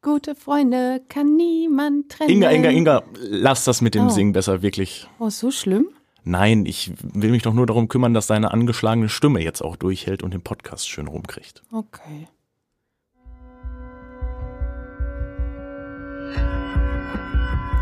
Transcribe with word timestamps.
Gute 0.00 0.34
Freunde 0.36 1.02
kann 1.08 1.34
niemand 1.36 2.10
trennen. 2.10 2.30
Inga, 2.30 2.50
Inga, 2.50 2.70
Inga, 2.70 3.02
lass 3.18 3.64
das 3.64 3.80
mit 3.80 3.94
dem 3.94 4.06
Oh. 4.06 4.10
Singen 4.10 4.32
besser, 4.32 4.62
wirklich. 4.62 5.08
Oh, 5.18 5.28
so 5.28 5.50
schlimm? 5.50 5.88
Nein, 6.24 6.66
ich 6.66 6.92
will 7.02 7.30
mich 7.30 7.42
doch 7.42 7.54
nur 7.54 7.66
darum 7.66 7.88
kümmern, 7.88 8.14
dass 8.14 8.26
deine 8.28 8.52
angeschlagene 8.52 9.08
Stimme 9.08 9.40
jetzt 9.42 9.60
auch 9.62 9.76
durchhält 9.76 10.22
und 10.22 10.34
den 10.34 10.42
Podcast 10.42 10.88
schön 10.88 11.08
rumkriegt. 11.08 11.62
Okay. 11.72 12.28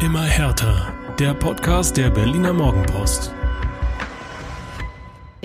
Immer 0.00 0.22
härter. 0.22 0.92
Der 1.18 1.34
Podcast 1.34 1.96
der 1.96 2.10
Berliner 2.10 2.52
Morgenpost. 2.52 3.32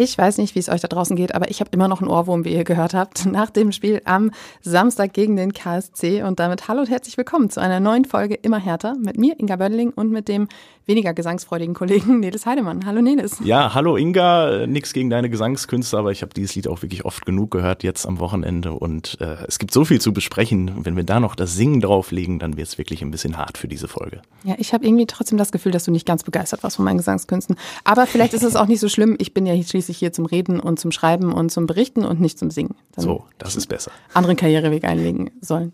Ich 0.03 0.17
weiß 0.17 0.39
nicht, 0.39 0.55
wie 0.55 0.59
es 0.59 0.67
euch 0.67 0.81
da 0.81 0.87
draußen 0.87 1.15
geht, 1.15 1.35
aber 1.35 1.51
ich 1.51 1.59
habe 1.59 1.69
immer 1.73 1.87
noch 1.87 2.01
einen 2.01 2.09
Ohrwurm, 2.09 2.43
wie 2.43 2.55
ihr 2.55 2.63
gehört 2.63 2.95
habt, 2.95 3.23
nach 3.31 3.51
dem 3.51 3.71
Spiel 3.71 4.01
am 4.05 4.31
Samstag 4.61 5.13
gegen 5.13 5.35
den 5.35 5.53
KSC. 5.53 6.23
Und 6.23 6.39
damit 6.39 6.67
hallo 6.67 6.79
und 6.79 6.89
herzlich 6.89 7.17
willkommen 7.17 7.51
zu 7.51 7.61
einer 7.61 7.79
neuen 7.79 8.05
Folge 8.05 8.33
Immer 8.33 8.57
härter 8.57 8.95
mit 8.95 9.19
mir, 9.19 9.39
Inga 9.39 9.57
Bödeling, 9.57 9.91
und 9.91 10.09
mit 10.09 10.27
dem 10.27 10.47
weniger 10.85 11.13
gesangsfreudigen 11.13 11.73
Kollegen 11.73 12.19
Nelis 12.19 12.45
Heidemann. 12.45 12.85
Hallo 12.85 13.01
Nelis. 13.01 13.37
Ja, 13.43 13.73
hallo 13.73 13.97
Inga, 13.97 14.65
nix 14.67 14.93
gegen 14.93 15.09
deine 15.09 15.29
Gesangskünste, 15.29 15.97
aber 15.97 16.11
ich 16.11 16.21
habe 16.21 16.33
dieses 16.33 16.55
Lied 16.55 16.67
auch 16.67 16.81
wirklich 16.81 17.05
oft 17.05 17.25
genug 17.25 17.51
gehört 17.51 17.83
jetzt 17.83 18.05
am 18.05 18.19
Wochenende 18.19 18.73
und 18.73 19.17
äh, 19.21 19.37
es 19.47 19.59
gibt 19.59 19.73
so 19.73 19.85
viel 19.85 20.01
zu 20.01 20.13
besprechen. 20.13 20.85
Wenn 20.85 20.95
wir 20.95 21.03
da 21.03 21.19
noch 21.19 21.35
das 21.35 21.55
Singen 21.55 21.81
drauflegen, 21.81 22.39
dann 22.39 22.57
wird 22.57 22.67
es 22.67 22.77
wirklich 22.77 23.01
ein 23.01 23.11
bisschen 23.11 23.37
hart 23.37 23.57
für 23.57 23.67
diese 23.67 23.87
Folge. 23.87 24.21
Ja, 24.43 24.55
ich 24.57 24.73
habe 24.73 24.85
irgendwie 24.85 25.05
trotzdem 25.05 25.37
das 25.37 25.51
Gefühl, 25.51 25.71
dass 25.71 25.83
du 25.85 25.91
nicht 25.91 26.05
ganz 26.07 26.23
begeistert 26.23 26.63
warst 26.63 26.77
von 26.77 26.85
meinen 26.85 26.97
Gesangskünsten. 26.97 27.55
Aber 27.83 28.07
vielleicht 28.07 28.33
ist 28.33 28.43
es 28.43 28.55
auch 28.55 28.67
nicht 28.67 28.79
so 28.79 28.89
schlimm. 28.89 29.15
Ich 29.19 29.33
bin 29.33 29.45
ja 29.45 29.61
schließlich 29.61 29.97
hier 29.97 30.13
zum 30.13 30.25
Reden 30.25 30.59
und 30.59 30.79
zum 30.79 30.91
Schreiben 30.91 31.31
und 31.31 31.51
zum 31.51 31.67
Berichten 31.67 32.03
und 32.05 32.19
nicht 32.19 32.39
zum 32.39 32.49
Singen. 32.51 32.75
Dann 32.95 33.05
So, 33.05 33.23
das 33.37 33.55
ist 33.55 33.67
besser. 33.67 33.91
anderen 34.13 34.35
Karriereweg 34.35 34.83
einlegen 34.83 35.29
sollen. 35.41 35.73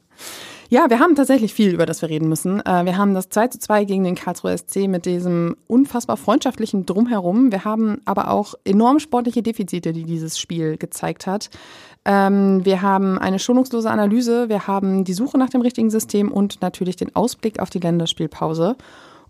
Ja, 0.70 0.90
wir 0.90 1.00
haben 1.00 1.16
tatsächlich 1.16 1.54
viel, 1.54 1.74
über 1.74 1.86
das 1.86 2.02
wir 2.02 2.10
reden 2.10 2.28
müssen. 2.28 2.60
Äh, 2.60 2.84
Wir 2.84 2.98
haben 2.98 3.14
das 3.14 3.30
2 3.30 3.48
zu 3.48 3.60
2 3.60 3.86
gegen 3.86 4.04
den 4.04 4.16
Karlsruher 4.16 4.58
SC 4.58 4.88
mit 4.88 5.06
diesem 5.06 5.56
unfassbar 5.68 6.18
freundschaftlichen 6.18 6.86
Drumherum. 6.86 7.54
Wir 7.54 7.64
haben 7.64 8.02
aber 8.04 8.32
auch 8.32 8.54
enorm 8.66 9.00
sportliche 9.00 9.42
Defizite, 9.42 9.94
die 9.94 10.04
dieses 10.04 10.38
Spiel 10.38 10.76
gezeigt 10.76 11.26
hat. 11.26 11.50
Ähm, 12.04 12.66
Wir 12.66 12.82
haben 12.82 13.18
eine 13.18 13.40
schonungslose 13.40 13.90
Analyse, 13.90 14.50
wir 14.50 14.68
haben 14.68 15.06
die 15.06 15.14
Suche 15.14 15.38
nach 15.38 15.50
dem 15.50 15.62
richtigen 15.62 15.90
System 15.90 16.32
und 16.32 16.62
natürlich 16.62 16.98
den 16.98 17.16
Ausblick 17.16 17.60
auf 17.60 17.70
die 17.70 17.80
Länderspielpause. 17.80 18.76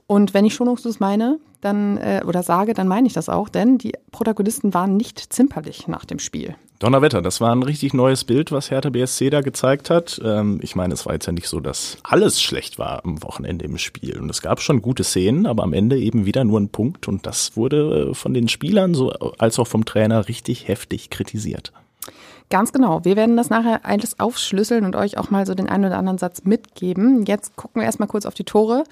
Und 0.07 0.33
wenn 0.33 0.45
ich 0.45 0.55
schonungslos 0.55 0.99
meine, 0.99 1.37
dann 1.61 1.97
äh, 1.97 2.23
oder 2.25 2.41
sage, 2.41 2.73
dann 2.73 2.87
meine 2.87 3.05
ich 3.05 3.13
das 3.13 3.29
auch, 3.29 3.49
denn 3.49 3.77
die 3.77 3.93
Protagonisten 4.11 4.73
waren 4.73 4.97
nicht 4.97 5.19
zimperlich 5.19 5.87
nach 5.87 6.05
dem 6.05 6.17
Spiel. 6.17 6.55
Donnerwetter, 6.79 7.23
das 7.23 7.41
war 7.41 7.51
ein 7.51 7.63
richtig 7.63 7.95
neues 7.95 8.23
Bild, 8.23 8.51
was 8.51 8.69
Hertha 8.69 8.91
BSC 8.91 9.31
da 9.31 9.41
gezeigt 9.41 9.89
hat. 9.89 10.21
Ähm, 10.23 10.59
ich 10.61 10.75
meine, 10.75 10.93
es 10.93 11.07
war 11.07 11.13
jetzt 11.13 11.25
ja 11.25 11.33
nicht 11.33 11.47
so, 11.47 11.59
dass 11.59 11.97
alles 12.03 12.39
schlecht 12.39 12.77
war 12.77 13.03
am 13.03 13.23
Wochenende 13.23 13.65
im 13.65 13.79
Spiel. 13.79 14.19
Und 14.19 14.29
es 14.29 14.43
gab 14.43 14.61
schon 14.61 14.83
gute 14.83 15.03
Szenen, 15.03 15.47
aber 15.47 15.63
am 15.63 15.73
Ende 15.73 15.97
eben 15.97 16.25
wieder 16.25 16.43
nur 16.43 16.59
ein 16.59 16.69
Punkt. 16.69 17.07
Und 17.07 17.25
das 17.25 17.57
wurde 17.57 18.09
äh, 18.11 18.13
von 18.13 18.33
den 18.35 18.47
Spielern 18.47 18.93
so 18.93 19.09
als 19.09 19.57
auch 19.57 19.67
vom 19.67 19.85
Trainer 19.85 20.27
richtig 20.27 20.67
heftig 20.67 21.09
kritisiert. 21.09 21.73
Ganz 22.51 22.71
genau. 22.71 23.03
Wir 23.03 23.15
werden 23.15 23.37
das 23.37 23.49
nachher 23.49 23.83
alles 23.83 24.19
aufschlüsseln 24.19 24.85
und 24.85 24.95
euch 24.95 25.17
auch 25.17 25.31
mal 25.31 25.47
so 25.47 25.55
den 25.55 25.67
einen 25.67 25.85
oder 25.85 25.97
anderen 25.97 26.19
Satz 26.19 26.43
mitgeben. 26.43 27.25
Jetzt 27.25 27.55
gucken 27.55 27.81
wir 27.81 27.85
erstmal 27.85 28.07
kurz 28.07 28.27
auf 28.27 28.35
die 28.35 28.45
Tore. 28.45 28.83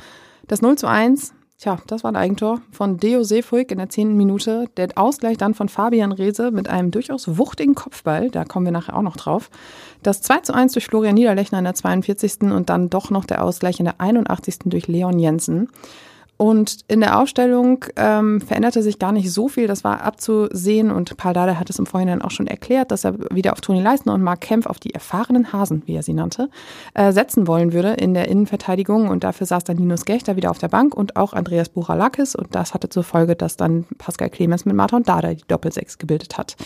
Das 0.48 0.62
0 0.62 0.78
zu 0.78 0.88
1, 0.88 1.34
tja, 1.58 1.78
das 1.88 2.04
war 2.04 2.12
ein 2.12 2.16
Eigentor 2.16 2.62
von 2.72 2.98
Deo 2.98 3.24
Seefuig 3.24 3.72
in 3.72 3.78
der 3.78 3.90
zehnten 3.90 4.18
Minute. 4.18 4.66
Der 4.78 4.90
Ausgleich 4.96 5.38
dann 5.38 5.54
von 5.54 5.70
Fabian 5.70 6.12
Reese 6.12 6.52
mit 6.52 6.68
einem 6.68 6.92
durchaus 6.92 7.38
wuchtigen 7.38 7.76
Kopfball. 7.76 8.30
Da 8.30 8.46
kommen 8.46 8.66
wir 8.66 8.72
nachher 8.72 8.96
auch 8.96 9.02
noch 9.02 9.18
drauf. 9.18 9.50
Das 10.04 10.22
2 10.22 10.42
zu 10.42 10.54
1 10.54 10.74
durch 10.74 10.86
Florian 10.86 11.16
Niederlechner 11.16 11.60
in 11.60 11.66
der 11.66 11.76
42. 11.76 12.52
und 12.52 12.70
dann 12.70 12.90
doch 12.90 13.10
noch 13.10 13.26
der 13.26 13.44
Ausgleich 13.44 13.80
in 13.80 13.86
der 13.86 14.00
81. 14.00 14.60
durch 14.66 14.88
Leon 14.88 15.20
Jensen. 15.20 15.70
Und 16.38 16.80
in 16.90 17.00
der 17.00 17.18
Aufstellung 17.18 17.86
ähm, 17.96 18.42
veränderte 18.42 18.82
sich 18.82 19.00
gar 19.00 19.14
nicht 19.14 19.32
so 19.32 19.48
viel, 19.48 19.68
das 19.68 19.86
war 19.86 20.02
abzusehen. 20.02 20.92
Und 20.92 21.16
Paul 21.16 21.34
Dardai 21.34 21.56
hat 21.56 21.70
es 21.70 21.80
im 21.80 21.86
Vorhinein 21.86 22.22
auch 22.22 22.32
schon 22.32 22.48
erklärt, 22.48 22.92
dass 22.92 23.06
er 23.06 23.16
wieder 23.34 23.54
auf 23.54 23.62
Toni 23.62 23.82
Leistner 23.82 24.14
und 24.14 24.22
Mark 24.22 24.42
Kempf, 24.42 24.66
auf 24.66 24.80
die 24.80 24.94
erfahrenen 24.94 25.54
Hasen, 25.54 25.84
wie 25.86 25.96
er 25.96 26.04
sie 26.04 26.14
nannte, 26.14 26.50
äh, 26.94 27.14
setzen 27.14 27.48
wollen 27.48 27.72
würde 27.72 27.94
in 27.94 28.14
der 28.14 28.28
Innenverteidigung. 28.28 29.08
Und 29.08 29.24
dafür 29.24 29.48
saß 29.48 29.64
dann 29.64 29.78
Linus 29.78 30.04
Gechter 30.04 30.36
wieder 30.36 30.52
auf 30.52 30.58
der 30.58 30.68
Bank 30.68 30.94
und 30.94 31.16
auch 31.16 31.32
Andreas 31.32 31.70
Buchalakis. 31.70 32.36
Und 32.36 32.54
das 32.54 32.74
hatte 32.74 32.90
zur 32.90 33.04
Folge, 33.04 33.36
dass 33.38 33.56
dann 33.56 33.86
Pascal 33.98 34.30
Clemens 34.30 34.66
mit 34.66 34.76
Martin 34.76 35.04
Dardai 35.04 35.36
die 35.36 35.48
Doppelsechs 35.48 35.98
gebildet 35.98 36.38
hat. 36.38 36.58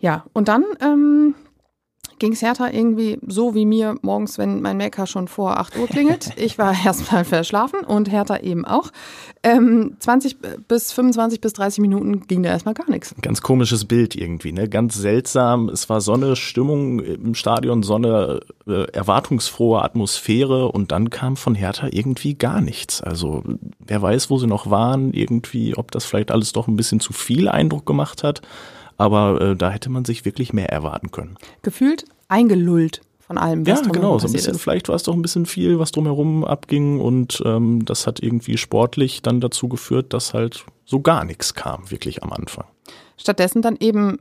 Ja, 0.00 0.24
und 0.34 0.48
dann 0.48 0.64
ähm, 0.80 1.34
ging 2.18 2.32
es 2.32 2.42
Hertha 2.42 2.70
irgendwie 2.70 3.18
so 3.26 3.54
wie 3.54 3.66
mir 3.66 3.96
morgens, 4.02 4.38
wenn 4.38 4.60
mein 4.60 4.78
Wecker 4.78 5.06
schon 5.06 5.28
vor 5.28 5.58
8 5.58 5.76
Uhr 5.78 5.86
klingelt. 5.86 6.30
Ich 6.38 6.58
war 6.58 6.74
erstmal 6.84 7.24
verschlafen 7.24 7.80
und 7.80 8.10
Hertha 8.10 8.38
eben 8.38 8.64
auch. 8.64 8.90
Ähm, 9.42 9.96
20 9.98 10.38
bis 10.68 10.92
25 10.92 11.40
bis 11.40 11.52
30 11.52 11.80
Minuten 11.80 12.26
ging 12.26 12.42
da 12.42 12.50
erstmal 12.50 12.74
gar 12.74 12.88
nichts. 12.90 13.14
Ganz 13.22 13.40
komisches 13.40 13.84
Bild 13.84 14.14
irgendwie, 14.14 14.52
ne? 14.52 14.68
Ganz 14.68 14.94
seltsam. 14.94 15.68
Es 15.68 15.88
war 15.88 16.00
so 16.00 16.12
eine 16.12 16.36
Stimmung 16.36 17.00
im 17.00 17.34
Stadion, 17.34 17.82
so 17.82 17.96
eine 17.96 18.40
äh, 18.66 18.90
erwartungsfrohe 18.92 19.82
Atmosphäre 19.82 20.68
und 20.68 20.92
dann 20.92 21.10
kam 21.10 21.36
von 21.36 21.54
Hertha 21.54 21.88
irgendwie 21.90 22.34
gar 22.34 22.60
nichts. 22.60 23.02
Also 23.02 23.42
wer 23.78 24.00
weiß, 24.00 24.30
wo 24.30 24.38
sie 24.38 24.46
noch 24.46 24.70
waren, 24.70 25.12
irgendwie, 25.12 25.76
ob 25.76 25.90
das 25.90 26.04
vielleicht 26.04 26.30
alles 26.30 26.52
doch 26.52 26.68
ein 26.68 26.76
bisschen 26.76 27.00
zu 27.00 27.12
viel 27.12 27.48
Eindruck 27.48 27.86
gemacht 27.86 28.22
hat. 28.22 28.42
Aber 28.98 29.40
äh, 29.40 29.56
da 29.56 29.70
hätte 29.70 29.88
man 29.88 30.04
sich 30.04 30.24
wirklich 30.24 30.52
mehr 30.52 30.68
erwarten 30.70 31.10
können. 31.10 31.36
Gefühlt 31.62 32.04
eingelullt 32.28 33.00
von 33.18 33.38
allem, 33.38 33.66
was 33.66 33.80
Ja, 33.80 33.86
genau. 33.92 34.18
So 34.18 34.26
ein 34.26 34.32
bisschen, 34.32 34.54
ist. 34.54 34.60
vielleicht 34.60 34.88
war 34.88 34.96
es 34.96 35.04
doch 35.04 35.14
ein 35.14 35.22
bisschen 35.22 35.46
viel, 35.46 35.78
was 35.78 35.92
drumherum 35.92 36.44
abging 36.44 37.00
und 37.00 37.42
ähm, 37.44 37.84
das 37.84 38.06
hat 38.06 38.20
irgendwie 38.22 38.58
sportlich 38.58 39.22
dann 39.22 39.40
dazu 39.40 39.68
geführt, 39.68 40.12
dass 40.12 40.34
halt 40.34 40.64
so 40.84 41.00
gar 41.00 41.24
nichts 41.24 41.54
kam, 41.54 41.90
wirklich 41.90 42.22
am 42.22 42.32
Anfang. 42.32 42.64
Stattdessen 43.16 43.62
dann 43.62 43.76
eben 43.78 44.18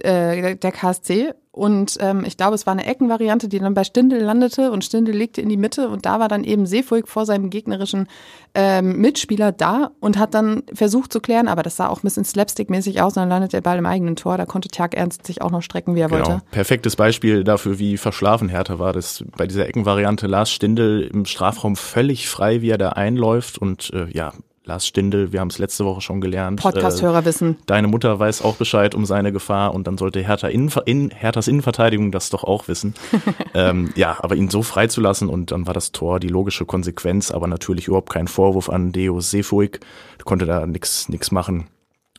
äh, 0.00 0.56
der 0.56 0.72
KSC 0.72 1.34
und 1.58 1.96
ähm, 2.00 2.24
ich 2.24 2.36
glaube, 2.36 2.54
es 2.54 2.66
war 2.66 2.72
eine 2.72 2.86
Eckenvariante, 2.86 3.48
die 3.48 3.58
dann 3.58 3.74
bei 3.74 3.82
Stindl 3.82 4.18
landete 4.18 4.70
und 4.70 4.84
Stindl 4.84 5.10
legte 5.10 5.40
in 5.40 5.48
die 5.48 5.56
Mitte 5.56 5.88
und 5.88 6.06
da 6.06 6.20
war 6.20 6.28
dann 6.28 6.44
eben 6.44 6.66
Seefuig 6.66 7.08
vor 7.08 7.26
seinem 7.26 7.50
gegnerischen 7.50 8.06
ähm, 8.54 9.00
Mitspieler 9.00 9.50
da 9.50 9.90
und 9.98 10.18
hat 10.18 10.34
dann 10.34 10.62
versucht 10.72 11.12
zu 11.12 11.20
klären, 11.20 11.48
aber 11.48 11.64
das 11.64 11.76
sah 11.76 11.88
auch 11.88 11.98
ein 11.98 12.02
bisschen 12.02 12.24
slapstick-mäßig 12.24 13.02
aus 13.02 13.16
und 13.16 13.22
dann 13.22 13.28
landet 13.28 13.52
der 13.52 13.60
Ball 13.60 13.76
im 13.76 13.86
eigenen 13.86 14.14
Tor. 14.14 14.38
Da 14.38 14.46
konnte 14.46 14.68
Tjag 14.68 14.94
Ernst 14.94 15.26
sich 15.26 15.42
auch 15.42 15.50
noch 15.50 15.62
strecken, 15.62 15.96
wie 15.96 16.00
er 16.00 16.08
Genau. 16.08 16.28
wollte. 16.28 16.42
Perfektes 16.52 16.94
Beispiel 16.94 17.42
dafür, 17.42 17.80
wie 17.80 17.96
verschlafen 17.96 18.48
Hertha 18.48 18.78
war. 18.78 18.92
Das 18.92 19.24
bei 19.36 19.48
dieser 19.48 19.66
Eckenvariante 19.66 20.28
Lars 20.28 20.50
Stindl 20.50 21.10
im 21.12 21.24
Strafraum 21.24 21.74
völlig 21.74 22.28
frei, 22.28 22.62
wie 22.62 22.70
er 22.70 22.78
da 22.78 22.90
einläuft 22.90 23.58
und 23.58 23.92
äh, 23.92 24.06
ja, 24.12 24.32
Lars 24.68 24.86
Stindl, 24.86 25.32
wir 25.32 25.40
haben 25.40 25.48
es 25.48 25.56
letzte 25.56 25.86
Woche 25.86 26.02
schon 26.02 26.20
gelernt. 26.20 26.60
Äh, 26.60 26.62
Podcast-Hörer 26.62 27.24
wissen. 27.24 27.56
Deine 27.64 27.88
Mutter 27.88 28.18
weiß 28.18 28.42
auch 28.42 28.56
Bescheid 28.56 28.94
um 28.94 29.06
seine 29.06 29.32
Gefahr 29.32 29.74
und 29.74 29.86
dann 29.86 29.96
sollte 29.96 30.20
Hertha 30.20 30.48
in, 30.48 30.70
in 30.84 31.10
Herthas 31.10 31.48
Innenverteidigung 31.48 32.12
das 32.12 32.28
doch 32.28 32.44
auch 32.44 32.68
wissen. 32.68 32.92
ähm, 33.54 33.90
ja, 33.96 34.18
aber 34.20 34.36
ihn 34.36 34.50
so 34.50 34.62
freizulassen 34.62 35.30
und 35.30 35.52
dann 35.52 35.66
war 35.66 35.72
das 35.72 35.92
Tor 35.92 36.20
die 36.20 36.28
logische 36.28 36.66
Konsequenz, 36.66 37.30
aber 37.30 37.46
natürlich 37.46 37.88
überhaupt 37.88 38.10
kein 38.10 38.28
Vorwurf 38.28 38.68
an 38.68 38.92
Deo 38.92 39.20
Sefuig, 39.20 39.80
konnte 40.24 40.44
da 40.44 40.66
nix 40.66 41.08
nix 41.08 41.30
machen. 41.30 41.68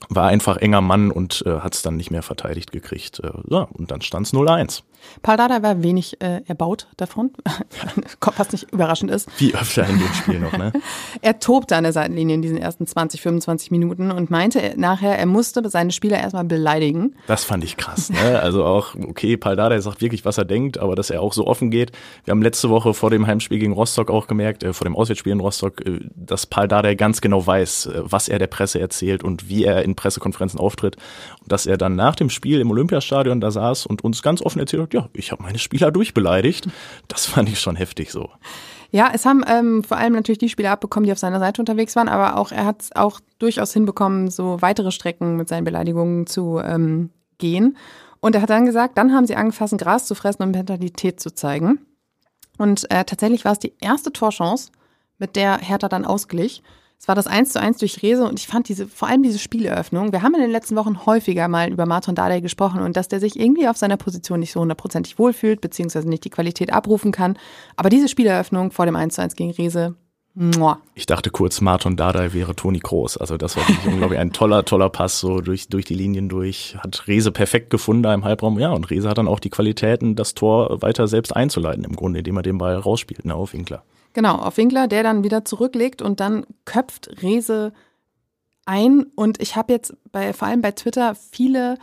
War 0.08 0.28
einfach 0.28 0.58
enger 0.58 0.82
Mann 0.82 1.12
und 1.12 1.44
äh, 1.46 1.59
hat 1.59 1.76
es 1.76 1.84
dann 1.84 1.98
nicht 1.98 2.09
mehr 2.09 2.24
verteidigt 2.24 2.72
gekriegt. 2.72 3.20
Äh, 3.20 3.32
ja, 3.48 3.68
und 3.72 3.92
dann 3.92 4.02
stand 4.02 4.26
es 4.26 4.34
0-1. 4.34 4.82
Paul 5.22 5.38
Dardai 5.38 5.62
war 5.62 5.84
wenig 5.84 6.22
äh, 6.22 6.42
erbaut 6.48 6.88
davon, 6.98 7.32
was 8.38 8.52
nicht 8.52 8.72
überraschend 8.72 9.12
ist. 9.12 9.30
Wie 9.38 9.54
öfter 9.54 9.88
in 9.88 10.00
dem 10.00 10.14
Spiel 10.14 10.40
noch, 10.40 10.54
ne? 10.54 10.72
Er 11.22 11.40
tobte 11.40 11.76
an 11.76 11.84
der 11.84 11.94
Seitenlinie 11.94 12.36
in 12.36 12.42
diesen 12.42 12.58
ersten 12.58 12.86
20, 12.88 13.22
25 13.22 13.72
Minuten 13.72 14.12
und 14.12 14.30
meinte 14.30 14.74
nachher, 14.78 15.18
er 15.18 15.26
musste 15.26 15.68
seine 15.70 15.92
Spieler 15.92 16.20
erstmal 16.20 16.46
beleidigen. 16.46 17.16
Das 17.28 17.44
fand 17.44 17.64
ich 17.64 17.78
krass. 17.78 18.09
Ne? 18.09 18.40
Also 18.40 18.64
auch, 18.64 18.96
okay, 18.96 19.38
Paldada 19.38 19.80
sagt 19.82 20.02
wirklich, 20.02 20.26
was 20.26 20.38
er 20.38 20.46
denkt, 20.46 20.78
aber 20.78 20.96
dass 20.96 21.09
er 21.09 21.22
auch 21.22 21.34
so 21.34 21.48
offen 21.48 21.72
geht. 21.72 21.92
Wir 22.26 22.32
haben 22.32 22.42
letzte 22.42 22.70
Woche 22.70 22.94
vor 22.94 23.09
dem 23.09 23.28
Heimspiel 23.28 23.59
gegen 23.59 23.73
Rostock 23.73 24.09
auch 24.09 24.28
gemerkt, 24.28 24.64
äh, 24.64 24.73
vor 24.73 24.85
dem 24.85 24.96
Auswärtsspiel 24.96 25.34
in 25.34 25.40
Rostock, 25.40 25.85
äh, 25.85 26.00
dass 26.16 26.46
Paldada 26.46 26.94
ganz 26.94 27.22
genau 27.22 27.46
weiß, 27.46 27.88
äh, 27.88 28.02
was 28.03 28.29
er 28.29 28.40
der 28.40 28.47
Presse 28.47 28.79
erzählt 28.79 29.23
und 29.23 29.50
wie 29.50 29.66
er 29.66 29.84
in 29.84 29.96
Pressekonferenzen 29.96 30.59
auftritt. 30.59 30.97
Und 31.41 31.52
dass 31.52 31.66
er 31.66 31.78
dann 31.78 31.96
nach 31.96 32.16
dem 32.16 32.29
Spiel 32.29 32.59
im 32.59 32.72
Olympiastadion 32.72 33.41
da 33.41 33.52
saß 33.52 33.85
und 33.85 34.03
uns 34.03 34.22
ganz 34.22 34.41
offen 34.41 34.59
erzählt 34.59 34.89
hat, 34.97 35.03
ja, 35.06 35.09
ich 35.14 35.32
habe 35.32 35.44
meine 35.44 35.59
Spieler 35.59 35.91
durchbeleidigt. 35.91 36.68
Das 37.08 37.26
fand 37.26 37.50
ich 37.50 37.59
schon 37.59 37.76
heftig 37.76 38.12
so. 38.12 38.30
Ja, 38.91 39.12
es 39.14 39.26
haben 39.26 39.44
ähm, 39.47 39.84
vor 39.84 39.97
allem 39.97 40.14
natürlich 40.14 40.40
die 40.40 40.50
Spieler 40.50 40.72
abbekommen, 40.72 41.06
die 41.06 41.12
auf 41.12 41.20
seiner 41.20 41.40
Seite 41.40 41.62
unterwegs 41.62 41.96
waren, 41.96 42.09
aber 42.09 42.38
auch 42.38 42.52
er 42.52 42.66
hat 42.66 42.82
es 42.82 42.96
auch 42.96 43.20
durchaus 43.38 43.72
hinbekommen, 43.74 44.32
so 44.32 44.62
weitere 44.62 44.91
Strecken 44.91 45.36
mit 45.36 45.47
seinen 45.47 45.64
Beleidigungen 45.64 46.26
zu 46.26 46.59
ähm, 46.59 47.12
gehen. 47.38 47.78
Und 48.20 48.36
er 48.36 48.41
hat 48.41 48.50
dann 48.50 48.66
gesagt, 48.66 48.97
dann 48.97 49.14
haben 49.14 49.28
sie 49.28 49.36
angefangen, 49.36 49.78
Gras 49.78 50.06
zu 50.06 50.16
fressen 50.16 50.44
und 50.44 50.52
Mentalität 50.52 51.20
zu 51.20 51.34
zeigen. 51.34 51.80
Und 52.58 52.90
äh, 52.92 53.06
tatsächlich 53.06 53.46
war 53.46 53.53
es 53.53 53.59
die 53.59 53.74
erste 53.80 54.12
Torchance, 54.12 54.72
mit 55.20 55.35
der 55.35 55.58
Hertha 55.59 55.88
dann 55.88 56.06
ausglich. 56.06 56.64
Es 57.01 57.07
war 57.07 57.16
das 57.16 57.28
1 57.28 57.53
zu 57.53 57.61
1 57.61 57.78
durch 57.78 58.03
Rese 58.03 58.25
und 58.25 58.40
ich 58.40 58.47
fand 58.47 58.67
diese, 58.67 58.85
vor 58.85 59.07
allem 59.07 59.23
diese 59.23 59.40
Spieleröffnung, 59.40 60.11
wir 60.11 60.22
haben 60.22 60.35
in 60.35 60.41
den 60.41 60.51
letzten 60.51 60.75
Wochen 60.75 61.05
häufiger 61.05 61.47
mal 61.47 61.72
über 61.72 61.85
Martin 61.85 62.13
Dardai 62.13 62.41
gesprochen 62.41 62.81
und 62.81 62.97
dass 62.97 63.07
der 63.07 63.22
sich 63.22 63.40
irgendwie 63.40 63.69
auf 63.69 63.78
seiner 63.78 63.96
Position 63.96 64.41
nicht 64.41 64.51
so 64.51 64.59
hundertprozentig 64.59 65.17
wohlfühlt, 65.17 65.61
beziehungsweise 65.61 66.09
nicht 66.09 66.25
die 66.25 66.29
Qualität 66.29 66.73
abrufen 66.73 67.13
kann. 67.13 67.37
Aber 67.78 67.90
diese 67.90 68.09
Spieleröffnung 68.09 68.72
vor 68.72 68.85
dem 68.85 68.97
1 68.97 69.16
zu 69.16 69.22
1 69.22 69.35
gegen 69.37 69.51
Rese, 69.51 69.96
Mua. 70.35 70.79
Ich 70.93 71.05
dachte 71.05 71.31
kurz, 71.31 71.59
Martin 71.59 71.96
Dardai 71.96 72.34
wäre 72.34 72.55
Toni 72.55 72.79
Kroos. 72.79 73.17
Also 73.17 73.35
das 73.35 73.57
war 73.57 73.67
wirklich 73.67 73.87
unglaublich 73.87 74.19
ein 74.19 74.31
toller, 74.31 74.63
toller 74.63 74.90
Pass 74.90 75.19
so 75.19 75.41
durch, 75.41 75.69
durch 75.69 75.85
die 75.85 75.96
Linien 75.96 76.29
durch. 76.29 76.78
Hat 76.79 77.07
Rese 77.07 77.31
perfekt 77.31 77.72
gefunden 77.72 78.03
da 78.03 78.13
im 78.13 78.23
Halbraum. 78.23 78.59
Ja, 78.59 78.72
und 78.72 78.90
Rese 78.90 79.09
hat 79.09 79.17
dann 79.17 79.28
auch 79.28 79.40
die 79.40 79.49
Qualitäten, 79.49 80.16
das 80.16 80.35
Tor 80.35 80.81
weiter 80.81 81.07
selbst 81.07 81.35
einzuleiten 81.35 81.84
im 81.84 81.96
Grunde, 81.96 82.19
indem 82.19 82.37
er 82.37 82.43
den 82.43 82.57
Ball 82.57 82.75
rausspielt, 82.75 83.25
ne, 83.25 83.34
auf 83.34 83.53
Winkler. 83.53 83.84
Genau, 84.14 84.35
auf 84.35 84.58
Winkler, 84.58 84.88
der 84.88 85.03
dann 85.03 85.23
wieder 85.23 85.46
zurücklegt 85.46 86.02
und 86.02 86.20
dann 86.20 86.46
köpft 86.66 87.22
Rese 87.22 87.73
ein. 88.66 89.03
Und 89.16 89.41
ich 89.41 89.56
habe 89.56 89.73
jetzt 89.73 89.96
bei, 90.11 90.34
vor 90.34 90.47
allem 90.47 90.61
bei 90.61 90.72
Twitter 90.72 91.16
viele 91.16 91.78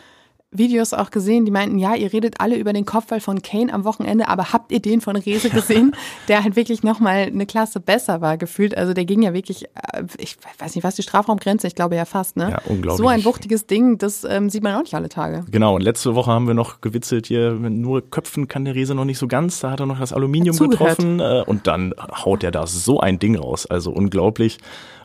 Videos 0.53 0.93
auch 0.93 1.11
gesehen, 1.11 1.45
die 1.45 1.51
meinten, 1.51 1.79
ja, 1.79 1.95
ihr 1.95 2.13
redet 2.13 2.37
alle 2.41 2.57
über 2.57 2.73
den 2.73 2.85
Kopfball 2.85 3.21
von 3.21 3.43
Kane 3.43 3.73
am 3.73 3.85
Wochenende, 3.85 4.29
aber 4.29 4.53
habt 4.53 4.71
ihr 4.71 4.81
den 4.81 5.01
von 5.01 5.17
Rese 5.17 5.51
gesehen, 5.51 5.95
der 6.29 6.45
halt 6.45 6.57
wirklich 6.57 6.83
nochmal 6.83 7.27
eine 7.27 7.47
Klasse 7.47 7.81
besser 7.81 8.21
war 8.21 8.37
gefühlt? 8.39 8.77
Also 8.77 8.95
der 8.95 9.05
ging 9.05 9.23
ja 9.23 9.35
wirklich, 9.35 9.65
äh, 9.65 10.05
ich 10.19 10.37
weiß 10.59 10.75
nicht, 10.75 10.85
was 10.85 10.95
die 10.95 11.03
Strafraumgrenze, 11.03 11.67
ich 11.67 11.75
glaube 11.75 11.97
ja 11.97 12.05
fast, 12.05 12.37
ne? 12.37 12.51
Ja, 12.51 12.61
unglaublich. 12.67 13.05
So 13.05 13.09
ein 13.09 13.25
wuchtiges 13.25 13.67
Ding, 13.67 13.99
das 13.99 14.25
ähm, 14.25 14.49
sieht 14.49 14.63
man 14.63 14.75
auch 14.77 14.83
nicht 14.83 14.95
alle 14.95 15.09
Tage. 15.09 15.45
Genau, 15.51 15.75
und 15.75 15.83
letzte 15.83 16.15
Woche 16.15 16.31
haben 16.31 16.47
wir 16.47 16.55
noch 16.55 16.81
gewitzelt, 16.81 17.27
hier 17.27 17.53
nur 17.53 18.09
Köpfen 18.09 18.47
kann 18.47 18.65
der 18.65 18.75
Rese 18.75 18.95
noch 18.95 19.05
nicht 19.05 19.19
so 19.19 19.27
ganz, 19.27 19.61
da 19.61 19.73
hat 19.73 19.81
er 19.81 19.87
noch 19.87 19.99
das 19.99 20.13
Aluminium 20.13 20.57
getroffen 20.57 21.21
äh, 21.21 21.43
und 21.45 21.67
dann 21.67 21.93
haut 22.25 22.45
er 22.45 22.53
da 22.53 22.67
so 22.67 23.01
ein 23.01 23.19
Ding 23.19 23.37
raus, 23.37 23.67
also 23.67 23.91
unglaublich 23.91 24.59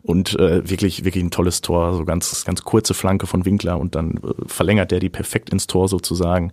und 0.03 0.39
äh, 0.39 0.69
wirklich 0.69 1.06
wirklich 1.06 1.24
ein 1.24 1.31
tolles 1.31 1.62
Tor, 1.62 1.94
so 1.94 2.06
ganz 2.06 2.45
ganz 2.45 2.63
kurze 2.63 2.94
Flanke 2.94 3.27
von 3.27 3.45
Winkler 3.45 3.80
und 3.80 3.95
dann 3.95 4.18
äh, 4.18 4.33
verlängert 4.48 4.92
der 4.92 5.00
die 5.00 5.09
perfekt 5.09 5.50
ins 5.50 5.68
Tor 5.68 5.88
sozusagen. 5.88 6.51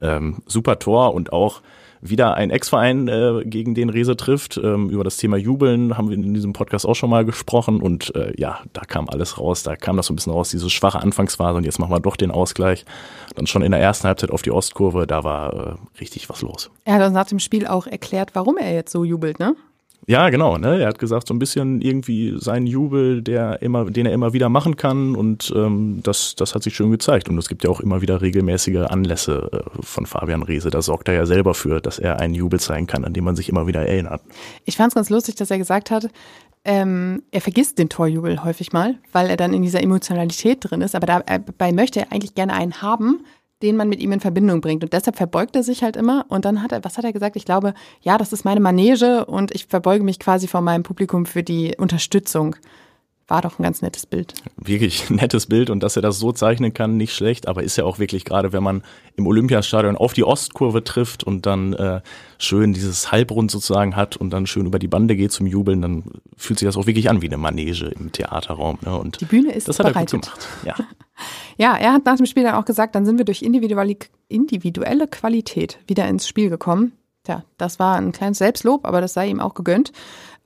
Ähm, 0.00 0.42
super 0.46 0.78
Tor 0.78 1.14
und 1.14 1.32
auch 1.32 1.60
wieder 2.00 2.34
ein 2.34 2.50
Ex-Verein, 2.50 3.08
äh, 3.08 3.42
gegen 3.44 3.74
den 3.74 3.90
Rese 3.90 4.16
trifft. 4.16 4.56
Ähm, 4.56 4.90
über 4.90 5.04
das 5.04 5.16
Thema 5.16 5.36
Jubeln 5.36 5.96
haben 5.96 6.08
wir 6.08 6.16
in 6.16 6.34
diesem 6.34 6.52
Podcast 6.52 6.86
auch 6.86 6.94
schon 6.94 7.10
mal 7.10 7.24
gesprochen 7.24 7.80
und 7.80 8.14
äh, 8.14 8.32
ja, 8.36 8.60
da 8.72 8.82
kam 8.82 9.08
alles 9.08 9.38
raus. 9.38 9.62
Da 9.62 9.76
kam 9.76 9.96
das 9.96 10.06
so 10.06 10.12
ein 10.12 10.16
bisschen 10.16 10.32
raus, 10.32 10.50
diese 10.50 10.70
schwache 10.70 11.00
Anfangsphase 11.00 11.56
und 11.56 11.64
jetzt 11.64 11.78
machen 11.78 11.90
wir 11.90 12.00
doch 12.00 12.16
den 12.16 12.30
Ausgleich. 12.30 12.84
Dann 13.34 13.46
schon 13.46 13.62
in 13.62 13.72
der 13.72 13.80
ersten 13.80 14.06
Halbzeit 14.06 14.30
auf 14.30 14.42
die 14.42 14.50
Ostkurve, 14.50 15.06
da 15.06 15.24
war 15.24 15.54
äh, 15.54 15.98
richtig 16.00 16.28
was 16.30 16.42
los. 16.42 16.70
Er 16.84 16.94
hat 16.94 17.02
uns 17.02 17.14
nach 17.14 17.26
dem 17.26 17.38
Spiel 17.38 17.66
auch 17.66 17.86
erklärt, 17.86 18.30
warum 18.34 18.56
er 18.56 18.72
jetzt 18.72 18.92
so 18.92 19.04
jubelt, 19.04 19.38
ne? 19.38 19.56
Ja, 20.08 20.30
genau. 20.30 20.56
Ne? 20.56 20.80
Er 20.80 20.88
hat 20.88 20.98
gesagt, 20.98 21.28
so 21.28 21.34
ein 21.34 21.38
bisschen 21.38 21.82
irgendwie 21.82 22.34
sein 22.38 22.66
Jubel, 22.66 23.20
der 23.20 23.60
immer, 23.60 23.90
den 23.90 24.06
er 24.06 24.12
immer 24.14 24.32
wieder 24.32 24.48
machen 24.48 24.76
kann. 24.76 25.14
Und 25.14 25.52
ähm, 25.54 26.00
das, 26.02 26.34
das 26.34 26.54
hat 26.54 26.62
sich 26.62 26.74
schön 26.74 26.90
gezeigt. 26.90 27.28
Und 27.28 27.36
es 27.36 27.46
gibt 27.46 27.62
ja 27.62 27.68
auch 27.68 27.80
immer 27.80 28.00
wieder 28.00 28.22
regelmäßige 28.22 28.86
Anlässe 28.88 29.50
äh, 29.52 29.82
von 29.82 30.06
Fabian 30.06 30.42
Reese. 30.42 30.70
Da 30.70 30.80
sorgt 30.80 31.08
er 31.08 31.14
ja 31.14 31.26
selber 31.26 31.52
für, 31.52 31.82
dass 31.82 31.98
er 31.98 32.20
einen 32.20 32.32
Jubel 32.32 32.58
zeigen 32.58 32.86
kann, 32.86 33.04
an 33.04 33.12
den 33.12 33.22
man 33.22 33.36
sich 33.36 33.50
immer 33.50 33.66
wieder 33.66 33.86
erinnert. 33.86 34.22
Ich 34.64 34.78
fand 34.78 34.92
es 34.92 34.94
ganz 34.94 35.10
lustig, 35.10 35.34
dass 35.34 35.50
er 35.50 35.58
gesagt 35.58 35.90
hat, 35.90 36.08
ähm, 36.64 37.22
er 37.30 37.42
vergisst 37.42 37.78
den 37.78 37.90
Torjubel 37.90 38.42
häufig 38.44 38.72
mal, 38.72 38.94
weil 39.12 39.28
er 39.28 39.36
dann 39.36 39.52
in 39.52 39.60
dieser 39.60 39.82
Emotionalität 39.82 40.58
drin 40.62 40.80
ist. 40.80 40.94
Aber 40.94 41.06
dabei 41.06 41.72
möchte 41.72 42.00
er 42.00 42.12
eigentlich 42.12 42.34
gerne 42.34 42.54
einen 42.54 42.80
haben, 42.80 43.26
den 43.62 43.76
man 43.76 43.88
mit 43.88 44.00
ihm 44.00 44.12
in 44.12 44.20
Verbindung 44.20 44.60
bringt. 44.60 44.84
Und 44.84 44.92
deshalb 44.92 45.16
verbeugt 45.16 45.56
er 45.56 45.62
sich 45.62 45.82
halt 45.82 45.96
immer. 45.96 46.26
Und 46.28 46.44
dann 46.44 46.62
hat 46.62 46.72
er, 46.72 46.84
was 46.84 46.96
hat 46.96 47.04
er 47.04 47.12
gesagt? 47.12 47.36
Ich 47.36 47.44
glaube, 47.44 47.74
ja, 48.00 48.18
das 48.18 48.32
ist 48.32 48.44
meine 48.44 48.60
Manege 48.60 49.26
und 49.26 49.54
ich 49.54 49.66
verbeuge 49.66 50.04
mich 50.04 50.18
quasi 50.18 50.46
vor 50.46 50.60
meinem 50.60 50.82
Publikum 50.82 51.26
für 51.26 51.42
die 51.42 51.74
Unterstützung. 51.76 52.56
War 53.28 53.42
doch 53.42 53.58
ein 53.58 53.62
ganz 53.62 53.82
nettes 53.82 54.06
Bild. 54.06 54.32
Wirklich 54.56 55.10
nettes 55.10 55.46
Bild 55.46 55.68
und 55.68 55.82
dass 55.82 55.96
er 55.96 56.02
das 56.02 56.18
so 56.18 56.32
zeichnen 56.32 56.72
kann, 56.72 56.96
nicht 56.96 57.14
schlecht, 57.14 57.46
aber 57.46 57.62
ist 57.62 57.76
ja 57.76 57.84
auch 57.84 57.98
wirklich 57.98 58.24
gerade, 58.24 58.54
wenn 58.54 58.62
man 58.62 58.82
im 59.16 59.26
Olympiastadion 59.26 59.96
auf 59.96 60.14
die 60.14 60.24
Ostkurve 60.24 60.82
trifft 60.82 61.24
und 61.24 61.44
dann 61.44 61.74
äh, 61.74 62.00
schön 62.38 62.72
dieses 62.72 63.12
Halbrund 63.12 63.50
sozusagen 63.50 63.96
hat 63.96 64.16
und 64.16 64.30
dann 64.30 64.46
schön 64.46 64.64
über 64.64 64.78
die 64.78 64.88
Bande 64.88 65.14
geht 65.14 65.32
zum 65.32 65.46
Jubeln, 65.46 65.82
dann 65.82 66.04
fühlt 66.38 66.58
sich 66.58 66.66
das 66.66 66.78
auch 66.78 66.86
wirklich 66.86 67.10
an 67.10 67.20
wie 67.20 67.26
eine 67.26 67.36
Manege 67.36 67.92
im 67.98 68.12
Theaterraum. 68.12 68.78
Ne? 68.80 68.98
Und 68.98 69.20
die 69.20 69.26
Bühne 69.26 69.52
ist 69.52 69.68
das 69.68 69.78
hat 69.78 69.92
bereitet. 69.92 70.14
er 70.14 70.18
gut 70.18 70.26
gemacht. 70.26 70.48
Ja. 70.64 70.74
Ja, 71.60 71.76
er 71.76 71.94
hat 71.94 72.04
nach 72.04 72.14
dem 72.14 72.26
Spiel 72.26 72.44
dann 72.44 72.54
auch 72.54 72.64
gesagt, 72.64 72.94
dann 72.94 73.04
sind 73.04 73.18
wir 73.18 73.24
durch 73.24 73.42
individuelle 73.42 75.08
Qualität 75.08 75.80
wieder 75.88 76.06
ins 76.06 76.28
Spiel 76.28 76.48
gekommen. 76.50 76.92
Tja, 77.24 77.42
das 77.56 77.80
war 77.80 77.96
ein 77.96 78.12
kleines 78.12 78.38
Selbstlob, 78.38 78.86
aber 78.86 79.00
das 79.00 79.14
sei 79.14 79.28
ihm 79.28 79.40
auch 79.40 79.54
gegönnt. 79.54 79.90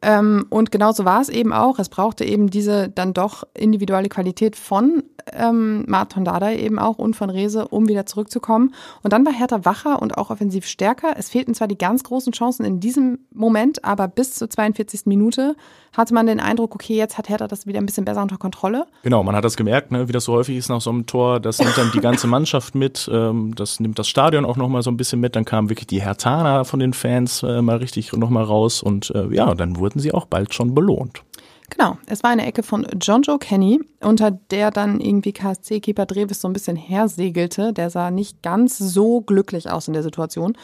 Ähm, 0.02 0.46
und 0.50 0.72
genauso 0.72 1.04
war 1.04 1.20
es 1.20 1.28
eben 1.28 1.52
auch. 1.52 1.78
Es 1.78 1.88
brauchte 1.88 2.24
eben 2.24 2.50
diese 2.50 2.88
dann 2.88 3.14
doch 3.14 3.44
individuelle 3.54 4.08
Qualität 4.08 4.56
von 4.56 5.04
ähm, 5.32 5.84
Martin 5.86 6.24
Dardai 6.24 6.58
eben 6.58 6.78
auch 6.78 6.98
und 6.98 7.14
von 7.14 7.30
Rese, 7.30 7.68
um 7.68 7.88
wieder 7.88 8.06
zurückzukommen. 8.06 8.74
Und 9.02 9.12
dann 9.12 9.24
war 9.24 9.32
Hertha 9.32 9.64
wacher 9.64 10.02
und 10.02 10.18
auch 10.18 10.30
offensiv 10.30 10.66
stärker. 10.66 11.14
Es 11.16 11.30
fehlten 11.30 11.54
zwar 11.54 11.68
die 11.68 11.78
ganz 11.78 12.02
großen 12.04 12.32
Chancen 12.32 12.64
in 12.64 12.80
diesem 12.80 13.20
Moment, 13.32 13.84
aber 13.84 14.08
bis 14.08 14.34
zur 14.34 14.50
42. 14.50 15.02
Minute 15.06 15.54
hatte 15.96 16.14
man 16.14 16.26
den 16.26 16.40
Eindruck, 16.40 16.74
okay, 16.74 16.96
jetzt 16.96 17.18
hat 17.18 17.28
Hertha 17.28 17.46
das 17.46 17.66
wieder 17.66 17.78
ein 17.78 17.86
bisschen 17.86 18.04
besser 18.04 18.22
unter 18.22 18.38
Kontrolle. 18.38 18.86
Genau, 19.02 19.22
man 19.22 19.36
hat 19.36 19.44
das 19.44 19.56
gemerkt, 19.56 19.92
ne, 19.92 20.08
wie 20.08 20.12
das 20.12 20.24
so 20.24 20.32
häufig 20.32 20.56
ist 20.56 20.68
nach 20.68 20.80
so 20.80 20.90
einem 20.90 21.06
Tor. 21.06 21.38
Das 21.38 21.58
nimmt 21.58 21.76
dann 21.76 21.90
die 21.92 22.00
ganze 22.00 22.26
Mannschaft 22.26 22.74
mit, 22.74 23.08
ähm, 23.12 23.54
das 23.54 23.78
nimmt 23.78 23.98
das 23.98 24.08
Stadion 24.08 24.44
auch 24.44 24.56
nochmal 24.56 24.82
so 24.82 24.90
ein 24.90 24.96
bisschen 24.96 25.20
mit. 25.20 25.36
Dann 25.36 25.44
kamen 25.44 25.68
wirklich 25.68 25.86
die 25.86 26.00
Hertaner 26.02 26.64
von 26.64 26.80
den 26.80 26.94
Fans 26.94 27.42
äh, 27.42 27.60
mal 27.60 27.76
richtig 27.76 28.12
nochmal 28.12 28.44
raus 28.44 28.82
und 28.82 29.10
äh, 29.14 29.34
ja, 29.34 29.54
dann 29.54 29.78
wurden 29.92 30.00
sie 30.00 30.12
auch 30.12 30.26
bald 30.26 30.54
schon 30.54 30.74
belohnt. 30.74 31.22
Genau, 31.70 31.96
es 32.06 32.22
war 32.22 32.30
eine 32.30 32.44
Ecke 32.44 32.62
von 32.62 32.86
John 33.00 33.22
Joe 33.22 33.38
Kenny, 33.38 33.80
unter 34.00 34.30
der 34.30 34.70
dann 34.70 35.00
irgendwie 35.00 35.32
KSC-Keeper 35.32 36.04
Dreves 36.04 36.42
so 36.42 36.48
ein 36.48 36.52
bisschen 36.52 36.76
hersegelte. 36.76 37.72
Der 37.72 37.88
sah 37.88 38.10
nicht 38.10 38.42
ganz 38.42 38.76
so 38.76 39.22
glücklich 39.22 39.70
aus 39.70 39.88
in 39.88 39.94
der 39.94 40.02
Situation. 40.02 40.54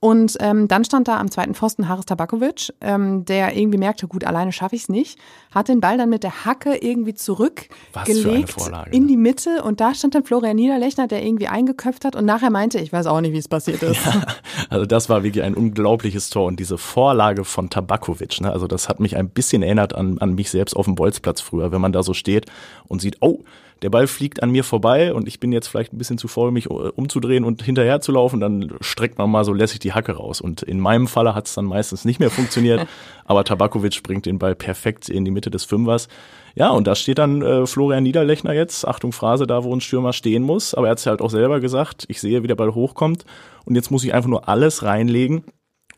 Und 0.00 0.36
ähm, 0.38 0.68
dann 0.68 0.84
stand 0.84 1.08
da 1.08 1.18
am 1.18 1.28
zweiten 1.28 1.54
Pfosten 1.54 1.88
Haris 1.88 2.04
Tabakovic, 2.04 2.72
ähm, 2.80 3.24
der 3.24 3.56
irgendwie 3.56 3.78
merkte, 3.78 4.06
gut, 4.06 4.22
alleine 4.22 4.52
schaffe 4.52 4.76
ich 4.76 4.82
es 4.82 4.88
nicht, 4.88 5.18
hat 5.52 5.66
den 5.66 5.80
Ball 5.80 5.98
dann 5.98 6.08
mit 6.08 6.22
der 6.22 6.44
Hacke 6.44 6.76
irgendwie 6.76 7.14
zurückgelegt 7.14 8.54
in 8.92 9.02
ne? 9.02 9.08
die 9.08 9.16
Mitte 9.16 9.64
und 9.64 9.80
da 9.80 9.94
stand 9.94 10.14
dann 10.14 10.22
Florian 10.22 10.54
Niederlechner, 10.54 11.08
der 11.08 11.24
irgendwie 11.24 11.48
eingeköpft 11.48 12.04
hat 12.04 12.14
und 12.14 12.24
nachher 12.26 12.50
meinte, 12.50 12.78
ich 12.78 12.92
weiß 12.92 13.06
auch 13.06 13.20
nicht, 13.20 13.32
wie 13.32 13.38
es 13.38 13.48
passiert 13.48 13.82
ist. 13.82 14.04
Ja, 14.06 14.22
also 14.70 14.86
das 14.86 15.08
war 15.08 15.24
wirklich 15.24 15.42
ein 15.42 15.54
unglaubliches 15.54 16.30
Tor 16.30 16.46
und 16.46 16.60
diese 16.60 16.78
Vorlage 16.78 17.44
von 17.44 17.68
Tabakovic, 17.68 18.40
ne, 18.40 18.52
also 18.52 18.68
das 18.68 18.88
hat 18.88 19.00
mich 19.00 19.16
ein 19.16 19.28
bisschen 19.28 19.62
erinnert 19.62 19.96
an, 19.96 20.18
an 20.18 20.36
mich 20.36 20.50
selbst 20.50 20.74
auf 20.74 20.84
dem 20.84 20.94
Bolzplatz 20.94 21.40
früher, 21.40 21.72
wenn 21.72 21.80
man 21.80 21.92
da 21.92 22.04
so 22.04 22.14
steht 22.14 22.46
und 22.86 23.00
sieht, 23.00 23.16
oh, 23.20 23.42
der 23.82 23.90
Ball 23.90 24.06
fliegt 24.06 24.42
an 24.42 24.50
mir 24.50 24.64
vorbei 24.64 25.14
und 25.14 25.28
ich 25.28 25.40
bin 25.40 25.52
jetzt 25.52 25.68
vielleicht 25.68 25.92
ein 25.92 25.98
bisschen 25.98 26.18
zu 26.18 26.28
faul, 26.28 26.50
mich 26.50 26.66
äh, 26.66 26.68
umzudrehen 26.68 27.44
und 27.44 27.62
hinterher 27.62 28.00
zu 28.00 28.12
laufen, 28.12 28.40
dann 28.40 28.74
streckt 28.80 29.18
man 29.18 29.30
mal 29.30 29.44
so 29.44 29.52
lässig 29.52 29.78
die 29.80 29.92
Hacke 29.92 30.12
raus. 30.12 30.40
Und 30.40 30.62
in 30.62 30.80
meinem 30.80 31.06
Falle 31.06 31.34
hat 31.34 31.46
es 31.46 31.54
dann 31.54 31.64
meistens 31.64 32.04
nicht 32.04 32.20
mehr 32.20 32.30
funktioniert, 32.30 32.86
aber 33.24 33.44
Tabakovic 33.44 34.02
bringt 34.02 34.26
den 34.26 34.38
Ball 34.38 34.54
perfekt 34.54 35.08
in 35.08 35.24
die 35.24 35.30
Mitte 35.30 35.50
des 35.50 35.64
Fünfers. 35.64 36.08
Ja, 36.54 36.70
und 36.70 36.86
da 36.86 36.94
steht 36.94 37.18
dann 37.18 37.42
äh, 37.42 37.66
Florian 37.66 38.02
Niederlechner 38.02 38.52
jetzt, 38.52 38.86
Achtung 38.86 39.12
Phrase, 39.12 39.46
da 39.46 39.62
wo 39.62 39.74
ein 39.74 39.80
Stürmer 39.80 40.12
stehen 40.12 40.42
muss, 40.42 40.74
aber 40.74 40.88
er 40.88 40.92
hat 40.92 40.98
es 40.98 41.06
halt 41.06 41.20
auch 41.20 41.30
selber 41.30 41.60
gesagt, 41.60 42.04
ich 42.08 42.20
sehe, 42.20 42.42
wie 42.42 42.48
der 42.48 42.56
Ball 42.56 42.74
hochkommt 42.74 43.24
und 43.64 43.76
jetzt 43.76 43.90
muss 43.90 44.02
ich 44.02 44.12
einfach 44.12 44.28
nur 44.28 44.48
alles 44.48 44.82
reinlegen 44.82 45.44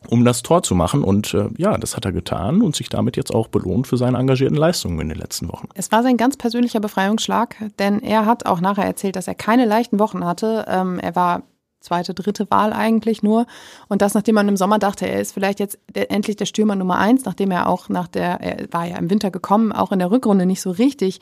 um 0.08 0.24
das 0.24 0.42
Tor 0.42 0.62
zu 0.62 0.74
machen. 0.74 1.04
Und 1.04 1.34
äh, 1.34 1.48
ja, 1.56 1.76
das 1.76 1.96
hat 1.96 2.04
er 2.04 2.12
getan 2.12 2.62
und 2.62 2.74
sich 2.74 2.88
damit 2.88 3.16
jetzt 3.16 3.34
auch 3.34 3.48
belohnt 3.48 3.86
für 3.86 3.96
seine 3.96 4.18
engagierten 4.18 4.56
Leistungen 4.56 5.00
in 5.00 5.08
den 5.08 5.18
letzten 5.18 5.48
Wochen. 5.48 5.68
Es 5.74 5.92
war 5.92 6.02
sein 6.02 6.16
ganz 6.16 6.36
persönlicher 6.36 6.80
Befreiungsschlag, 6.80 7.56
denn 7.78 8.00
er 8.02 8.26
hat 8.26 8.46
auch 8.46 8.60
nachher 8.60 8.84
erzählt, 8.84 9.16
dass 9.16 9.28
er 9.28 9.34
keine 9.34 9.66
leichten 9.66 9.98
Wochen 9.98 10.24
hatte. 10.24 10.64
Ähm, 10.68 10.98
er 10.98 11.14
war 11.14 11.42
zweite, 11.80 12.14
dritte 12.14 12.50
Wahl 12.50 12.72
eigentlich 12.72 13.22
nur. 13.22 13.46
Und 13.88 14.02
das, 14.02 14.14
nachdem 14.14 14.34
man 14.34 14.48
im 14.48 14.56
Sommer 14.56 14.78
dachte, 14.78 15.06
er 15.06 15.20
ist 15.20 15.32
vielleicht 15.32 15.60
jetzt 15.60 15.78
endlich 15.94 16.36
der 16.36 16.44
Stürmer 16.44 16.76
Nummer 16.76 16.98
eins, 16.98 17.24
nachdem 17.24 17.50
er 17.50 17.68
auch 17.68 17.88
nach 17.88 18.06
der, 18.06 18.40
er 18.40 18.66
war 18.70 18.84
ja 18.86 18.96
im 18.96 19.10
Winter 19.10 19.30
gekommen, 19.30 19.72
auch 19.72 19.90
in 19.90 19.98
der 19.98 20.10
Rückrunde 20.10 20.46
nicht 20.46 20.60
so 20.60 20.70
richtig 20.70 21.20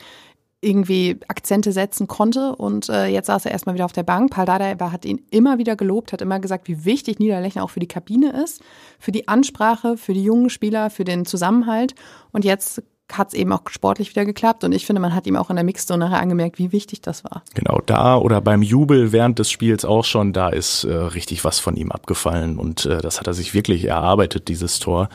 irgendwie 0.61 1.19
Akzente 1.27 1.71
setzen 1.71 2.07
konnte. 2.07 2.55
Und 2.55 2.89
äh, 2.89 3.07
jetzt 3.07 3.27
saß 3.27 3.45
er 3.45 3.51
erstmal 3.51 3.75
wieder 3.75 3.85
auf 3.85 3.93
der 3.93 4.03
Bank. 4.03 4.31
Paul 4.31 4.45
Dardai 4.45 4.75
hat 4.75 5.05
ihn 5.05 5.21
immer 5.31 5.57
wieder 5.57 5.75
gelobt, 5.75 6.11
hat 6.13 6.21
immer 6.21 6.39
gesagt, 6.39 6.67
wie 6.67 6.85
wichtig 6.85 7.19
Niederlechner 7.19 7.63
auch 7.63 7.69
für 7.69 7.79
die 7.79 7.87
Kabine 7.87 8.41
ist, 8.43 8.61
für 8.99 9.11
die 9.11 9.27
Ansprache, 9.27 9.97
für 9.97 10.13
die 10.13 10.23
jungen 10.23 10.49
Spieler, 10.49 10.89
für 10.89 11.05
den 11.05 11.25
Zusammenhalt. 11.25 11.95
Und 12.31 12.45
jetzt 12.45 12.83
hat 13.11 13.29
es 13.29 13.33
eben 13.33 13.51
auch 13.51 13.61
sportlich 13.69 14.09
wieder 14.11 14.25
geklappt 14.25 14.63
und 14.63 14.71
ich 14.71 14.85
finde, 14.85 15.01
man 15.01 15.15
hat 15.15 15.25
ihm 15.25 15.35
auch 15.35 15.49
in 15.49 15.55
der 15.55 15.65
Mixzone 15.65 16.05
nachher 16.05 16.21
angemerkt, 16.21 16.59
wie 16.59 16.71
wichtig 16.71 17.01
das 17.01 17.23
war. 17.23 17.43
Genau, 17.55 17.81
da 17.85 18.17
oder 18.17 18.41
beim 18.41 18.61
Jubel 18.61 19.11
während 19.11 19.39
des 19.39 19.49
Spiels 19.49 19.83
auch 19.83 20.05
schon, 20.05 20.33
da 20.33 20.49
ist 20.49 20.83
äh, 20.83 20.93
richtig 20.93 21.43
was 21.43 21.59
von 21.59 21.75
ihm 21.75 21.91
abgefallen 21.91 22.57
und 22.59 22.85
äh, 22.85 23.01
das 23.01 23.19
hat 23.19 23.27
er 23.27 23.33
sich 23.33 23.53
wirklich 23.53 23.85
erarbeitet, 23.85 24.47
dieses 24.47 24.79
Tor. 24.79 25.09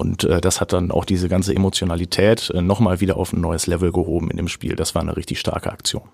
Und 0.00 0.24
äh, 0.24 0.40
das 0.40 0.62
hat 0.62 0.72
dann 0.72 0.90
auch 0.90 1.04
diese 1.04 1.28
ganze 1.28 1.54
Emotionalität 1.54 2.48
äh, 2.54 2.62
nochmal 2.62 3.00
wieder 3.00 3.18
auf 3.18 3.34
ein 3.34 3.40
neues 3.42 3.66
Level 3.66 3.92
gehoben 3.92 4.30
in 4.30 4.38
dem 4.38 4.48
Spiel. 4.48 4.74
Das 4.74 4.94
war 4.94 5.02
eine 5.02 5.14
richtig 5.14 5.38
starke 5.38 5.70
Aktion. 5.70 6.04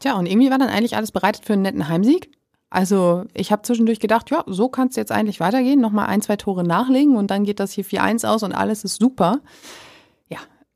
Tja, 0.00 0.14
und 0.14 0.26
irgendwie 0.26 0.50
war 0.50 0.58
dann 0.58 0.68
eigentlich 0.68 0.96
alles 0.96 1.12
bereitet 1.12 1.44
für 1.44 1.52
einen 1.52 1.62
netten 1.62 1.86
Heimsieg. 1.86 2.32
Also 2.70 3.24
ich 3.34 3.52
habe 3.52 3.62
zwischendurch 3.62 4.00
gedacht, 4.00 4.30
ja, 4.30 4.42
so 4.48 4.68
kann 4.68 4.88
es 4.88 4.96
jetzt 4.96 5.12
eigentlich 5.12 5.38
weitergehen. 5.38 5.80
Nochmal 5.80 6.06
ein, 6.06 6.22
zwei 6.22 6.34
Tore 6.34 6.64
nachlegen 6.64 7.16
und 7.16 7.30
dann 7.30 7.44
geht 7.44 7.60
das 7.60 7.70
hier 7.70 7.84
4-1 7.84 8.26
aus 8.26 8.42
und 8.42 8.52
alles 8.52 8.82
ist 8.82 8.98
super. 8.98 9.38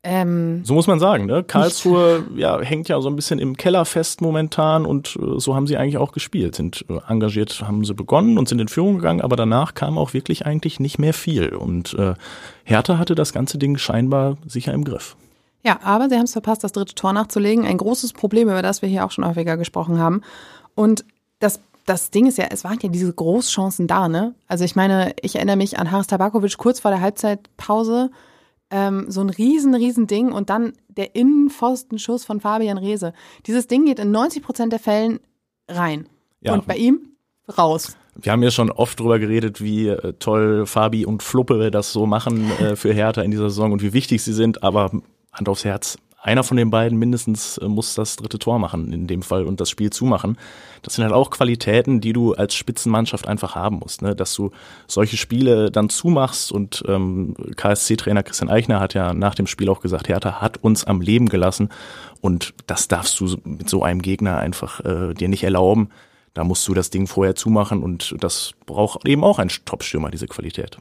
Ähm, 0.03 0.65
So 0.65 0.73
muss 0.73 0.87
man 0.87 0.99
sagen, 0.99 1.27
ne? 1.27 1.43
Karlsruhe 1.43 2.23
ja, 2.35 2.59
hängt 2.59 2.89
ja 2.89 2.99
so 3.01 3.09
ein 3.09 3.15
bisschen 3.15 3.37
im 3.37 3.55
Keller 3.55 3.85
fest 3.85 4.21
momentan 4.21 4.85
und 4.85 5.15
äh, 5.21 5.39
so 5.39 5.55
haben 5.55 5.67
sie 5.67 5.77
eigentlich 5.77 5.97
auch 5.97 6.11
gespielt. 6.11 6.55
Sind 6.55 6.85
äh, 6.89 6.99
engagiert, 7.07 7.61
haben 7.61 7.85
sie 7.85 7.93
begonnen 7.93 8.39
und 8.39 8.49
sind 8.49 8.59
in 8.59 8.67
Führung 8.67 8.95
gegangen, 8.95 9.21
aber 9.21 9.35
danach 9.35 9.75
kam 9.75 9.99
auch 9.99 10.13
wirklich 10.13 10.45
eigentlich 10.45 10.79
nicht 10.79 10.97
mehr 10.97 11.13
viel. 11.13 11.49
Und 11.49 11.93
äh, 11.93 12.15
Hertha 12.63 12.97
hatte 12.97 13.13
das 13.13 13.31
ganze 13.31 13.59
Ding 13.59 13.77
scheinbar 13.77 14.37
sicher 14.47 14.73
im 14.73 14.85
Griff. 14.85 15.15
Ja, 15.63 15.79
aber 15.83 16.09
sie 16.09 16.15
haben 16.15 16.23
es 16.23 16.33
verpasst, 16.33 16.63
das 16.63 16.71
dritte 16.71 16.95
Tor 16.95 17.13
nachzulegen. 17.13 17.65
Ein 17.65 17.77
großes 17.77 18.13
Problem, 18.13 18.47
über 18.49 18.63
das 18.63 18.81
wir 18.81 18.89
hier 18.89 19.05
auch 19.05 19.11
schon 19.11 19.27
häufiger 19.27 19.57
gesprochen 19.57 19.99
haben. 19.99 20.21
Und 20.73 21.05
das, 21.39 21.59
das 21.85 22.09
Ding 22.09 22.25
ist 22.25 22.39
ja, 22.39 22.45
es 22.49 22.63
waren 22.63 22.79
ja 22.81 22.89
diese 22.89 23.13
Großchancen 23.13 23.85
da, 23.85 24.07
ne? 24.07 24.33
Also 24.47 24.63
ich 24.63 24.75
meine, 24.75 25.13
ich 25.21 25.35
erinnere 25.35 25.57
mich 25.57 25.77
an 25.77 25.91
Haris 25.91 26.07
Tabakovic 26.07 26.57
kurz 26.57 26.79
vor 26.79 26.89
der 26.89 27.01
Halbzeitpause. 27.01 28.09
Ähm, 28.71 29.05
so 29.09 29.21
ein 29.21 29.29
riesen, 29.29 29.75
riesen 29.75 30.07
Ding 30.07 30.31
und 30.31 30.49
dann 30.49 30.73
der 30.87 31.15
Innenpfostenschuss 31.15 32.25
von 32.25 32.39
Fabian 32.39 32.77
Reese. 32.77 33.13
Dieses 33.45 33.67
Ding 33.67 33.85
geht 33.85 33.99
in 33.99 34.11
90 34.11 34.41
Prozent 34.41 34.71
der 34.71 34.79
Fällen 34.79 35.19
rein. 35.67 36.07
Ja. 36.41 36.53
Und 36.53 36.65
bei 36.65 36.77
ihm 36.77 37.11
raus. 37.57 37.95
Wir 38.15 38.31
haben 38.31 38.43
ja 38.43 38.51
schon 38.51 38.71
oft 38.71 38.99
drüber 38.99 39.19
geredet, 39.19 39.61
wie 39.61 39.87
äh, 39.87 40.13
toll 40.19 40.65
Fabi 40.65 41.05
und 41.05 41.23
Fluppe 41.23 41.71
das 41.71 41.93
so 41.93 42.05
machen 42.05 42.51
äh, 42.59 42.75
für 42.75 42.93
Hertha 42.93 43.21
in 43.21 43.31
dieser 43.31 43.49
Saison 43.49 43.71
und 43.71 43.81
wie 43.81 43.93
wichtig 43.93 44.21
sie 44.23 44.33
sind, 44.33 44.63
aber 44.63 44.91
Hand 45.31 45.47
aufs 45.47 45.63
Herz, 45.63 45.97
einer 46.21 46.43
von 46.43 46.57
den 46.57 46.69
beiden 46.69 46.99
mindestens 46.99 47.57
äh, 47.57 47.67
muss 47.67 47.95
das 47.95 48.15
dritte 48.15 48.39
Tor 48.39 48.59
machen 48.59 48.93
in 48.93 49.07
dem 49.07 49.23
Fall 49.23 49.45
und 49.45 49.59
das 49.59 49.69
Spiel 49.69 49.89
zumachen. 49.89 50.37
Das 50.83 50.95
sind 50.95 51.03
halt 51.03 51.13
auch 51.13 51.31
Qualitäten, 51.31 51.99
die 51.99 52.13
du 52.13 52.33
als 52.33 52.53
Spitzenmannschaft 52.53 53.27
einfach 53.27 53.55
haben 53.55 53.77
musst, 53.79 54.01
ne? 54.01 54.15
dass 54.15 54.33
du 54.35 54.51
solche 54.87 55.17
Spiele 55.17 55.71
dann 55.71 55.89
zumachst 55.89 56.51
und 56.51 56.83
ähm, 56.87 57.35
KSC-Trainer 57.55 58.23
Christian 58.23 58.49
Eichner 58.49 58.79
hat 58.79 58.93
ja 58.93 59.13
nach 59.13 59.35
dem 59.35 59.47
Spiel 59.47 59.69
auch 59.69 59.81
gesagt, 59.81 60.09
Hertha 60.09 60.41
hat 60.41 60.57
uns 60.57 60.83
am 60.85 61.01
Leben 61.01 61.27
gelassen 61.27 61.69
und 62.21 62.53
das 62.67 62.87
darfst 62.87 63.19
du 63.19 63.37
mit 63.43 63.69
so 63.69 63.83
einem 63.83 64.01
Gegner 64.01 64.37
einfach 64.37 64.83
äh, 64.85 65.13
dir 65.13 65.27
nicht 65.27 65.43
erlauben. 65.43 65.89
Da 66.33 66.43
musst 66.43 66.65
du 66.67 66.73
das 66.73 66.89
Ding 66.89 67.07
vorher 67.07 67.35
zumachen 67.35 67.83
und 67.83 68.15
das 68.19 68.53
braucht 68.65 69.05
eben 69.07 69.23
auch 69.23 69.39
ein 69.39 69.49
Top-Stürmer, 69.65 70.11
diese 70.11 70.27
Qualität. 70.27 70.77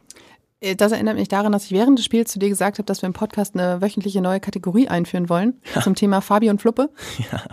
Äh, 0.61 0.76
Das 0.76 0.93
erinnert 0.93 1.17
mich 1.17 1.29
daran, 1.29 1.52
dass 1.52 1.64
ich 1.67 1.73
während 1.73 1.99
des 1.99 2.05
Spiels 2.05 2.31
zu 2.33 2.38
dir 2.38 2.49
gesagt 2.49 2.79
habe, 2.79 2.87
dass 2.87 3.02
wir 3.02 3.07
im 3.07 3.12
Podcast 3.12 3.55
eine 3.55 3.81
wöchentliche 3.81 4.21
neue 4.21 4.40
Kategorie 4.40 4.88
einführen 4.88 5.29
wollen 5.29 5.55
zum 5.83 5.95
Thema 5.95 6.21
Fabi 6.21 6.50
und 6.50 6.61
Fluppe. 6.61 6.90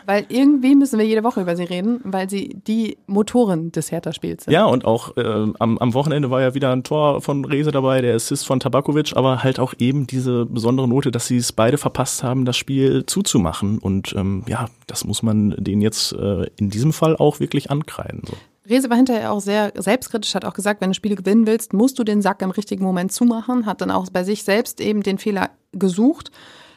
Weil 0.05 0.25
irgendwie 0.29 0.75
müssen 0.75 0.99
wir 0.99 1.05
jede 1.05 1.23
Woche 1.23 1.41
über 1.41 1.55
sie 1.55 1.63
reden, 1.63 1.99
weil 2.03 2.29
sie 2.29 2.57
die 2.67 2.97
Motoren 3.07 3.71
des 3.71 3.91
Hertha-Spiels 3.91 4.45
sind. 4.45 4.53
Ja, 4.53 4.65
und 4.65 4.85
auch 4.85 5.17
äh, 5.17 5.21
am, 5.59 5.77
am 5.77 5.93
Wochenende 5.93 6.29
war 6.29 6.41
ja 6.41 6.53
wieder 6.53 6.71
ein 6.71 6.83
Tor 6.83 7.21
von 7.21 7.45
Rese 7.45 7.71
dabei, 7.71 8.01
der 8.01 8.15
Assist 8.15 8.45
von 8.45 8.59
Tabakovic, 8.59 9.15
aber 9.15 9.43
halt 9.43 9.59
auch 9.59 9.73
eben 9.79 10.07
diese 10.07 10.45
besondere 10.45 10.87
Note, 10.87 11.11
dass 11.11 11.27
sie 11.27 11.37
es 11.37 11.51
beide 11.51 11.77
verpasst 11.77 12.23
haben, 12.23 12.45
das 12.45 12.57
Spiel 12.57 13.05
zuzumachen. 13.05 13.79
Und 13.79 14.13
ähm, 14.15 14.43
ja, 14.47 14.67
das 14.87 15.05
muss 15.05 15.23
man 15.23 15.55
denen 15.57 15.81
jetzt 15.81 16.13
äh, 16.13 16.47
in 16.57 16.69
diesem 16.69 16.93
Fall 16.93 17.15
auch 17.15 17.39
wirklich 17.39 17.71
ankreiden. 17.71 18.21
So. 18.27 18.33
Rese 18.69 18.89
war 18.89 18.97
hinterher 18.97 19.31
auch 19.31 19.39
sehr 19.39 19.71
selbstkritisch, 19.75 20.35
hat 20.35 20.45
auch 20.45 20.53
gesagt, 20.53 20.81
wenn 20.81 20.89
du 20.89 20.95
Spiele 20.95 21.15
gewinnen 21.15 21.47
willst, 21.47 21.73
musst 21.73 21.99
du 21.99 22.03
den 22.03 22.21
Sack 22.21 22.41
im 22.41 22.51
richtigen 22.51 22.83
Moment 22.83 23.11
zumachen, 23.11 23.65
hat 23.65 23.81
dann 23.81 23.91
auch 23.91 24.07
bei 24.11 24.23
sich 24.23 24.43
selbst 24.43 24.81
eben 24.81 25.03
den 25.03 25.17
Fehler 25.17 25.49
gesucht. 25.71 26.31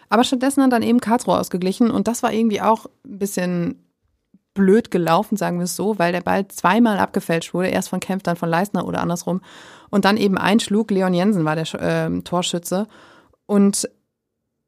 Aber 0.08 0.24
stattdessen 0.24 0.62
hat 0.62 0.72
dann 0.72 0.82
eben 0.82 1.00
Karlsruhe 1.00 1.38
ausgeglichen 1.38 1.90
und 1.90 2.08
das 2.08 2.22
war 2.22 2.32
irgendwie 2.32 2.60
auch 2.60 2.86
ein 3.04 3.18
bisschen 3.18 3.84
blöd 4.54 4.90
gelaufen, 4.90 5.36
sagen 5.36 5.58
wir 5.58 5.64
es 5.64 5.76
so, 5.76 5.98
weil 5.98 6.12
der 6.12 6.22
Ball 6.22 6.48
zweimal 6.48 6.98
abgefälscht 6.98 7.54
wurde, 7.54 7.68
erst 7.68 7.88
von 7.88 8.00
Kempf, 8.00 8.24
dann 8.24 8.36
von 8.36 8.48
Leistner 8.48 8.86
oder 8.86 9.00
andersrum 9.00 9.40
und 9.90 10.04
dann 10.04 10.16
eben 10.16 10.38
einschlug. 10.38 10.90
Leon 10.90 11.14
Jensen 11.14 11.44
war 11.44 11.54
der 11.54 11.72
äh, 11.74 12.20
Torschütze 12.22 12.86
und 13.46 13.88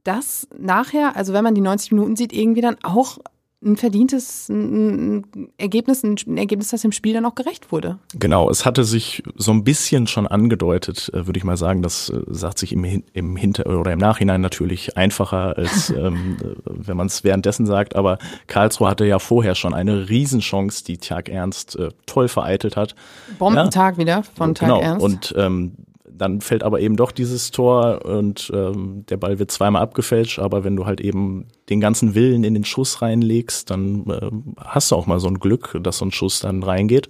das 0.04 0.48
nachher, 0.56 1.16
also 1.16 1.32
wenn 1.32 1.44
man 1.44 1.54
die 1.54 1.60
90 1.60 1.92
Minuten 1.92 2.16
sieht, 2.16 2.32
irgendwie 2.32 2.60
dann 2.60 2.76
auch 2.82 3.18
ein 3.64 3.76
verdientes 3.76 4.48
ein 4.48 5.24
Ergebnis, 5.56 6.02
ein 6.02 6.36
Ergebnis, 6.36 6.68
das 6.68 6.82
dem 6.82 6.92
Spiel 6.92 7.14
dann 7.14 7.24
auch 7.24 7.34
gerecht 7.34 7.72
wurde. 7.72 7.98
Genau, 8.14 8.50
es 8.50 8.66
hatte 8.66 8.84
sich 8.84 9.22
so 9.36 9.52
ein 9.52 9.64
bisschen 9.64 10.06
schon 10.06 10.26
angedeutet, 10.26 11.10
äh, 11.14 11.26
würde 11.26 11.38
ich 11.38 11.44
mal 11.44 11.56
sagen. 11.56 11.82
Das 11.82 12.10
äh, 12.10 12.20
sagt 12.28 12.58
sich 12.58 12.72
im, 12.72 12.84
im 13.12 13.36
Hinter 13.36 13.66
oder 13.66 13.92
im 13.92 13.98
Nachhinein 13.98 14.40
natürlich 14.40 14.96
einfacher, 14.96 15.56
als 15.56 15.90
ähm, 15.96 16.36
äh, 16.40 16.54
wenn 16.64 16.96
man 16.96 17.06
es 17.06 17.24
währenddessen 17.24 17.66
sagt. 17.66 17.96
Aber 17.96 18.18
Karlsruhe 18.46 18.88
hatte 18.88 19.04
ja 19.06 19.18
vorher 19.18 19.54
schon 19.54 19.74
eine 19.74 20.08
Riesenchance, 20.08 20.84
die 20.84 20.98
Tjag 20.98 21.28
Ernst 21.28 21.76
äh, 21.76 21.90
toll 22.06 22.28
vereitelt 22.28 22.76
hat. 22.76 22.94
Bombentag 23.38 23.98
wieder 23.98 24.22
von 24.22 24.54
Tag 24.54 24.68
genau. 24.68 24.80
Ernst. 24.80 25.04
Und 25.04 25.34
ähm, 25.36 25.72
dann 26.22 26.40
fällt 26.40 26.62
aber 26.62 26.78
eben 26.80 26.96
doch 26.96 27.10
dieses 27.10 27.50
Tor 27.50 28.04
und 28.04 28.50
ähm, 28.54 29.04
der 29.10 29.16
Ball 29.16 29.40
wird 29.40 29.50
zweimal 29.50 29.82
abgefälscht, 29.82 30.38
aber 30.38 30.62
wenn 30.62 30.76
du 30.76 30.86
halt 30.86 31.00
eben 31.00 31.48
den 31.68 31.80
ganzen 31.80 32.14
Willen 32.14 32.44
in 32.44 32.54
den 32.54 32.64
Schuss 32.64 33.02
reinlegst, 33.02 33.68
dann 33.68 34.04
ähm, 34.22 34.54
hast 34.56 34.92
du 34.92 34.96
auch 34.96 35.06
mal 35.06 35.18
so 35.18 35.26
ein 35.26 35.40
Glück, 35.40 35.76
dass 35.82 35.98
so 35.98 36.04
ein 36.04 36.12
Schuss 36.12 36.38
dann 36.38 36.62
reingeht. 36.62 37.08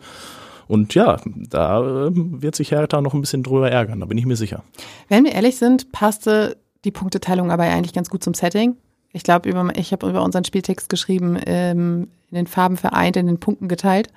Und 0.66 0.94
ja, 0.94 1.20
da 1.26 2.06
ähm, 2.06 2.40
wird 2.40 2.54
sich 2.54 2.70
Hertha 2.70 3.02
noch 3.02 3.12
ein 3.12 3.20
bisschen 3.20 3.42
drüber 3.42 3.70
ärgern, 3.70 4.00
da 4.00 4.06
bin 4.06 4.16
ich 4.16 4.24
mir 4.24 4.36
sicher. 4.36 4.64
Wenn 5.08 5.24
wir 5.24 5.32
ehrlich 5.32 5.56
sind, 5.56 5.92
passte 5.92 6.56
die 6.86 6.90
Punkteteilung 6.90 7.50
aber 7.50 7.64
eigentlich 7.64 7.92
ganz 7.92 8.08
gut 8.08 8.24
zum 8.24 8.32
Setting. 8.32 8.76
Ich 9.12 9.24
glaube, 9.24 9.50
ich 9.76 9.92
habe 9.92 10.08
über 10.08 10.22
unseren 10.22 10.44
Spieltext 10.44 10.88
geschrieben, 10.88 11.38
ähm, 11.44 12.08
in 12.30 12.36
den 12.36 12.46
Farben 12.46 12.78
vereint, 12.78 13.18
in 13.18 13.26
den 13.26 13.38
Punkten 13.38 13.68
geteilt. 13.68 14.08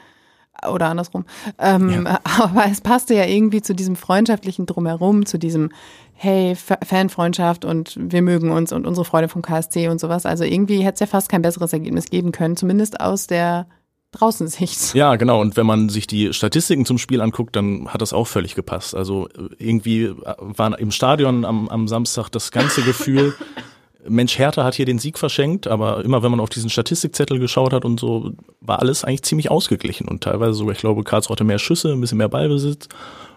Oder 0.70 0.88
andersrum. 0.88 1.26
Ähm, 1.60 2.08
Aber 2.24 2.66
es 2.72 2.82
passte 2.82 3.14
ja 3.16 3.26
irgendwie 3.26 3.62
zu 3.62 3.76
diesem 3.76 3.96
freundschaftlichen 3.96 4.66
Drumherum, 4.66 5.26
zu 5.26 5.38
diesem, 5.38 5.72
hey, 6.14 6.56
Fanfreundschaft 6.56 7.66
und 7.66 7.98
wir 8.00 8.22
mögen 8.22 8.52
uns 8.52 8.72
und 8.72 8.88
unsere 8.88 9.06
Freude 9.06 9.28
vom 9.28 9.42
KSC 9.42 9.90
und 9.90 10.00
sowas. 10.00 10.26
Also 10.26 10.44
irgendwie 10.44 10.80
hätte 10.80 10.96
es 10.96 11.00
ja 11.02 11.08
fast 11.08 11.30
kein 11.30 11.42
besseres 11.42 11.74
Ergebnis 11.74 12.06
geben 12.06 12.32
können, 12.32 12.56
zumindest 12.56 13.00
aus 13.02 13.28
der 13.28 13.68
Draußensicht. 14.12 14.96
Ja, 14.96 15.18
genau. 15.18 15.42
Und 15.42 15.58
wenn 15.58 15.66
man 15.66 15.90
sich 15.90 16.08
die 16.08 16.34
Statistiken 16.34 16.86
zum 16.86 16.98
Spiel 16.98 17.20
anguckt, 17.20 17.56
dann 17.56 17.90
hat 17.90 18.02
das 18.02 18.14
auch 18.14 18.28
völlig 18.28 18.56
gepasst. 18.56 18.96
Also 18.96 19.28
irgendwie 19.58 20.12
war 20.38 20.80
im 20.80 20.92
Stadion 20.92 21.44
am, 21.44 21.68
am 21.68 21.88
Samstag 21.88 22.30
das 22.30 22.52
ganze 22.52 22.82
Gefühl, 22.82 23.36
Mensch, 24.08 24.38
Hertha 24.38 24.64
hat 24.64 24.76
hier 24.76 24.86
den 24.86 25.00
Sieg 25.00 25.18
verschenkt, 25.18 25.68
aber 25.68 26.04
immer 26.04 26.24
wenn 26.24 26.32
man 26.32 26.40
auf 26.40 26.50
diesen 26.50 26.70
Statistikzettel 26.70 27.40
geschaut 27.40 27.74
hat 27.74 27.86
und 27.86 28.00
so, 28.00 28.32
war 28.62 28.80
alles 28.80 29.04
eigentlich 29.04 29.24
ziemlich 29.24 29.52
ausgeglichen 29.52 30.08
und 30.08 30.24
teilweise 30.24 30.54
sogar, 30.54 30.74
ich 30.74 30.80
glaube, 30.80 31.04
Karlsruhe 31.04 31.36
hatte 31.36 31.44
mehr 31.44 31.60
Schüsse, 31.60 31.92
ein 31.92 32.02
bisschen 32.02 32.18
mehr 32.18 32.30
Ballbesitz 32.30 32.88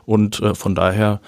und 0.05 0.41
äh, 0.41 0.55
von 0.55 0.75
daher, 0.75 1.21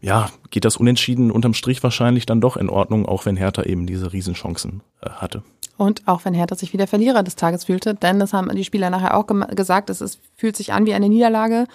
ja, 0.00 0.30
geht 0.50 0.64
das 0.64 0.76
Unentschieden 0.76 1.30
unterm 1.30 1.54
Strich 1.54 1.82
wahrscheinlich 1.82 2.26
dann 2.26 2.40
doch 2.40 2.56
in 2.56 2.70
Ordnung, 2.70 3.06
auch 3.06 3.26
wenn 3.26 3.36
Hertha 3.36 3.62
eben 3.64 3.86
diese 3.86 4.12
Riesenchancen 4.12 4.82
äh, 5.00 5.10
hatte. 5.10 5.42
Und 5.76 6.06
auch 6.06 6.24
wenn 6.24 6.34
Hertha 6.34 6.56
sich 6.56 6.72
wie 6.72 6.76
der 6.76 6.88
Verlierer 6.88 7.22
des 7.22 7.36
Tages 7.36 7.64
fühlte, 7.64 7.94
denn 7.94 8.18
das 8.18 8.32
haben 8.32 8.54
die 8.54 8.64
Spieler 8.64 8.90
nachher 8.90 9.16
auch 9.16 9.26
gesagt, 9.26 9.90
es 9.90 10.00
ist, 10.00 10.20
fühlt 10.36 10.56
sich 10.56 10.72
an 10.72 10.86
wie 10.86 10.94
eine 10.94 11.08
Niederlage. 11.08 11.66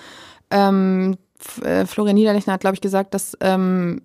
Ähm, 0.51 1.17
äh, 1.63 1.85
Florian 1.85 2.15
Niederlechner 2.15 2.53
hat, 2.53 2.61
glaube 2.61 2.75
ich, 2.75 2.81
gesagt, 2.81 3.13
dass 3.13 3.37
ähm, 3.39 4.01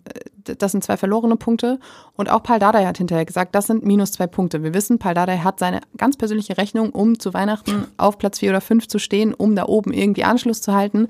das 0.56 0.72
sind 0.72 0.84
zwei 0.84 0.96
verlorene 0.96 1.36
Punkte. 1.36 1.78
Und 2.16 2.30
auch 2.30 2.42
Paul 2.42 2.58
Dardai 2.58 2.86
hat 2.86 2.98
hinterher 2.98 3.24
gesagt, 3.24 3.54
das 3.54 3.66
sind 3.66 3.84
minus 3.84 4.12
zwei 4.12 4.26
Punkte. 4.26 4.62
Wir 4.62 4.74
wissen, 4.74 4.98
Paul 4.98 5.14
Dardai 5.14 5.38
hat 5.38 5.58
seine 5.58 5.80
ganz 5.96 6.16
persönliche 6.16 6.58
Rechnung, 6.58 6.90
um 6.90 7.18
zu 7.18 7.34
Weihnachten 7.34 7.86
auf 7.96 8.18
Platz 8.18 8.38
vier 8.38 8.50
oder 8.50 8.60
fünf 8.60 8.88
zu 8.88 8.98
stehen, 8.98 9.34
um 9.34 9.56
da 9.56 9.66
oben 9.66 9.92
irgendwie 9.92 10.24
Anschluss 10.24 10.60
zu 10.62 10.74
halten. 10.74 11.08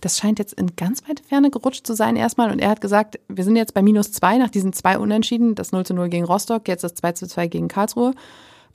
Das 0.00 0.18
scheint 0.18 0.38
jetzt 0.38 0.54
in 0.54 0.76
ganz 0.76 1.02
weite 1.08 1.22
Ferne 1.22 1.50
gerutscht 1.50 1.86
zu 1.86 1.94
sein 1.94 2.16
erstmal. 2.16 2.50
Und 2.50 2.58
er 2.58 2.70
hat 2.70 2.80
gesagt, 2.80 3.18
wir 3.28 3.44
sind 3.44 3.56
jetzt 3.56 3.74
bei 3.74 3.82
minus 3.82 4.12
zwei 4.12 4.38
nach 4.38 4.50
diesen 4.50 4.72
zwei 4.72 4.98
Unentschieden, 4.98 5.54
das 5.54 5.72
0 5.72 5.84
zu 5.84 5.94
0 5.94 6.08
gegen 6.08 6.24
Rostock, 6.24 6.68
jetzt 6.68 6.84
das 6.84 6.94
2 6.94 7.12
zu 7.12 7.26
2 7.26 7.48
gegen 7.48 7.68
Karlsruhe. 7.68 8.14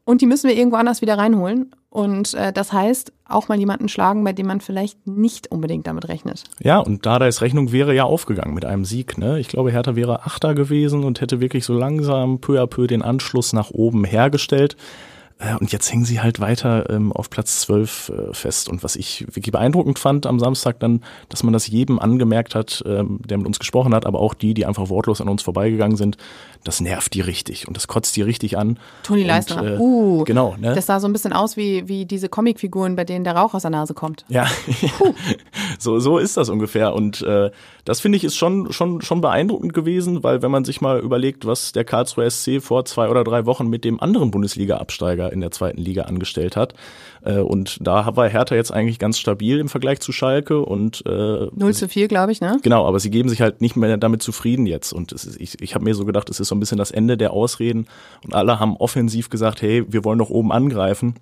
Und 0.03 0.21
die 0.21 0.27
müssen 0.27 0.47
wir 0.47 0.55
irgendwo 0.55 0.77
anders 0.77 1.01
wieder 1.01 1.17
reinholen. 1.17 1.71
Und 1.95 2.33
äh, 2.33 2.51
das 2.51 2.73
heißt, 2.73 3.13
auch 3.23 3.47
mal 3.47 3.57
jemanden 3.57 3.87
schlagen, 3.87 4.25
bei 4.25 4.33
dem 4.33 4.47
man 4.47 4.59
vielleicht 4.59 5.07
nicht 5.07 5.49
unbedingt 5.49 5.87
damit 5.87 6.09
rechnet. 6.09 6.43
Ja, 6.59 6.79
und 6.79 7.05
Dardais 7.05 7.39
Rechnung 7.39 7.71
wäre 7.71 7.95
ja 7.95 8.03
aufgegangen 8.03 8.53
mit 8.53 8.65
einem 8.65 8.83
Sieg. 8.83 9.17
Ne? 9.17 9.39
Ich 9.39 9.47
glaube, 9.47 9.71
Hertha 9.71 9.95
wäre 9.95 10.25
Achter 10.25 10.55
gewesen 10.55 11.05
und 11.05 11.21
hätte 11.21 11.39
wirklich 11.39 11.63
so 11.63 11.73
langsam 11.73 12.39
peu 12.41 12.61
à 12.61 12.67
peu 12.67 12.87
den 12.87 13.01
Anschluss 13.01 13.53
nach 13.53 13.71
oben 13.71 14.03
hergestellt. 14.03 14.75
Äh, 15.37 15.55
Und 15.59 15.71
jetzt 15.71 15.91
hängen 15.91 16.05
sie 16.05 16.21
halt 16.21 16.39
weiter 16.39 16.89
ähm, 16.89 17.11
auf 17.11 17.29
Platz 17.29 17.61
12 17.61 18.09
äh, 18.09 18.33
fest. 18.33 18.69
Und 18.69 18.83
was 18.83 18.95
ich 18.95 19.25
wirklich 19.27 19.51
beeindruckend 19.51 19.99
fand 19.99 20.25
am 20.25 20.39
Samstag 20.39 20.79
dann, 20.79 21.03
dass 21.29 21.43
man 21.43 21.51
das 21.51 21.67
jedem 21.67 21.99
angemerkt 21.99 22.55
hat, 22.55 22.83
ähm, 22.85 23.19
der 23.25 23.37
mit 23.37 23.47
uns 23.47 23.59
gesprochen 23.59 23.93
hat, 23.93 24.05
aber 24.05 24.19
auch 24.19 24.33
die, 24.33 24.53
die 24.53 24.65
einfach 24.65 24.89
wortlos 24.89 25.19
an 25.19 25.27
uns 25.27 25.41
vorbeigegangen 25.43 25.97
sind, 25.97 26.17
das 26.63 26.81
nervt 26.81 27.13
die 27.13 27.21
richtig 27.21 27.67
und 27.67 27.75
das 27.77 27.87
kotzt 27.87 28.15
die 28.15 28.21
richtig 28.21 28.57
an. 28.57 28.79
Toni 29.03 29.21
Und, 29.21 29.27
Leistner. 29.27 29.63
äh, 29.63 29.77
uh, 29.77 30.23
genau, 30.23 30.55
ne? 30.57 30.73
Das 30.73 30.85
sah 30.87 30.99
so 30.99 31.07
ein 31.07 31.13
bisschen 31.13 31.33
aus 31.33 31.57
wie, 31.57 31.87
wie 31.87 32.05
diese 32.05 32.27
Comicfiguren, 32.29 32.95
bei 32.95 33.03
denen 33.03 33.23
der 33.23 33.35
Rauch 33.35 33.53
aus 33.53 33.61
der 33.61 33.71
Nase 33.71 33.93
kommt. 33.93 34.25
Ja, 34.29 34.47
so, 35.79 35.99
so 35.99 36.17
ist 36.17 36.37
das 36.37 36.49
ungefähr. 36.49 36.93
Und 36.93 37.21
äh, 37.21 37.51
das 37.83 37.99
finde 37.99 38.17
ich 38.17 38.23
ist 38.23 38.35
schon, 38.35 38.71
schon, 38.71 39.01
schon 39.01 39.21
beeindruckend 39.21 39.73
gewesen, 39.73 40.23
weil 40.23 40.41
wenn 40.41 40.51
man 40.51 40.65
sich 40.65 40.81
mal 40.81 40.99
überlegt, 40.99 41.45
was 41.45 41.71
der 41.71 41.83
Karlsruher 41.83 42.29
SC 42.29 42.61
vor 42.61 42.85
zwei 42.85 43.09
oder 43.09 43.23
drei 43.23 43.45
Wochen 43.45 43.67
mit 43.67 43.83
dem 43.83 43.99
anderen 43.99 44.31
Bundesliga-Absteiger 44.31 45.24
Aufsteiger 45.25 45.33
in 45.33 45.41
der 45.41 45.51
zweiten 45.51 45.81
Liga 45.81 46.03
angestellt 46.03 46.55
hat. 46.55 46.73
Äh, 47.23 47.39
und 47.39 47.77
da 47.81 48.15
war 48.15 48.29
Hertha 48.29 48.55
jetzt 48.55 48.71
eigentlich 48.71 48.99
ganz 48.99 49.17
stabil 49.17 49.59
im 49.59 49.69
Vergleich 49.69 49.99
zu 49.99 50.11
Schalke 50.11 50.61
und 50.61 51.03
äh, 51.05 51.47
0 51.53 51.73
zu 51.73 51.87
4, 51.87 52.07
glaube 52.07 52.31
ich, 52.31 52.41
ne? 52.41 52.59
Genau, 52.63 52.85
aber 52.85 52.99
sie 52.99 53.09
geben 53.09 53.29
sich 53.29 53.41
halt 53.41 53.61
nicht 53.61 53.75
mehr 53.75 53.97
damit 53.97 54.21
zufrieden 54.21 54.65
jetzt. 54.65 54.93
Und 54.93 55.11
ist, 55.11 55.39
ich, 55.39 55.61
ich 55.61 55.75
habe 55.75 55.85
mir 55.85 55.95
so 55.95 56.05
gedacht, 56.05 56.29
es 56.29 56.39
ist 56.39 56.47
so 56.47 56.55
ein 56.55 56.59
bisschen 56.59 56.77
das 56.77 56.91
Ende 56.91 57.17
der 57.17 57.31
Ausreden. 57.31 57.87
Und 58.23 58.33
alle 58.33 58.59
haben 58.59 58.77
offensiv 58.77 59.29
gesagt, 59.29 59.61
hey, 59.61 59.83
wir 59.87 60.03
wollen 60.03 60.19
doch 60.19 60.29
oben 60.29 60.51
angreifen. 60.51 61.15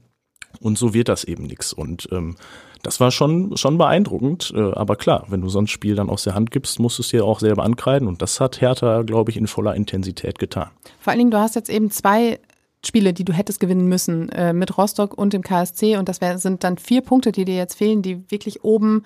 Und 0.60 0.78
so 0.78 0.94
wird 0.94 1.10
das 1.10 1.24
eben 1.24 1.44
nichts. 1.46 1.74
Und 1.74 2.08
ähm, 2.12 2.36
das 2.84 3.00
war 3.00 3.10
schon, 3.10 3.58
schon 3.58 3.80
beeindruckend. 3.80 4.54
Äh, 4.56 4.74
aber 4.74 4.96
klar, 4.96 5.26
wenn 5.30 5.42
du 5.42 5.50
so 5.50 5.60
ein 5.60 5.68
Spiel 5.68 5.96
dann 5.96 6.10
aus 6.10 6.24
der 6.24 6.36
Hand 6.36 6.52
gibst, 6.52 6.80
musst 6.80 7.00
du 7.00 7.02
es 7.02 7.10
dir 7.10 7.26
auch 7.26 7.40
selber 7.40 7.64
ankreiden. 7.64 8.08
Und 8.08 8.22
das 8.22 8.40
hat 8.40 8.62
Hertha, 8.62 9.02
glaube 9.02 9.32
ich, 9.32 9.38
in 9.38 9.48
voller 9.48 9.74
Intensität 9.74 10.38
getan. 10.38 10.70
Vor 11.00 11.12
allen 11.12 11.20
Dingen, 11.20 11.32
du 11.32 11.40
hast 11.40 11.56
jetzt 11.56 11.70
eben 11.70 11.90
zwei 11.90 12.40
Spiele, 12.86 13.14
die 13.14 13.26
du 13.26 13.34
hättest 13.34 13.60
gewinnen 13.60 13.88
müssen, 13.88 14.30
äh, 14.30 14.54
mit 14.54 14.78
Rostock 14.78 15.18
und 15.18 15.34
dem 15.34 15.42
KSC. 15.42 15.98
Und 15.98 16.10
das 16.10 16.22
wär, 16.22 16.38
sind 16.38 16.64
dann 16.64 16.78
vier 16.78 17.02
Punkte, 17.02 17.32
die 17.32 17.46
dir 17.46 17.56
jetzt 17.56 17.76
fehlen, 17.76 18.02
die 18.02 18.30
wirklich 18.30 18.64
oben 18.64 19.04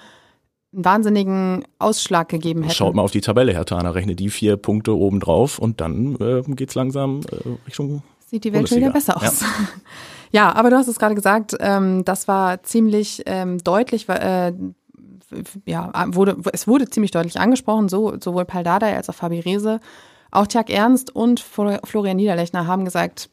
einen 0.74 0.86
wahnsinnigen 0.86 1.64
Ausschlag 1.80 2.30
gegeben 2.30 2.64
hätten. 2.64 2.74
Schaut 2.74 2.96
mal 2.96 3.04
auf 3.04 3.12
die 3.12 3.22
Tabelle, 3.22 3.54
Herr 3.54 3.66
Thaner, 3.66 3.96
rechne 3.96 4.16
die 4.16 4.30
vier 4.30 4.58
Punkte 4.58 4.96
oben 4.96 5.20
drauf 5.20 5.60
und 5.60 5.80
dann 5.82 6.16
äh, 6.16 6.42
geht's 6.48 6.76
langsam 6.76 7.22
äh, 7.32 7.66
Richtung. 7.66 8.04
Sieht 8.26 8.44
die 8.44 8.52
Welt 8.52 8.68
schon 8.68 8.80
wieder 8.80 8.92
besser 8.92 9.18
aus. 9.18 9.42
Ja. 9.42 9.48
Ja, 10.32 10.54
aber 10.54 10.70
du 10.70 10.76
hast 10.76 10.88
es 10.88 11.00
gerade 11.00 11.16
gesagt, 11.16 11.56
ähm, 11.60 12.04
das 12.04 12.28
war 12.28 12.62
ziemlich 12.64 13.24
ähm, 13.26 13.60
deutlich, 13.64 14.10
äh, 14.10 14.54
ja, 15.66 15.92
wurde, 16.08 16.38
es 16.52 16.68
wurde 16.68 16.90
ziemlich 16.90 17.12
deutlich 17.12 17.40
angesprochen, 17.40 17.88
so, 17.90 18.18
sowohl 18.22 18.46
Paul 18.46 18.64
Dardai 18.64 18.96
als 18.96 19.10
auch 19.10 19.16
Fabi 19.16 19.40
Rehse. 19.40 19.80
Auch 20.30 20.48
Tjag 20.48 20.70
Ernst 20.70 21.16
und 21.16 21.40
Florian 21.40 22.18
Niederlechner 22.18 22.68
haben 22.68 22.84
gesagt, 22.84 23.30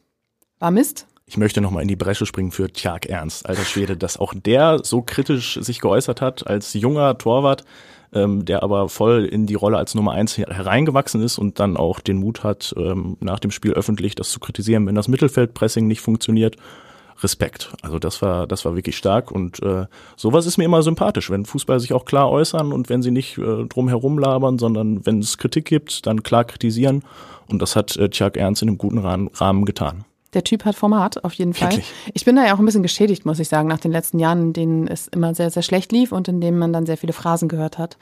war 0.59 0.71
Mist. 0.71 1.07
Ich 1.27 1.37
möchte 1.37 1.61
nochmal 1.61 1.81
in 1.81 1.87
die 1.87 1.95
Bresche 1.95 2.25
springen 2.25 2.51
für 2.51 2.71
Tjag 2.71 3.07
Ernst, 3.07 3.47
alter 3.47 3.65
Schwede, 3.65 3.97
dass 3.97 4.17
auch 4.17 4.33
der 4.35 4.79
so 4.83 5.01
kritisch 5.01 5.59
sich 5.61 5.81
geäußert 5.81 6.21
hat 6.21 6.45
als 6.45 6.73
junger 6.73 7.17
Torwart 7.17 7.63
ähm, 8.15 8.45
der 8.45 8.63
aber 8.63 8.89
voll 8.89 9.25
in 9.25 9.45
die 9.45 9.53
Rolle 9.53 9.77
als 9.77 9.93
Nummer 9.93 10.13
eins 10.13 10.37
hereingewachsen 10.37 11.21
ist 11.21 11.37
und 11.37 11.59
dann 11.59 11.77
auch 11.77 11.99
den 11.99 12.17
Mut 12.17 12.43
hat, 12.43 12.73
ähm, 12.77 13.17
nach 13.19 13.39
dem 13.39 13.51
Spiel 13.51 13.73
öffentlich 13.73 14.15
das 14.15 14.29
zu 14.31 14.39
kritisieren, 14.39 14.87
wenn 14.87 14.95
das 14.95 15.07
Mittelfeldpressing 15.07 15.85
nicht 15.85 16.01
funktioniert. 16.01 16.55
Respekt. 17.23 17.71
Also 17.81 17.97
das 17.97 18.21
war, 18.21 18.45
das 18.45 18.65
war 18.65 18.75
wirklich 18.75 18.97
stark 18.97 19.31
und 19.31 19.63
äh, 19.63 19.85
sowas 20.17 20.45
ist 20.45 20.57
mir 20.57 20.65
immer 20.65 20.81
sympathisch, 20.83 21.29
wenn 21.29 21.45
Fußballer 21.45 21.79
sich 21.79 21.93
auch 21.93 22.03
klar 22.03 22.29
äußern 22.29 22.73
und 22.73 22.89
wenn 22.89 23.01
sie 23.01 23.11
nicht 23.11 23.37
äh, 23.37 23.63
drum 23.69 23.87
herum 23.87 24.19
labern, 24.19 24.59
sondern 24.59 25.05
wenn 25.05 25.19
es 25.19 25.37
Kritik 25.37 25.63
gibt, 25.63 26.05
dann 26.07 26.23
klar 26.23 26.43
kritisieren. 26.43 27.03
Und 27.47 27.61
das 27.61 27.77
hat 27.77 27.95
äh, 27.95 28.09
Tjag 28.09 28.35
Ernst 28.35 28.63
in 28.63 28.67
einem 28.67 28.77
guten 28.77 28.97
Rahmen 28.97 29.63
getan. 29.63 30.03
Der 30.35 30.43
Typ 30.43 30.65
hat 30.65 30.75
Format, 30.75 31.23
auf 31.23 31.33
jeden 31.33 31.53
Fall. 31.53 31.71
Wirklich? 31.71 31.91
Ich 32.13 32.25
bin 32.25 32.35
da 32.35 32.45
ja 32.45 32.53
auch 32.53 32.59
ein 32.59 32.65
bisschen 32.65 32.83
geschädigt, 32.83 33.25
muss 33.25 33.39
ich 33.39 33.47
sagen, 33.47 33.67
nach 33.69 33.79
den 33.79 33.91
letzten 33.91 34.19
Jahren, 34.19 34.41
in 34.41 34.53
denen 34.53 34.87
es 34.87 35.07
immer 35.07 35.33
sehr, 35.33 35.49
sehr 35.49 35.63
schlecht 35.63 35.91
lief 35.91 36.11
und 36.11 36.27
in 36.27 36.41
denen 36.41 36.59
man 36.59 36.73
dann 36.73 36.85
sehr 36.85 36.97
viele 36.97 37.13
Phrasen 37.13 37.47
gehört 37.47 37.77
hat. 37.77 37.97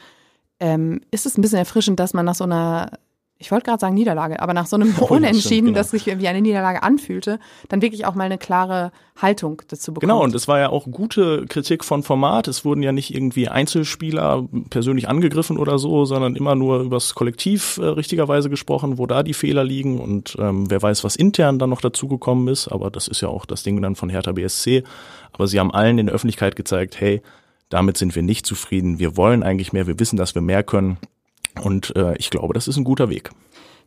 Ähm, 0.59 1.01
ist 1.11 1.25
es 1.25 1.37
ein 1.37 1.41
bisschen 1.41 1.59
erfrischend, 1.59 1.99
dass 1.99 2.13
man 2.13 2.25
nach 2.25 2.35
so 2.35 2.43
einer 2.43 2.91
ich 3.39 3.51
wollte 3.51 3.65
gerade 3.65 3.79
sagen 3.79 3.93
Niederlage, 3.93 4.39
aber 4.39 4.53
nach 4.53 4.67
so 4.67 4.75
einem 4.75 4.95
oh, 5.01 5.05
Unentschieden, 5.05 5.67
genau. 5.67 5.77
das 5.77 5.91
sich 5.91 6.05
wie 6.05 6.27
eine 6.27 6.41
Niederlage 6.41 6.81
anfühlte, 6.81 7.39
dann 7.69 7.81
wirklich 7.81 8.05
auch 8.05 8.15
mal 8.15 8.23
eine 8.23 8.37
klare 8.37 8.91
Haltung 9.21 9.61
dazu 9.67 9.93
bekommt. 9.93 10.09
Genau, 10.09 10.23
und 10.23 10.33
es 10.33 10.47
war 10.47 10.59
ja 10.59 10.69
auch 10.69 10.85
gute 10.89 11.45
Kritik 11.47 11.83
von 11.83 12.03
Format. 12.03 12.47
Es 12.47 12.63
wurden 12.63 12.81
ja 12.83 12.91
nicht 12.91 13.13
irgendwie 13.13 13.49
Einzelspieler 13.49 14.47
persönlich 14.69 15.09
angegriffen 15.09 15.57
oder 15.57 15.77
so, 15.77 16.05
sondern 16.05 16.35
immer 16.35 16.55
nur 16.55 16.81
übers 16.81 17.15
Kollektiv 17.15 17.77
äh, 17.77 17.85
richtigerweise 17.85 18.49
gesprochen, 18.49 18.97
wo 18.97 19.07
da 19.07 19.23
die 19.23 19.33
Fehler 19.33 19.63
liegen 19.63 19.99
und 19.99 20.35
ähm, 20.39 20.69
wer 20.69 20.81
weiß, 20.81 21.03
was 21.03 21.15
intern 21.15 21.59
dann 21.59 21.69
noch 21.69 21.81
dazugekommen 21.81 22.47
ist. 22.47 22.69
Aber 22.69 22.89
das 22.89 23.07
ist 23.07 23.21
ja 23.21 23.27
auch 23.27 23.45
das 23.45 23.63
Ding 23.63 23.81
dann 23.81 23.95
von 23.95 24.09
Hertha 24.09 24.31
BSC. 24.31 24.83
Aber 25.33 25.47
sie 25.47 25.59
haben 25.59 25.71
allen 25.71 25.97
in 25.97 26.05
der 26.05 26.15
Öffentlichkeit 26.15 26.55
gezeigt, 26.55 26.99
hey, 26.99 27.21
damit 27.69 27.97
sind 27.97 28.15
wir 28.15 28.21
nicht 28.21 28.45
zufrieden. 28.45 28.99
Wir 28.99 29.17
wollen 29.17 29.43
eigentlich 29.43 29.73
mehr. 29.73 29.87
Wir 29.87 29.99
wissen, 29.99 30.15
dass 30.15 30.35
wir 30.35 30.41
mehr 30.41 30.63
können. 30.63 30.97
Und 31.61 31.95
äh, 31.95 32.15
ich 32.17 32.29
glaube, 32.29 32.53
das 32.53 32.67
ist 32.67 32.77
ein 32.77 32.83
guter 32.83 33.09
Weg. 33.09 33.31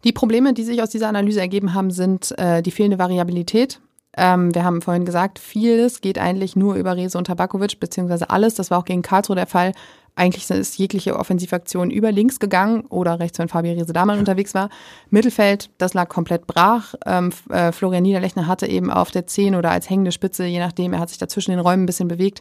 Die 0.04 0.12
Probleme, 0.12 0.54
die 0.54 0.64
sich 0.64 0.82
aus 0.82 0.90
dieser 0.90 1.08
Analyse 1.08 1.40
ergeben 1.40 1.74
haben, 1.74 1.90
sind 1.90 2.36
äh, 2.38 2.62
die 2.62 2.70
fehlende 2.70 2.98
Variabilität. 2.98 3.80
Ähm, 4.16 4.54
wir 4.54 4.64
haben 4.64 4.82
vorhin 4.82 5.04
gesagt, 5.04 5.38
vieles 5.38 6.00
geht 6.00 6.18
eigentlich 6.18 6.56
nur 6.56 6.76
über 6.76 6.96
Rese 6.96 7.18
und 7.18 7.26
Tabakovic, 7.26 7.80
beziehungsweise 7.80 8.30
alles. 8.30 8.54
Das 8.54 8.70
war 8.70 8.78
auch 8.78 8.84
gegen 8.84 9.02
Karlsruhe 9.02 9.36
der 9.36 9.46
Fall. 9.46 9.72
Eigentlich 10.18 10.48
ist 10.48 10.78
jegliche 10.78 11.14
Offensivaktion 11.18 11.90
über 11.90 12.10
links 12.10 12.40
gegangen 12.40 12.86
oder 12.88 13.20
rechts, 13.20 13.38
wenn 13.38 13.48
Fabian 13.48 13.76
Riese 13.76 13.92
da 13.92 14.06
mal 14.06 14.18
unterwegs 14.18 14.54
war. 14.54 14.70
Mittelfeld, 15.10 15.68
das 15.76 15.92
lag 15.92 16.08
komplett 16.08 16.46
brach. 16.46 16.94
Ähm, 17.04 17.32
äh, 17.50 17.70
Florian 17.70 18.02
Niederlechner 18.02 18.46
hatte 18.46 18.66
eben 18.66 18.90
auf 18.90 19.10
der 19.10 19.26
10 19.26 19.54
oder 19.54 19.70
als 19.70 19.90
hängende 19.90 20.12
Spitze, 20.12 20.46
je 20.46 20.58
nachdem, 20.58 20.94
er 20.94 21.00
hat 21.00 21.10
sich 21.10 21.18
da 21.18 21.28
zwischen 21.28 21.50
den 21.50 21.60
Räumen 21.60 21.82
ein 21.82 21.86
bisschen 21.86 22.08
bewegt, 22.08 22.40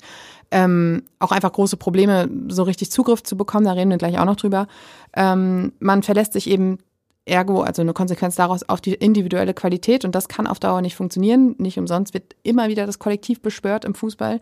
ähm, 0.51 1.03
auch 1.19 1.33
einfach 1.33 1.51
große 1.51 1.75
Probleme, 1.75 2.29
so 2.47 2.63
richtig 2.63 2.91
Zugriff 2.91 3.23
zu 3.23 3.35
bekommen. 3.35 3.65
Da 3.65 3.73
reden 3.73 3.91
wir 3.91 3.97
gleich 3.97 4.17
auch 4.19 4.25
noch 4.25 4.37
drüber. 4.37 4.67
Ähm, 5.13 5.73
man 5.79 6.01
verlässt 6.01 6.31
sich 6.31 6.49
eben 6.49 6.77
ergo, 7.25 7.61
also 7.61 7.81
eine 7.81 7.91
Konsequenz 7.91 8.35
daraus, 8.35 8.63
auf 8.63 8.79
die 8.79 8.93
individuelle 8.93 9.53
Qualität 9.53 10.05
und 10.05 10.15
das 10.15 10.29
kann 10.29 10.47
auf 10.47 10.59
Dauer 10.59 10.81
nicht 10.81 10.95
funktionieren. 10.95 11.55
Nicht 11.57 11.77
umsonst 11.77 12.13
wird 12.13 12.35
immer 12.43 12.69
wieder 12.69 12.85
das 12.85 12.99
Kollektiv 12.99 13.41
beschwört 13.41 13.83
im 13.83 13.95
Fußball 13.95 14.39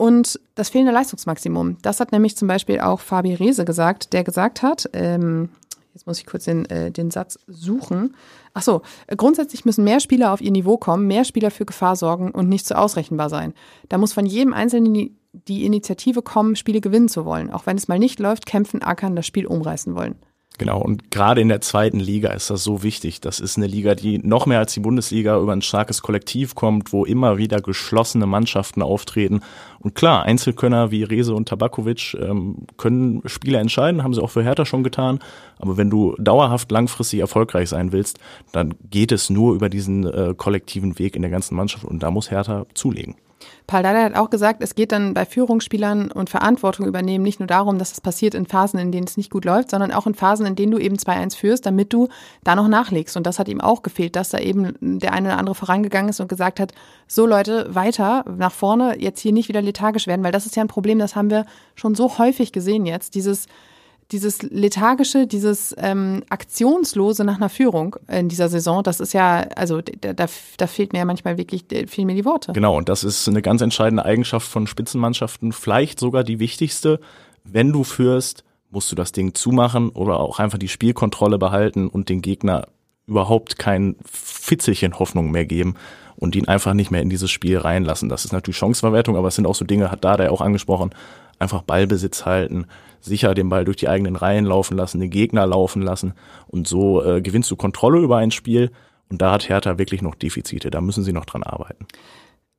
und 0.00 0.40
das 0.54 0.70
fehlende 0.70 0.94
Leistungsmaximum. 0.94 1.76
Das 1.82 2.00
hat 2.00 2.10
nämlich 2.10 2.34
zum 2.34 2.48
Beispiel 2.48 2.80
auch 2.80 3.00
Fabi 3.00 3.34
Rehse 3.34 3.66
gesagt, 3.66 4.14
der 4.14 4.24
gesagt 4.24 4.62
hat, 4.62 4.88
ähm, 4.94 5.50
jetzt 5.92 6.06
muss 6.06 6.18
ich 6.18 6.24
kurz 6.24 6.46
den, 6.46 6.64
äh, 6.70 6.90
den 6.90 7.10
Satz 7.10 7.38
suchen. 7.46 8.16
Ach 8.54 8.62
so, 8.62 8.80
grundsätzlich 9.14 9.66
müssen 9.66 9.84
mehr 9.84 10.00
Spieler 10.00 10.32
auf 10.32 10.40
ihr 10.40 10.52
Niveau 10.52 10.78
kommen, 10.78 11.06
mehr 11.06 11.26
Spieler 11.26 11.50
für 11.50 11.66
Gefahr 11.66 11.96
sorgen 11.96 12.30
und 12.30 12.48
nicht 12.48 12.66
so 12.66 12.76
ausrechenbar 12.76 13.28
sein. 13.28 13.52
Da 13.90 13.98
muss 13.98 14.14
von 14.14 14.24
jedem 14.24 14.54
Einzelnen 14.54 15.18
die 15.32 15.66
Initiative 15.66 16.22
kommen, 16.22 16.56
Spiele 16.56 16.80
gewinnen 16.80 17.10
zu 17.10 17.26
wollen. 17.26 17.50
Auch 17.50 17.66
wenn 17.66 17.76
es 17.76 17.86
mal 17.86 17.98
nicht 17.98 18.20
läuft, 18.20 18.46
kämpfen, 18.46 18.80
ackern, 18.80 19.16
das 19.16 19.26
Spiel 19.26 19.44
umreißen 19.46 19.94
wollen. 19.94 20.14
Genau, 20.60 20.82
und 20.82 21.10
gerade 21.10 21.40
in 21.40 21.48
der 21.48 21.62
zweiten 21.62 21.98
Liga 21.98 22.32
ist 22.32 22.50
das 22.50 22.62
so 22.62 22.82
wichtig. 22.82 23.22
Das 23.22 23.40
ist 23.40 23.56
eine 23.56 23.66
Liga, 23.66 23.94
die 23.94 24.18
noch 24.18 24.44
mehr 24.44 24.58
als 24.58 24.74
die 24.74 24.80
Bundesliga 24.80 25.38
über 25.40 25.52
ein 25.52 25.62
starkes 25.62 26.02
Kollektiv 26.02 26.54
kommt, 26.54 26.92
wo 26.92 27.06
immer 27.06 27.38
wieder 27.38 27.62
geschlossene 27.62 28.26
Mannschaften 28.26 28.82
auftreten. 28.82 29.40
Und 29.78 29.94
klar, 29.94 30.24
Einzelkönner 30.24 30.90
wie 30.90 31.02
Rese 31.02 31.34
und 31.34 31.48
Tabakovic 31.48 32.14
ähm, 32.20 32.66
können 32.76 33.22
Spiele 33.24 33.56
entscheiden, 33.56 34.04
haben 34.04 34.12
sie 34.12 34.22
auch 34.22 34.28
für 34.28 34.42
Hertha 34.42 34.66
schon 34.66 34.84
getan. 34.84 35.20
Aber 35.58 35.78
wenn 35.78 35.88
du 35.88 36.14
dauerhaft 36.18 36.70
langfristig 36.70 37.20
erfolgreich 37.20 37.70
sein 37.70 37.92
willst, 37.92 38.18
dann 38.52 38.74
geht 38.90 39.12
es 39.12 39.30
nur 39.30 39.54
über 39.54 39.70
diesen 39.70 40.04
äh, 40.04 40.34
kollektiven 40.36 40.98
Weg 40.98 41.16
in 41.16 41.22
der 41.22 41.30
ganzen 41.30 41.56
Mannschaft 41.56 41.86
und 41.86 42.02
da 42.02 42.10
muss 42.10 42.30
Hertha 42.30 42.66
zulegen. 42.74 43.14
Paul 43.66 43.82
Dardai 43.82 44.02
hat 44.04 44.16
auch 44.16 44.30
gesagt, 44.30 44.62
es 44.62 44.74
geht 44.74 44.92
dann 44.92 45.14
bei 45.14 45.24
Führungsspielern 45.24 46.10
und 46.10 46.30
Verantwortung 46.30 46.86
übernehmen 46.86 47.24
nicht 47.24 47.40
nur 47.40 47.46
darum, 47.46 47.78
dass 47.78 47.92
es 47.92 48.00
passiert 48.00 48.34
in 48.34 48.46
Phasen, 48.46 48.78
in 48.78 48.92
denen 48.92 49.06
es 49.06 49.16
nicht 49.16 49.30
gut 49.30 49.44
läuft, 49.44 49.70
sondern 49.70 49.92
auch 49.92 50.06
in 50.06 50.14
Phasen, 50.14 50.46
in 50.46 50.56
denen 50.56 50.72
du 50.72 50.78
eben 50.78 50.96
2-1 50.96 51.36
führst, 51.36 51.66
damit 51.66 51.92
du 51.92 52.08
da 52.44 52.54
noch 52.54 52.68
nachlegst. 52.68 53.16
Und 53.16 53.26
das 53.26 53.38
hat 53.38 53.48
ihm 53.48 53.60
auch 53.60 53.82
gefehlt, 53.82 54.16
dass 54.16 54.30
da 54.30 54.38
eben 54.38 54.74
der 54.80 55.12
eine 55.12 55.28
oder 55.28 55.38
andere 55.38 55.54
vorangegangen 55.54 56.10
ist 56.10 56.20
und 56.20 56.28
gesagt 56.28 56.60
hat, 56.60 56.72
so 57.06 57.26
Leute, 57.26 57.74
weiter 57.74 58.24
nach 58.36 58.52
vorne, 58.52 59.00
jetzt 59.00 59.20
hier 59.20 59.32
nicht 59.32 59.48
wieder 59.48 59.62
lethargisch 59.62 60.06
werden, 60.06 60.24
weil 60.24 60.32
das 60.32 60.46
ist 60.46 60.56
ja 60.56 60.62
ein 60.62 60.68
Problem, 60.68 60.98
das 60.98 61.16
haben 61.16 61.30
wir 61.30 61.46
schon 61.74 61.94
so 61.94 62.18
häufig 62.18 62.52
gesehen 62.52 62.86
jetzt, 62.86 63.14
dieses 63.14 63.46
dieses 64.12 64.42
lethargische, 64.42 65.26
dieses 65.26 65.74
ähm, 65.78 66.22
aktionslose 66.28 67.24
nach 67.24 67.36
einer 67.36 67.48
Führung 67.48 67.96
in 68.08 68.28
dieser 68.28 68.48
Saison, 68.48 68.82
das 68.82 69.00
ist 69.00 69.12
ja, 69.12 69.46
also 69.56 69.80
da, 69.80 70.12
da, 70.12 70.26
da 70.56 70.66
fehlt 70.66 70.92
mir 70.92 71.00
ja 71.00 71.04
manchmal 71.04 71.38
wirklich, 71.38 71.64
fehlen 71.86 72.06
mir 72.06 72.14
die 72.14 72.24
Worte. 72.24 72.52
Genau, 72.52 72.76
und 72.76 72.88
das 72.88 73.04
ist 73.04 73.28
eine 73.28 73.42
ganz 73.42 73.60
entscheidende 73.60 74.04
Eigenschaft 74.04 74.48
von 74.48 74.66
Spitzenmannschaften, 74.66 75.52
vielleicht 75.52 76.00
sogar 76.00 76.24
die 76.24 76.40
wichtigste. 76.40 77.00
Wenn 77.44 77.72
du 77.72 77.84
führst, 77.84 78.44
musst 78.70 78.90
du 78.90 78.96
das 78.96 79.12
Ding 79.12 79.34
zumachen 79.34 79.90
oder 79.90 80.20
auch 80.20 80.38
einfach 80.38 80.58
die 80.58 80.68
Spielkontrolle 80.68 81.38
behalten 81.38 81.88
und 81.88 82.08
den 82.08 82.22
Gegner 82.22 82.66
überhaupt 83.06 83.58
kein 83.58 83.96
Fitzelchen 84.04 84.98
Hoffnung 84.98 85.30
mehr 85.30 85.44
geben 85.44 85.74
und 86.16 86.36
ihn 86.36 86.46
einfach 86.46 86.74
nicht 86.74 86.90
mehr 86.90 87.02
in 87.02 87.10
dieses 87.10 87.30
Spiel 87.30 87.58
reinlassen. 87.58 88.08
Das 88.08 88.24
ist 88.24 88.32
natürlich 88.32 88.58
Chanceverwertung, 88.58 89.16
aber 89.16 89.28
es 89.28 89.34
sind 89.34 89.46
auch 89.46 89.54
so 89.54 89.64
Dinge, 89.64 89.90
hat 89.90 90.04
Dada 90.04 90.24
ja 90.24 90.30
auch 90.30 90.40
angesprochen, 90.40 90.90
einfach 91.38 91.62
Ballbesitz 91.62 92.26
halten, 92.26 92.66
sicher 93.00 93.34
den 93.34 93.48
Ball 93.48 93.64
durch 93.64 93.76
die 93.76 93.88
eigenen 93.88 94.16
Reihen 94.16 94.44
laufen 94.44 94.76
lassen, 94.76 95.00
den 95.00 95.10
Gegner 95.10 95.46
laufen 95.46 95.82
lassen 95.82 96.14
und 96.46 96.68
so 96.68 97.04
äh, 97.04 97.20
gewinnst 97.20 97.50
du 97.50 97.56
Kontrolle 97.56 98.00
über 98.00 98.18
ein 98.18 98.30
Spiel 98.30 98.70
und 99.08 99.20
da 99.20 99.32
hat 99.32 99.48
Hertha 99.48 99.78
wirklich 99.78 100.02
noch 100.02 100.14
Defizite, 100.14 100.70
da 100.70 100.80
müssen 100.80 101.04
sie 101.04 101.12
noch 101.12 101.24
dran 101.24 101.42
arbeiten. 101.42 101.86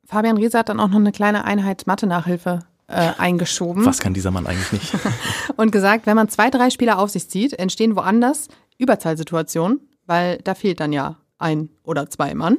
Fabian 0.06 0.38
Riese 0.38 0.60
hat 0.60 0.70
dann 0.70 0.80
auch 0.80 0.90
noch 0.90 0.98
eine 0.98 1.12
kleine 1.12 1.46
Einheit 1.46 1.88
Mathe-Nachhilfe 1.88 2.60
äh, 2.88 3.12
eingeschoben. 3.18 3.86
Was 3.86 4.00
kann 4.00 4.14
dieser 4.14 4.32
Mann 4.32 4.46
eigentlich 4.46 4.72
nicht? 4.74 4.94
und 5.56 5.72
gesagt, 5.72 6.06
wenn 6.06 6.16
man 6.16 6.28
zwei, 6.28 6.50
drei 6.50 6.70
Spieler 6.70 7.00
auf 7.00 7.10
sich 7.10 7.30
zieht, 7.30 7.54
entstehen 7.54 7.96
woanders 7.96 8.50
Überzahlsituationen, 8.78 9.80
weil 10.06 10.40
da 10.44 10.54
fehlt 10.54 10.80
dann 10.80 10.92
ja 10.92 11.18
ein 11.38 11.70
oder 11.84 12.10
zwei 12.10 12.36
Mann. 12.36 12.58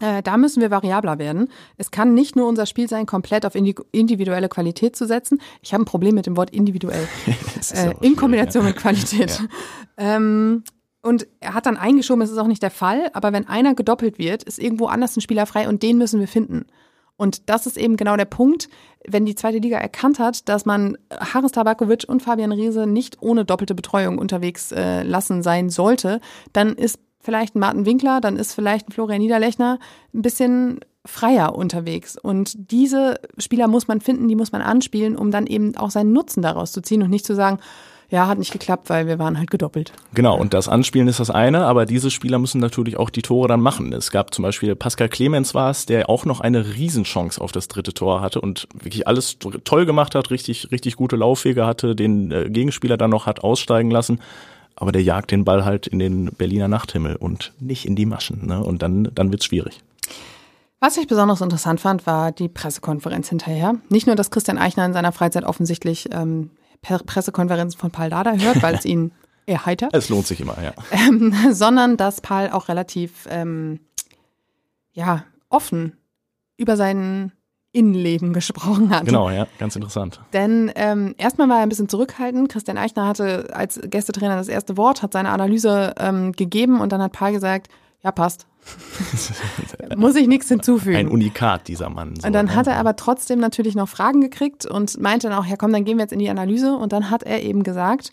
Äh, 0.00 0.22
da 0.22 0.36
müssen 0.36 0.60
wir 0.60 0.70
variabler 0.70 1.18
werden. 1.18 1.48
Es 1.76 1.90
kann 1.90 2.14
nicht 2.14 2.36
nur 2.36 2.48
unser 2.48 2.66
Spiel 2.66 2.88
sein, 2.88 3.06
komplett 3.06 3.44
auf 3.44 3.54
individuelle 3.54 4.48
Qualität 4.48 4.96
zu 4.96 5.06
setzen. 5.06 5.40
Ich 5.62 5.72
habe 5.72 5.82
ein 5.82 5.86
Problem 5.86 6.14
mit 6.14 6.26
dem 6.26 6.36
Wort 6.36 6.50
individuell. 6.50 7.08
äh, 7.74 7.94
in 8.00 8.16
Kombination 8.16 8.64
ja. 8.64 8.70
mit 8.70 8.78
Qualität. 8.78 9.40
Ja. 10.00 10.16
Ähm, 10.16 10.62
Und 11.02 11.26
er 11.40 11.54
hat 11.54 11.66
dann 11.66 11.76
eingeschoben, 11.76 12.22
es 12.22 12.30
ist 12.30 12.38
auch 12.38 12.46
nicht 12.46 12.62
der 12.62 12.70
Fall, 12.70 13.10
aber 13.14 13.32
wenn 13.32 13.48
einer 13.48 13.74
gedoppelt 13.74 14.18
wird, 14.18 14.44
ist 14.44 14.60
irgendwo 14.60 14.86
anders 14.86 15.16
ein 15.16 15.20
Spieler 15.20 15.46
frei 15.46 15.68
und 15.68 15.82
den 15.82 15.98
müssen 15.98 16.20
wir 16.20 16.28
finden. 16.28 16.66
Und 17.16 17.48
das 17.50 17.66
ist 17.66 17.76
eben 17.76 17.96
genau 17.96 18.16
der 18.16 18.26
Punkt, 18.26 18.68
wenn 19.06 19.26
die 19.26 19.34
zweite 19.34 19.58
Liga 19.58 19.78
erkannt 19.78 20.20
hat, 20.20 20.48
dass 20.48 20.66
man 20.66 20.96
Haris 21.10 21.52
Tabakovic 21.52 22.04
und 22.08 22.22
Fabian 22.22 22.52
Riese 22.52 22.86
nicht 22.86 23.16
ohne 23.20 23.44
doppelte 23.44 23.74
Betreuung 23.74 24.18
unterwegs 24.18 24.70
äh, 24.70 25.02
lassen 25.02 25.42
sein 25.42 25.68
sollte, 25.68 26.20
dann 26.52 26.74
ist 26.74 27.00
vielleicht 27.20 27.54
ein 27.54 27.60
Martin 27.60 27.86
Winkler, 27.86 28.20
dann 28.20 28.36
ist 28.36 28.54
vielleicht 28.54 28.88
ein 28.88 28.92
Florian 28.92 29.20
Niederlechner 29.20 29.78
ein 30.14 30.22
bisschen 30.22 30.80
freier 31.04 31.54
unterwegs. 31.54 32.16
Und 32.16 32.52
diese 32.70 33.20
Spieler 33.38 33.68
muss 33.68 33.88
man 33.88 34.00
finden, 34.00 34.28
die 34.28 34.36
muss 34.36 34.52
man 34.52 34.62
anspielen, 34.62 35.16
um 35.16 35.30
dann 35.30 35.46
eben 35.46 35.76
auch 35.76 35.90
seinen 35.90 36.12
Nutzen 36.12 36.42
daraus 36.42 36.72
zu 36.72 36.82
ziehen 36.82 37.02
und 37.02 37.10
nicht 37.10 37.26
zu 37.26 37.34
sagen, 37.34 37.58
ja, 38.10 38.26
hat 38.26 38.38
nicht 38.38 38.52
geklappt, 38.52 38.88
weil 38.88 39.06
wir 39.06 39.18
waren 39.18 39.36
halt 39.36 39.50
gedoppelt. 39.50 39.92
Genau, 40.14 40.38
und 40.38 40.54
das 40.54 40.66
Anspielen 40.66 41.08
ist 41.08 41.20
das 41.20 41.28
eine, 41.28 41.66
aber 41.66 41.84
diese 41.84 42.10
Spieler 42.10 42.38
müssen 42.38 42.58
natürlich 42.58 42.96
auch 42.96 43.10
die 43.10 43.20
Tore 43.20 43.48
dann 43.48 43.60
machen. 43.60 43.92
Es 43.92 44.10
gab 44.10 44.32
zum 44.32 44.44
Beispiel 44.44 44.74
Pascal 44.74 45.10
Clemens 45.10 45.54
war 45.54 45.70
es, 45.70 45.84
der 45.84 46.08
auch 46.08 46.24
noch 46.24 46.40
eine 46.40 46.74
Riesenchance 46.74 47.38
auf 47.38 47.52
das 47.52 47.68
dritte 47.68 47.92
Tor 47.92 48.22
hatte 48.22 48.40
und 48.40 48.66
wirklich 48.72 49.06
alles 49.06 49.38
toll 49.38 49.84
gemacht 49.84 50.14
hat, 50.14 50.30
richtig, 50.30 50.70
richtig 50.70 50.96
gute 50.96 51.16
Laufwege 51.16 51.66
hatte, 51.66 51.94
den 51.94 52.30
äh, 52.30 52.48
Gegenspieler 52.48 52.96
dann 52.96 53.10
noch 53.10 53.26
hat 53.26 53.40
aussteigen 53.44 53.90
lassen. 53.90 54.20
Aber 54.80 54.92
der 54.92 55.02
jagt 55.02 55.32
den 55.32 55.44
Ball 55.44 55.64
halt 55.64 55.88
in 55.88 55.98
den 55.98 56.26
Berliner 56.26 56.68
Nachthimmel 56.68 57.16
und 57.16 57.52
nicht 57.58 57.84
in 57.84 57.96
die 57.96 58.06
Maschen. 58.06 58.46
Ne? 58.46 58.62
Und 58.62 58.80
dann, 58.80 59.10
dann 59.12 59.32
wird's 59.32 59.44
schwierig. 59.44 59.80
Was 60.78 60.96
ich 60.96 61.08
besonders 61.08 61.40
interessant 61.40 61.80
fand, 61.80 62.06
war 62.06 62.30
die 62.30 62.48
Pressekonferenz 62.48 63.28
hinterher. 63.28 63.74
Nicht 63.88 64.06
nur, 64.06 64.14
dass 64.14 64.30
Christian 64.30 64.56
Eichner 64.56 64.86
in 64.86 64.92
seiner 64.92 65.10
Freizeit 65.10 65.42
offensichtlich 65.42 66.08
ähm, 66.12 66.50
Pressekonferenzen 66.80 67.78
von 67.78 67.90
Paul 67.90 68.10
Dada 68.10 68.34
hört, 68.34 68.62
weil 68.62 68.76
es 68.76 68.84
ihn 68.84 69.10
erheitert. 69.46 69.92
Es 69.92 70.08
lohnt 70.08 70.28
sich 70.28 70.40
immer, 70.40 70.56
ja. 70.62 70.72
Ähm, 70.92 71.34
sondern 71.50 71.96
dass 71.96 72.20
Paul 72.20 72.50
auch 72.50 72.68
relativ 72.68 73.26
ähm, 73.28 73.80
ja, 74.92 75.24
offen 75.48 75.96
über 76.56 76.76
sein 76.76 77.32
Innenleben 77.72 78.32
gesprochen 78.32 78.90
hat. 78.90 79.04
Genau, 79.04 79.30
ja, 79.30 79.46
ganz 79.58 79.76
interessant. 79.76 80.20
Denn 80.32 80.72
ähm, 80.74 81.14
erstmal 81.18 81.48
war 81.48 81.58
er 81.58 81.62
ein 81.62 81.68
bisschen 81.68 81.88
zurückhaltend. 81.88 82.48
Christian 82.48 82.78
Eichner 82.78 83.06
hatte 83.06 83.54
als 83.54 83.80
Gästetrainer 83.82 84.36
das 84.36 84.48
erste 84.48 84.76
Wort, 84.76 85.02
hat 85.02 85.12
seine 85.12 85.30
Analyse 85.30 85.94
ähm, 85.98 86.32
gegeben 86.32 86.80
und 86.80 86.92
dann 86.92 87.02
hat 87.02 87.12
Paul 87.12 87.32
gesagt, 87.32 87.68
ja, 88.02 88.12
passt. 88.12 88.46
Muss 89.96 90.16
ich 90.16 90.28
nichts 90.28 90.48
hinzufügen. 90.48 90.96
Ein 90.96 91.08
Unikat, 91.08 91.68
dieser 91.68 91.90
Mann. 91.90 92.16
So, 92.16 92.26
und 92.26 92.32
dann 92.32 92.46
ne? 92.46 92.54
hat 92.54 92.66
er 92.66 92.76
aber 92.76 92.96
trotzdem 92.96 93.38
natürlich 93.38 93.74
noch 93.74 93.88
Fragen 93.88 94.20
gekriegt 94.20 94.66
und 94.66 95.00
meinte 95.00 95.28
dann 95.28 95.38
auch, 95.38 95.46
ja 95.46 95.56
komm, 95.56 95.72
dann 95.72 95.84
gehen 95.84 95.98
wir 95.98 96.04
jetzt 96.04 96.12
in 96.12 96.18
die 96.18 96.30
Analyse. 96.30 96.74
Und 96.74 96.92
dann 96.92 97.10
hat 97.10 97.22
er 97.22 97.42
eben 97.42 97.62
gesagt, 97.62 98.12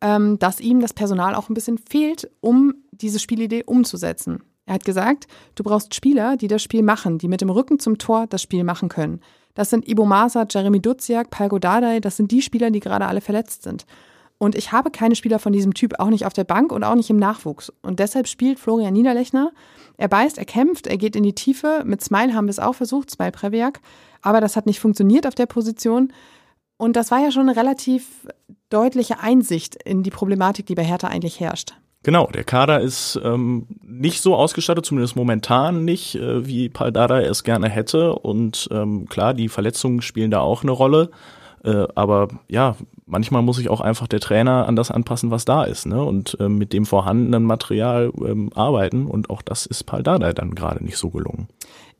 ähm, 0.00 0.38
dass 0.38 0.60
ihm 0.60 0.80
das 0.80 0.94
Personal 0.94 1.34
auch 1.34 1.48
ein 1.48 1.54
bisschen 1.54 1.78
fehlt, 1.78 2.30
um 2.40 2.74
diese 2.92 3.18
Spielidee 3.18 3.64
umzusetzen. 3.64 4.42
Er 4.66 4.74
hat 4.74 4.84
gesagt, 4.84 5.26
du 5.54 5.62
brauchst 5.62 5.94
Spieler, 5.94 6.36
die 6.36 6.48
das 6.48 6.62
Spiel 6.62 6.82
machen, 6.82 7.18
die 7.18 7.28
mit 7.28 7.40
dem 7.40 7.50
Rücken 7.50 7.78
zum 7.78 7.98
Tor 7.98 8.26
das 8.26 8.42
Spiel 8.42 8.64
machen 8.64 8.88
können. 8.88 9.20
Das 9.54 9.70
sind 9.70 9.88
Ibo 9.88 10.04
Masa, 10.04 10.46
Jeremy 10.48 10.80
Duziak, 10.80 11.30
Palgo 11.30 11.58
Dardai, 11.58 12.00
das 12.00 12.16
sind 12.16 12.30
die 12.30 12.42
Spieler, 12.42 12.70
die 12.70 12.80
gerade 12.80 13.06
alle 13.06 13.20
verletzt 13.20 13.62
sind. 13.62 13.86
Und 14.38 14.54
ich 14.54 14.72
habe 14.72 14.90
keine 14.90 15.16
Spieler 15.16 15.38
von 15.38 15.52
diesem 15.52 15.72
Typ, 15.72 15.98
auch 15.98 16.10
nicht 16.10 16.26
auf 16.26 16.34
der 16.34 16.44
Bank 16.44 16.72
und 16.72 16.84
auch 16.84 16.94
nicht 16.94 17.08
im 17.08 17.16
Nachwuchs. 17.16 17.72
Und 17.80 18.00
deshalb 18.00 18.28
spielt 18.28 18.58
Florian 18.58 18.92
Niederlechner. 18.92 19.52
Er 19.96 20.08
beißt, 20.08 20.36
er 20.36 20.44
kämpft, 20.44 20.86
er 20.86 20.98
geht 20.98 21.16
in 21.16 21.22
die 21.22 21.34
Tiefe. 21.34 21.82
Mit 21.86 22.02
Smile 22.02 22.34
haben 22.34 22.46
wir 22.46 22.50
es 22.50 22.58
auch 22.58 22.74
versucht, 22.74 23.10
Smile 23.10 23.32
Previak. 23.32 23.80
Aber 24.20 24.42
das 24.42 24.56
hat 24.56 24.66
nicht 24.66 24.80
funktioniert 24.80 25.26
auf 25.26 25.34
der 25.34 25.46
Position. 25.46 26.12
Und 26.76 26.96
das 26.96 27.10
war 27.10 27.20
ja 27.20 27.30
schon 27.30 27.48
eine 27.48 27.56
relativ 27.56 28.28
deutliche 28.68 29.20
Einsicht 29.20 29.76
in 29.76 30.02
die 30.02 30.10
Problematik, 30.10 30.66
die 30.66 30.74
bei 30.74 30.84
Hertha 30.84 31.08
eigentlich 31.08 31.40
herrscht. 31.40 31.74
Genau, 32.06 32.28
der 32.32 32.44
Kader 32.44 32.82
ist 32.82 33.20
ähm, 33.24 33.66
nicht 33.82 34.20
so 34.20 34.36
ausgestattet, 34.36 34.86
zumindest 34.86 35.16
momentan 35.16 35.84
nicht, 35.84 36.14
äh, 36.14 36.46
wie 36.46 36.68
Paldada 36.68 37.20
es 37.20 37.42
gerne 37.42 37.68
hätte. 37.68 38.14
Und 38.14 38.68
ähm, 38.70 39.06
klar, 39.08 39.34
die 39.34 39.48
Verletzungen 39.48 40.02
spielen 40.02 40.30
da 40.30 40.38
auch 40.38 40.62
eine 40.62 40.70
Rolle. 40.70 41.10
Äh, 41.64 41.88
aber 41.96 42.28
ja, 42.46 42.76
manchmal 43.06 43.42
muss 43.42 43.56
sich 43.56 43.68
auch 43.70 43.80
einfach 43.80 44.06
der 44.06 44.20
Trainer 44.20 44.68
an 44.68 44.76
das 44.76 44.92
anpassen, 44.92 45.32
was 45.32 45.46
da 45.46 45.64
ist, 45.64 45.86
ne? 45.86 46.00
Und 46.00 46.36
äh, 46.38 46.48
mit 46.48 46.72
dem 46.72 46.86
vorhandenen 46.86 47.42
Material 47.42 48.12
ähm, 48.24 48.52
arbeiten. 48.54 49.06
Und 49.06 49.28
auch 49.28 49.42
das 49.42 49.66
ist 49.66 49.82
Paldada 49.82 50.32
dann 50.32 50.54
gerade 50.54 50.84
nicht 50.84 50.98
so 50.98 51.10
gelungen. 51.10 51.48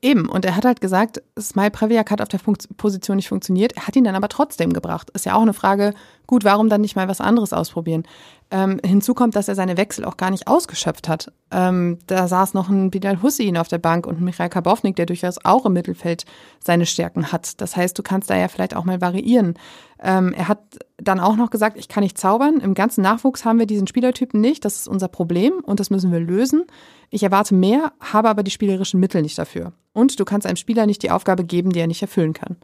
Eben, 0.03 0.29
und 0.29 0.45
er 0.45 0.55
hat 0.55 0.67
halt 0.67 0.83
gesagt, 0.83 1.23
Smile 1.41 1.71
Previak 1.71 2.11
hat 2.11 2.21
auf 2.21 2.29
der 2.29 2.39
Funkt 2.39 2.69
Position 2.77 3.17
nicht 3.17 3.29
funktioniert. 3.29 3.73
Er 3.77 3.87
hat 3.87 3.97
ihn 3.97 4.05
dann 4.05 4.15
aber 4.15 4.29
trotzdem 4.29 4.75
gebracht. 4.75 5.11
Ist 5.11 5.25
ja 5.25 5.35
auch 5.35 5.43
eine 5.43 5.55
Frage, 5.55 5.95
gut, 6.27 6.45
warum 6.45 6.69
dann 6.69 6.83
nicht 6.83 6.97
mal 6.97 7.09
was 7.09 7.23
anderes 7.23 7.55
ausprobieren? 7.55 8.05
Ähm, 8.51 8.79
hinzu 8.85 9.15
kommt, 9.15 9.35
dass 9.37 9.49
er 9.49 9.55
seine 9.55 9.79
Wechsel 9.79 10.05
auch 10.05 10.19
gar 10.19 10.31
nicht 10.31 10.49
ausgeschöpft 10.49 11.09
hat. 11.09 11.33
Ähm, 11.51 11.99
da 12.07 12.29
saß 12.29 12.53
noch 12.53 12.69
ein 12.69 12.91
Bilal 12.91 13.23
Hussein 13.23 13.57
auf 13.57 13.69
der 13.69 13.79
Bank 13.79 14.07
und 14.07 14.21
ein 14.21 14.25
Michael 14.25 14.51
Kabownik, 14.51 14.97
der 14.97 15.07
durchaus 15.07 15.43
auch 15.45 15.65
im 15.65 15.73
Mittelfeld 15.73 16.27
seine 16.63 16.85
Stärken 16.85 17.33
hat. 17.33 17.61
Das 17.61 17.75
heißt, 17.75 17.99
du 17.99 18.03
kannst 18.03 18.29
da 18.29 18.37
ja 18.37 18.49
vielleicht 18.49 18.77
auch 18.77 18.85
mal 18.85 19.01
variieren. 19.01 19.55
Ähm, 20.03 20.33
er 20.33 20.49
hat 20.49 20.79
dann 20.99 21.21
auch 21.21 21.37
noch 21.37 21.51
gesagt, 21.51 21.79
ich 21.79 21.89
kann 21.89 22.03
nicht 22.03 22.19
zaubern. 22.19 22.61
Im 22.61 22.75
ganzen 22.75 23.03
Nachwuchs 23.03 23.45
haben 23.45 23.59
wir 23.59 23.67
diesen 23.67 23.87
Spielertypen 23.87 24.41
nicht. 24.41 24.65
Das 24.65 24.77
ist 24.77 24.89
unser 24.89 25.09
Problem 25.09 25.61
und 25.63 25.81
das 25.81 25.91
müssen 25.91 26.13
wir 26.13 26.21
lösen. 26.21 26.65
Ich 27.11 27.23
erwarte 27.23 27.55
mehr, 27.55 27.93
habe 28.01 28.29
aber 28.29 28.43
die 28.43 28.51
spielerischen 28.51 29.01
Mittel 29.01 29.23
nicht 29.23 29.39
dafür. 29.39 29.73
Und 29.93 30.19
du 30.21 30.25
kannst 30.25 30.47
einem 30.47 30.57
Spieler 30.57 30.87
nicht 30.87 31.03
die 31.03 31.11
Aufgabe 31.11 31.45
geben, 31.45 31.71
die 31.71 31.81
er 31.81 31.87
nicht 31.87 32.03
erfüllen 32.03 32.33
kann. 32.33 32.57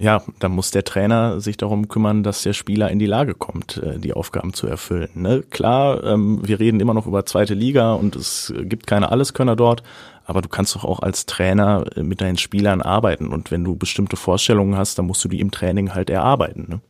Ja, 0.00 0.22
dann 0.38 0.52
muss 0.52 0.70
der 0.70 0.84
Trainer 0.84 1.40
sich 1.40 1.56
darum 1.56 1.88
kümmern, 1.88 2.22
dass 2.22 2.42
der 2.42 2.52
Spieler 2.52 2.88
in 2.90 3.00
die 3.00 3.06
Lage 3.06 3.34
kommt, 3.34 3.78
äh, 3.78 3.98
die 3.98 4.12
Aufgaben 4.12 4.54
zu 4.54 4.68
erfüllen. 4.68 5.10
Ne? 5.14 5.42
Klar, 5.50 6.04
ähm, 6.04 6.40
wir 6.46 6.60
reden 6.60 6.78
immer 6.78 6.94
noch 6.94 7.06
über 7.06 7.26
zweite 7.26 7.54
Liga 7.54 7.94
und 7.94 8.14
es 8.14 8.52
gibt 8.62 8.86
keine 8.86 9.10
Alleskönner 9.10 9.56
dort, 9.56 9.82
aber 10.24 10.40
du 10.40 10.48
kannst 10.48 10.76
doch 10.76 10.84
auch 10.84 11.00
als 11.00 11.26
Trainer 11.26 11.84
äh, 11.96 12.04
mit 12.04 12.20
deinen 12.20 12.38
Spielern 12.38 12.80
arbeiten 12.80 13.28
und 13.28 13.50
wenn 13.50 13.64
du 13.64 13.74
bestimmte 13.74 14.16
Vorstellungen 14.16 14.76
hast, 14.76 14.98
dann 14.98 15.06
musst 15.06 15.24
du 15.24 15.28
die 15.28 15.40
im 15.40 15.50
Training 15.50 15.92
halt 15.94 16.10
erarbeiten. 16.10 16.66
Ne? 16.68 16.80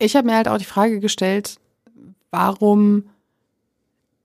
Ich 0.00 0.16
habe 0.16 0.26
mir 0.26 0.34
halt 0.34 0.48
auch 0.48 0.58
die 0.58 0.64
Frage 0.64 0.98
gestellt, 0.98 1.60
warum 2.32 3.04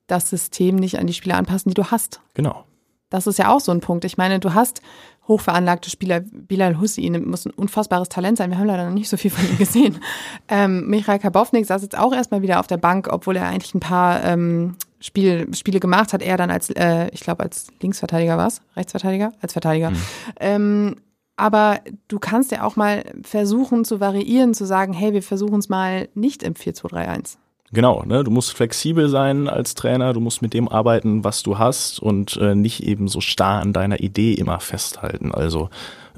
das 0.07 0.29
System 0.29 0.75
nicht 0.75 0.97
an 0.97 1.05
die 1.05 1.13
Spieler 1.13 1.37
anpassen, 1.37 1.69
die 1.69 1.75
du 1.75 1.91
hast. 1.91 2.21
Genau. 2.33 2.63
Das 3.09 3.27
ist 3.27 3.37
ja 3.37 3.53
auch 3.53 3.59
so 3.59 3.71
ein 3.71 3.79
Punkt. 3.79 4.05
Ich 4.05 4.17
meine, 4.17 4.39
du 4.39 4.53
hast 4.53 4.81
hochveranlagte 5.27 5.89
Spieler. 5.89 6.21
Bilal 6.21 6.79
Hussein 6.79 7.23
muss 7.25 7.45
ein 7.45 7.51
unfassbares 7.51 8.09
Talent 8.09 8.37
sein. 8.37 8.49
Wir 8.49 8.57
haben 8.57 8.67
leider 8.67 8.85
noch 8.85 8.93
nicht 8.93 9.09
so 9.09 9.17
viel 9.17 9.31
von 9.31 9.47
ihm 9.47 9.57
gesehen. 9.57 9.99
ähm, 10.47 10.87
Michael 10.87 11.19
Kabownik 11.19 11.65
saß 11.65 11.81
jetzt 11.81 11.97
auch 11.97 12.13
erstmal 12.13 12.41
wieder 12.41 12.59
auf 12.59 12.67
der 12.67 12.77
Bank, 12.77 13.07
obwohl 13.11 13.35
er 13.35 13.47
eigentlich 13.47 13.73
ein 13.73 13.79
paar 13.79 14.23
ähm, 14.23 14.75
Spiel, 14.99 15.53
Spiele 15.53 15.79
gemacht 15.79 16.13
hat. 16.13 16.21
Er 16.21 16.37
dann 16.37 16.51
als, 16.51 16.69
äh, 16.69 17.09
ich 17.11 17.21
glaube, 17.21 17.43
als 17.43 17.67
Linksverteidiger 17.81 18.37
war 18.37 18.47
es, 18.47 18.61
Rechtsverteidiger, 18.75 19.33
als 19.41 19.53
Verteidiger. 19.53 19.91
Mhm. 19.91 19.97
Ähm, 20.39 20.95
aber 21.35 21.81
du 22.07 22.17
kannst 22.17 22.51
ja 22.51 22.63
auch 22.63 22.75
mal 22.75 23.03
versuchen 23.21 23.85
zu 23.85 23.99
variieren, 23.99 24.55
zu 24.55 24.65
sagen, 24.65 24.93
hey, 24.93 25.13
wir 25.13 25.21
versuchen 25.21 25.59
es 25.59 25.69
mal 25.69 26.09
nicht 26.15 26.41
im 26.41 26.53
4-2-3-1. 26.53 27.37
Genau, 27.73 28.03
ne? 28.05 28.23
du 28.23 28.31
musst 28.31 28.53
flexibel 28.53 29.09
sein 29.09 29.49
als 29.49 29.75
Trainer, 29.75 30.13
du 30.13 30.21
musst 30.21 30.41
mit 30.41 30.53
dem 30.53 30.69
arbeiten, 30.69 31.25
was 31.25 31.43
du 31.43 31.57
hast 31.57 31.99
und 31.99 32.37
äh, 32.37 32.55
nicht 32.55 32.83
eben 32.83 33.09
so 33.09 33.19
starr 33.19 33.61
an 33.61 33.73
deiner 33.73 33.99
Idee 33.99 34.33
immer 34.33 34.61
festhalten. 34.61 35.33
Also 35.33 35.69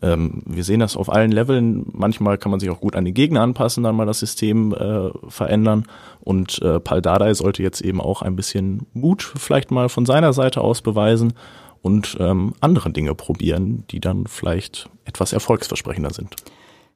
ähm, 0.03 0.43
wir 0.45 0.63
sehen 0.63 0.79
das 0.79 0.95
auf 0.95 1.11
allen 1.11 1.31
Leveln. 1.31 1.87
Manchmal 1.91 2.37
kann 2.37 2.51
man 2.51 2.59
sich 2.59 2.69
auch 2.69 2.79
gut 2.79 2.95
an 2.95 3.03
die 3.03 3.13
Gegner 3.13 3.41
anpassen, 3.41 3.83
dann 3.83 3.95
mal 3.95 4.05
das 4.05 4.19
System 4.19 4.73
äh, 4.73 5.09
verändern. 5.27 5.85
Und 6.21 6.61
äh, 6.61 6.79
Paul 6.79 7.01
Dardai 7.01 7.33
sollte 7.33 7.63
jetzt 7.63 7.81
eben 7.81 7.99
auch 7.99 8.21
ein 8.21 8.35
bisschen 8.35 8.85
Mut 8.93 9.23
vielleicht 9.23 9.71
mal 9.71 9.89
von 9.89 10.05
seiner 10.05 10.33
Seite 10.33 10.61
aus 10.61 10.83
beweisen 10.83 11.33
und 11.81 12.15
ähm, 12.19 12.53
andere 12.59 12.91
Dinge 12.91 13.15
probieren, 13.15 13.85
die 13.89 13.99
dann 13.99 14.27
vielleicht 14.27 14.87
etwas 15.05 15.33
erfolgsversprechender 15.33 16.13
sind. 16.13 16.35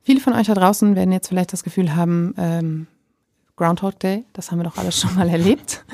Viele 0.04 0.20
von 0.20 0.34
euch 0.34 0.48
da 0.48 0.54
draußen 0.54 0.96
werden 0.96 1.12
jetzt 1.12 1.30
vielleicht 1.30 1.54
das 1.54 1.63
Gefühl 1.63 1.96
haben, 1.96 2.36
ähm, 2.38 2.88
Groundhog 3.63 3.97
Day, 3.99 4.26
das 4.34 4.52
haben 4.52 4.60
wir 4.60 4.65
doch 4.65 4.78
alles 4.78 4.99
schon 4.99 5.15
mal 5.15 5.30
erlebt. 5.30 5.86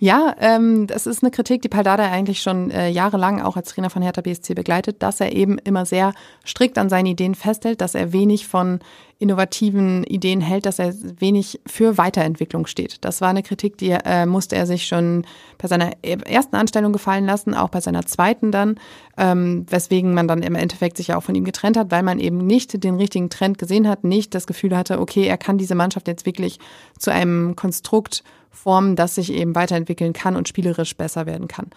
Ja, 0.00 0.34
ähm, 0.40 0.86
das 0.86 1.06
ist 1.06 1.22
eine 1.22 1.30
Kritik, 1.30 1.60
die 1.60 1.68
Paldada 1.68 2.10
eigentlich 2.10 2.40
schon 2.40 2.70
äh, 2.70 2.88
jahrelang 2.88 3.42
auch 3.42 3.56
als 3.56 3.68
Trainer 3.70 3.90
von 3.90 4.00
Hertha 4.00 4.22
BSC 4.22 4.54
begleitet, 4.54 5.02
dass 5.02 5.20
er 5.20 5.32
eben 5.32 5.58
immer 5.58 5.84
sehr 5.84 6.14
strikt 6.46 6.78
an 6.78 6.88
seinen 6.88 7.06
Ideen 7.06 7.34
festhält, 7.34 7.80
dass 7.82 7.94
er 7.94 8.12
wenig 8.12 8.46
von 8.48 8.80
innovativen 9.20 10.04
Ideen 10.04 10.40
hält, 10.40 10.64
dass 10.64 10.78
er 10.78 10.94
wenig 11.18 11.60
für 11.66 11.98
Weiterentwicklung 11.98 12.66
steht. 12.66 13.04
Das 13.04 13.20
war 13.20 13.28
eine 13.28 13.42
Kritik, 13.42 13.76
die 13.76 13.90
äh, 13.90 14.26
musste 14.26 14.54
er 14.54 14.64
sich 14.66 14.86
schon 14.86 15.26
bei 15.58 15.66
seiner 15.66 15.90
ersten 16.02 16.54
Anstellung 16.54 16.92
gefallen 16.92 17.26
lassen, 17.26 17.54
auch 17.54 17.68
bei 17.68 17.80
seiner 17.80 18.06
zweiten 18.06 18.52
dann, 18.52 18.78
ähm, 19.16 19.66
weswegen 19.68 20.14
man 20.14 20.28
dann 20.28 20.42
im 20.42 20.54
Endeffekt 20.54 20.96
sich 20.96 21.08
ja 21.08 21.16
auch 21.16 21.24
von 21.24 21.34
ihm 21.34 21.44
getrennt 21.44 21.76
hat, 21.76 21.90
weil 21.90 22.04
man 22.04 22.20
eben 22.20 22.38
nicht 22.46 22.84
den 22.84 22.94
richtigen 22.94 23.28
Trend 23.28 23.58
gesehen 23.58 23.88
hat, 23.88 24.04
nicht 24.04 24.36
das 24.36 24.46
Gefühl 24.46 24.76
hatte, 24.76 25.00
okay, 25.00 25.26
er 25.26 25.38
kann 25.38 25.58
diese 25.58 25.74
Mannschaft 25.74 26.06
jetzt 26.06 26.24
wirklich 26.24 26.60
zu 26.96 27.12
einem 27.12 27.56
Konstrukt 27.56 28.22
formen, 28.50 28.94
das 28.94 29.16
sich 29.16 29.32
eben 29.32 29.56
weiterentwickeln 29.56 30.12
kann 30.12 30.36
und 30.36 30.46
spielerisch 30.46 30.96
besser 30.96 31.26
werden 31.26 31.48
kann. 31.48 31.70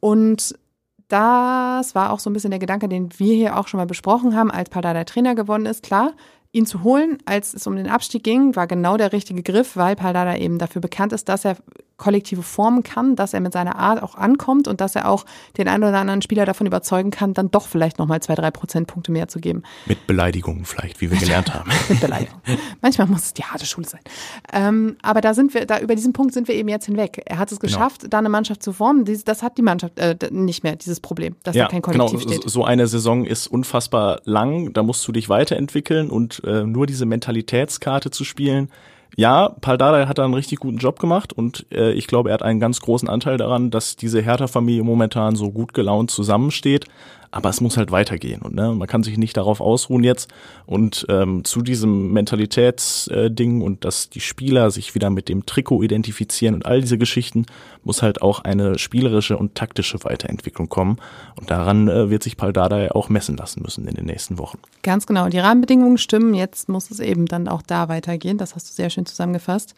Und 0.00 0.54
das 1.08 1.94
war 1.94 2.10
auch 2.10 2.18
so 2.18 2.30
ein 2.30 2.32
bisschen 2.32 2.50
der 2.50 2.58
Gedanke, 2.58 2.88
den 2.88 3.10
wir 3.18 3.34
hier 3.34 3.58
auch 3.58 3.68
schon 3.68 3.78
mal 3.78 3.86
besprochen 3.86 4.34
haben, 4.34 4.50
als 4.50 4.70
Paldada 4.70 5.04
Trainer 5.04 5.34
geworden 5.34 5.66
ist. 5.66 5.84
Klar, 5.84 6.14
ihn 6.56 6.66
zu 6.66 6.82
holen, 6.82 7.18
als 7.26 7.52
es 7.54 7.66
um 7.66 7.76
den 7.76 7.88
Abstieg 7.88 8.24
ging, 8.24 8.56
war 8.56 8.66
genau 8.66 8.96
der 8.96 9.12
richtige 9.12 9.42
Griff, 9.42 9.76
weil 9.76 9.94
Paldada 9.94 10.36
eben 10.36 10.58
dafür 10.58 10.80
bekannt 10.80 11.12
ist, 11.12 11.28
dass 11.28 11.44
er 11.44 11.56
Kollektive 11.96 12.42
formen 12.42 12.82
kann, 12.82 13.16
dass 13.16 13.32
er 13.32 13.40
mit 13.40 13.52
seiner 13.52 13.76
Art 13.76 14.02
auch 14.02 14.16
ankommt 14.16 14.68
und 14.68 14.80
dass 14.80 14.96
er 14.96 15.08
auch 15.08 15.24
den 15.56 15.66
einen 15.66 15.84
oder 15.84 15.98
anderen 15.98 16.20
Spieler 16.20 16.44
davon 16.44 16.66
überzeugen 16.66 17.10
kann, 17.10 17.32
dann 17.32 17.50
doch 17.50 17.66
vielleicht 17.66 17.98
nochmal 17.98 18.20
zwei, 18.20 18.34
drei 18.34 18.50
Prozentpunkte 18.50 19.10
mehr 19.10 19.28
zu 19.28 19.40
geben. 19.40 19.62
Mit 19.86 20.06
Beleidigungen 20.06 20.66
vielleicht, 20.66 21.00
wie 21.00 21.10
wir 21.10 21.18
gelernt 21.18 21.54
haben. 21.54 21.70
mit 21.88 22.00
Beleidigungen. 22.00 22.42
Manchmal 22.82 23.06
muss 23.06 23.24
es 23.24 23.34
die 23.34 23.44
harte 23.44 23.64
Schule 23.64 23.88
sein. 23.88 24.00
Ähm, 24.52 24.96
aber 25.02 25.22
da 25.22 25.32
sind 25.32 25.54
wir, 25.54 25.64
da 25.64 25.80
über 25.80 25.94
diesen 25.94 26.12
Punkt 26.12 26.34
sind 26.34 26.48
wir 26.48 26.54
eben 26.54 26.68
jetzt 26.68 26.84
hinweg. 26.84 27.22
Er 27.24 27.38
hat 27.38 27.50
es 27.50 27.60
genau. 27.60 27.72
geschafft, 27.72 28.02
genau. 28.02 28.10
da 28.10 28.18
eine 28.18 28.28
Mannschaft 28.28 28.62
zu 28.62 28.74
formen. 28.74 29.06
das 29.24 29.42
hat 29.42 29.56
die 29.56 29.62
Mannschaft 29.62 29.98
äh, 29.98 30.16
nicht 30.30 30.64
mehr, 30.64 30.76
dieses 30.76 31.00
Problem, 31.00 31.36
dass 31.44 31.56
ja, 31.56 31.64
da 31.64 31.70
kein 31.70 31.82
Kollektiv 31.82 32.20
genau. 32.20 32.32
steht. 32.32 32.50
So 32.50 32.64
eine 32.64 32.86
Saison 32.88 33.24
ist 33.24 33.46
unfassbar 33.46 34.20
lang, 34.24 34.74
da 34.74 34.82
musst 34.82 35.06
du 35.08 35.12
dich 35.12 35.30
weiterentwickeln 35.30 36.10
und 36.10 36.42
äh, 36.46 36.64
nur 36.64 36.86
diese 36.86 37.06
Mentalitätskarte 37.06 38.10
zu 38.10 38.24
spielen, 38.24 38.70
ja, 39.18 39.48
Paldada 39.48 40.08
hat 40.08 40.18
da 40.18 40.24
einen 40.24 40.34
richtig 40.34 40.60
guten 40.60 40.76
Job 40.76 40.98
gemacht 40.98 41.32
und 41.32 41.66
äh, 41.72 41.92
ich 41.92 42.06
glaube, 42.06 42.28
er 42.30 42.34
hat 42.34 42.42
einen 42.42 42.60
ganz 42.60 42.80
großen 42.80 43.08
Anteil 43.08 43.38
daran, 43.38 43.70
dass 43.70 43.96
diese 43.96 44.20
Hertha-Familie 44.20 44.82
momentan 44.82 45.36
so 45.36 45.50
gut 45.50 45.72
gelaunt 45.72 46.10
zusammensteht. 46.10 46.84
Aber 47.36 47.50
es 47.50 47.60
muss 47.60 47.76
halt 47.76 47.90
weitergehen 47.90 48.40
und 48.40 48.54
ne, 48.54 48.74
man 48.74 48.88
kann 48.88 49.02
sich 49.02 49.18
nicht 49.18 49.36
darauf 49.36 49.60
ausruhen 49.60 50.02
jetzt. 50.02 50.32
Und 50.64 51.04
ähm, 51.10 51.44
zu 51.44 51.60
diesem 51.60 52.10
Mentalitätsding 52.14 53.60
äh, 53.60 53.62
und 53.62 53.84
dass 53.84 54.08
die 54.08 54.20
Spieler 54.20 54.70
sich 54.70 54.94
wieder 54.94 55.10
mit 55.10 55.28
dem 55.28 55.44
Trikot 55.44 55.82
identifizieren 55.82 56.54
und 56.54 56.64
all 56.64 56.80
diese 56.80 56.96
Geschichten, 56.96 57.44
muss 57.84 58.00
halt 58.00 58.22
auch 58.22 58.40
eine 58.40 58.78
spielerische 58.78 59.36
und 59.36 59.54
taktische 59.54 60.02
Weiterentwicklung 60.02 60.70
kommen. 60.70 60.96
Und 61.38 61.50
daran 61.50 61.88
äh, 61.88 62.08
wird 62.08 62.22
sich 62.22 62.38
Paldada 62.38 62.92
auch 62.92 63.10
messen 63.10 63.36
lassen 63.36 63.60
müssen 63.62 63.86
in 63.86 63.96
den 63.96 64.06
nächsten 64.06 64.38
Wochen. 64.38 64.58
Ganz 64.82 65.06
genau. 65.06 65.28
Die 65.28 65.38
Rahmenbedingungen 65.38 65.98
stimmen. 65.98 66.32
Jetzt 66.32 66.70
muss 66.70 66.90
es 66.90 67.00
eben 67.00 67.26
dann 67.26 67.48
auch 67.48 67.60
da 67.60 67.90
weitergehen. 67.90 68.38
Das 68.38 68.54
hast 68.54 68.70
du 68.70 68.72
sehr 68.72 68.88
schön 68.88 69.04
zusammengefasst. 69.04 69.74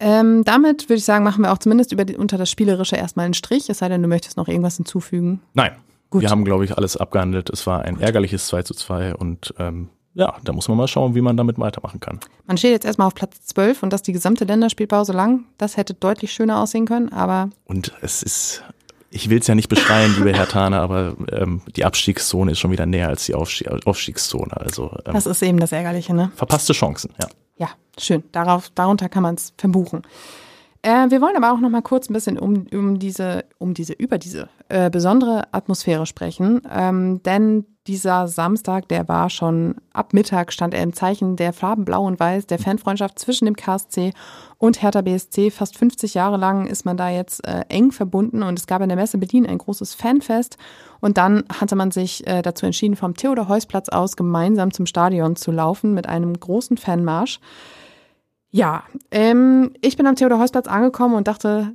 Ähm, 0.00 0.44
damit 0.44 0.84
würde 0.84 0.96
ich 0.96 1.04
sagen, 1.04 1.24
machen 1.24 1.42
wir 1.42 1.52
auch 1.52 1.58
zumindest 1.58 1.90
die, 1.90 2.16
unter 2.16 2.38
das 2.38 2.50
Spielerische 2.50 2.96
erstmal 2.96 3.26
einen 3.26 3.34
Strich, 3.34 3.68
es 3.68 3.78
sei 3.78 3.88
denn, 3.90 4.02
du 4.02 4.08
möchtest 4.08 4.38
noch 4.38 4.48
irgendwas 4.48 4.76
hinzufügen. 4.76 5.40
Nein, 5.52 5.72
Gut. 6.14 6.22
Wir 6.22 6.30
haben, 6.30 6.44
glaube 6.44 6.64
ich, 6.64 6.76
alles 6.76 6.96
abgehandelt. 6.96 7.50
Es 7.50 7.66
war 7.66 7.82
ein 7.82 7.96
Gut. 7.96 8.04
ärgerliches 8.04 8.46
2 8.46 8.62
zu 8.62 8.72
2 8.72 9.16
und 9.16 9.52
ähm, 9.58 9.88
ja, 10.14 10.36
da 10.44 10.52
muss 10.52 10.68
man 10.68 10.76
mal 10.76 10.86
schauen, 10.86 11.16
wie 11.16 11.20
man 11.20 11.36
damit 11.36 11.58
weitermachen 11.58 11.98
kann. 11.98 12.20
Man 12.46 12.56
steht 12.56 12.70
jetzt 12.70 12.84
erstmal 12.84 13.08
auf 13.08 13.16
Platz 13.16 13.44
12 13.46 13.82
und 13.82 13.92
das 13.92 14.02
die 14.02 14.12
gesamte 14.12 14.44
Länderspielpause 14.44 15.12
lang. 15.12 15.46
Das 15.58 15.76
hätte 15.76 15.92
deutlich 15.92 16.32
schöner 16.32 16.60
aussehen 16.60 16.86
können, 16.86 17.12
aber. 17.12 17.50
Und 17.64 17.92
es 18.00 18.22
ist, 18.22 18.62
ich 19.10 19.28
will 19.28 19.40
es 19.40 19.48
ja 19.48 19.56
nicht 19.56 19.68
beschreien, 19.68 20.14
liebe 20.16 20.32
Herr 20.32 20.46
Tane, 20.46 20.78
aber 20.78 21.16
ähm, 21.32 21.62
die 21.74 21.84
Abstiegszone 21.84 22.52
ist 22.52 22.60
schon 22.60 22.70
wieder 22.70 22.86
näher 22.86 23.08
als 23.08 23.26
die 23.26 23.34
Aufstieg 23.34 23.68
Aufstiegszone. 23.84 24.56
Also, 24.56 24.96
ähm, 25.04 25.14
das 25.14 25.26
ist 25.26 25.42
eben 25.42 25.58
das 25.58 25.72
Ärgerliche, 25.72 26.14
ne? 26.14 26.30
Verpasste 26.36 26.74
Chancen, 26.74 27.12
ja. 27.20 27.26
Ja, 27.56 27.70
schön. 27.98 28.22
Darauf, 28.30 28.70
darunter 28.72 29.08
kann 29.08 29.24
man 29.24 29.34
es 29.34 29.52
verbuchen. 29.58 30.02
Äh, 30.84 31.10
wir 31.10 31.22
wollen 31.22 31.34
aber 31.34 31.50
auch 31.50 31.60
noch 31.60 31.70
mal 31.70 31.80
kurz 31.80 32.10
ein 32.10 32.12
bisschen 32.12 32.38
um, 32.38 32.66
um 32.70 32.98
diese, 32.98 33.46
um 33.56 33.72
diese, 33.72 33.94
über 33.94 34.18
diese 34.18 34.50
äh, 34.68 34.90
besondere 34.90 35.44
Atmosphäre 35.50 36.04
sprechen. 36.04 36.60
Ähm, 36.70 37.22
denn 37.22 37.64
dieser 37.86 38.28
Samstag, 38.28 38.88
der 38.88 39.08
war 39.08 39.30
schon 39.30 39.76
ab 39.94 40.12
Mittag, 40.12 40.52
stand 40.52 40.74
er 40.74 40.82
im 40.82 40.92
Zeichen 40.92 41.36
der 41.36 41.54
Farben 41.54 41.86
Blau 41.86 42.04
und 42.04 42.20
Weiß, 42.20 42.46
der 42.46 42.58
Fanfreundschaft 42.58 43.18
zwischen 43.18 43.46
dem 43.46 43.56
KSC 43.56 44.12
und 44.58 44.82
Hertha 44.82 45.00
BSC. 45.00 45.50
Fast 45.50 45.78
50 45.78 46.12
Jahre 46.12 46.36
lang 46.36 46.66
ist 46.66 46.84
man 46.84 46.98
da 46.98 47.08
jetzt 47.08 47.46
äh, 47.48 47.62
eng 47.70 47.90
verbunden 47.90 48.42
und 48.42 48.58
es 48.58 48.66
gab 48.66 48.82
in 48.82 48.90
der 48.90 48.96
Messe 48.96 49.16
Berlin 49.16 49.46
ein 49.46 49.56
großes 49.56 49.94
Fanfest. 49.94 50.58
Und 51.00 51.16
dann 51.16 51.44
hatte 51.50 51.76
man 51.76 51.92
sich 51.92 52.26
äh, 52.26 52.42
dazu 52.42 52.66
entschieden, 52.66 52.96
vom 52.96 53.14
Theodor-Heuss-Platz 53.14 53.88
aus 53.88 54.16
gemeinsam 54.16 54.70
zum 54.70 54.84
Stadion 54.84 55.34
zu 55.36 55.50
laufen 55.50 55.94
mit 55.94 56.10
einem 56.10 56.38
großen 56.38 56.76
Fanmarsch. 56.76 57.40
Ja, 58.54 58.84
ähm, 59.10 59.72
ich 59.80 59.96
bin 59.96 60.06
am 60.06 60.14
Theodor-Heuss-Platz 60.14 60.68
angekommen 60.68 61.16
und 61.16 61.26
dachte, 61.26 61.74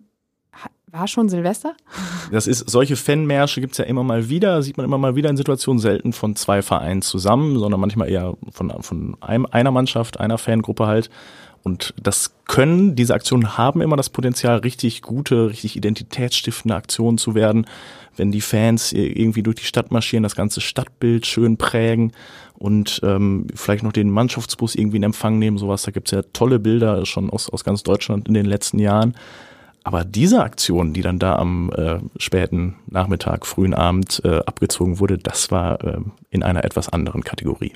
war 0.87 1.09
schon 1.09 1.27
Silvester? 1.27 1.75
Das 2.31 2.45
ist, 2.45 2.69
solche 2.69 2.95
Fanmärsche 2.95 3.59
gibt's 3.59 3.79
ja 3.79 3.85
immer 3.85 4.03
mal 4.03 4.29
wieder, 4.29 4.61
sieht 4.61 4.77
man 4.77 4.85
immer 4.85 4.99
mal 4.99 5.15
wieder 5.15 5.31
in 5.31 5.35
Situationen, 5.35 5.79
selten 5.79 6.13
von 6.13 6.35
zwei 6.35 6.61
Vereinen 6.61 7.01
zusammen, 7.01 7.57
sondern 7.57 7.81
manchmal 7.81 8.07
eher 8.07 8.37
von, 8.51 8.71
von 8.81 9.17
einem, 9.19 9.47
einer 9.47 9.71
Mannschaft, 9.71 10.19
einer 10.19 10.37
Fangruppe 10.37 10.85
halt. 10.85 11.09
Und 11.63 11.95
das 12.01 12.35
können, 12.45 12.95
diese 12.95 13.15
Aktionen 13.15 13.57
haben 13.57 13.81
immer 13.81 13.97
das 13.97 14.11
Potenzial, 14.11 14.59
richtig 14.59 15.01
gute, 15.01 15.49
richtig 15.49 15.75
identitätsstiftende 15.75 16.75
Aktionen 16.75 17.17
zu 17.17 17.33
werden, 17.33 17.65
wenn 18.15 18.31
die 18.31 18.41
Fans 18.41 18.93
irgendwie 18.93 19.43
durch 19.43 19.55
die 19.55 19.65
Stadt 19.65 19.91
marschieren, 19.91 20.23
das 20.23 20.35
ganze 20.35 20.61
Stadtbild 20.61 21.25
schön 21.25 21.57
prägen 21.57 22.13
und 22.59 22.99
ähm, 23.03 23.47
vielleicht 23.55 23.83
noch 23.83 23.93
den 23.93 24.11
Mannschaftsbus 24.11 24.75
irgendwie 24.75 24.97
in 24.97 25.03
Empfang 25.03 25.39
nehmen, 25.39 25.57
sowas. 25.57 25.83
Da 25.83 25.91
gibt's 25.91 26.11
ja 26.11 26.21
tolle 26.33 26.59
Bilder 26.59 27.05
schon 27.05 27.29
aus, 27.29 27.49
aus 27.49 27.63
ganz 27.63 27.83
Deutschland 27.83 28.27
in 28.27 28.33
den 28.33 28.45
letzten 28.45 28.79
Jahren. 28.79 29.15
Aber 29.83 30.03
diese 30.03 30.43
Aktion, 30.43 30.93
die 30.93 31.01
dann 31.01 31.19
da 31.19 31.37
am 31.37 31.71
äh, 31.71 31.99
späten 32.17 32.75
Nachmittag, 32.87 33.45
frühen 33.45 33.73
Abend 33.73 34.21
äh, 34.25 34.39
abgezogen 34.39 34.99
wurde, 34.99 35.17
das 35.17 35.51
war 35.51 35.83
äh, 35.83 35.99
in 36.29 36.43
einer 36.43 36.65
etwas 36.65 36.89
anderen 36.89 37.23
Kategorie. 37.23 37.73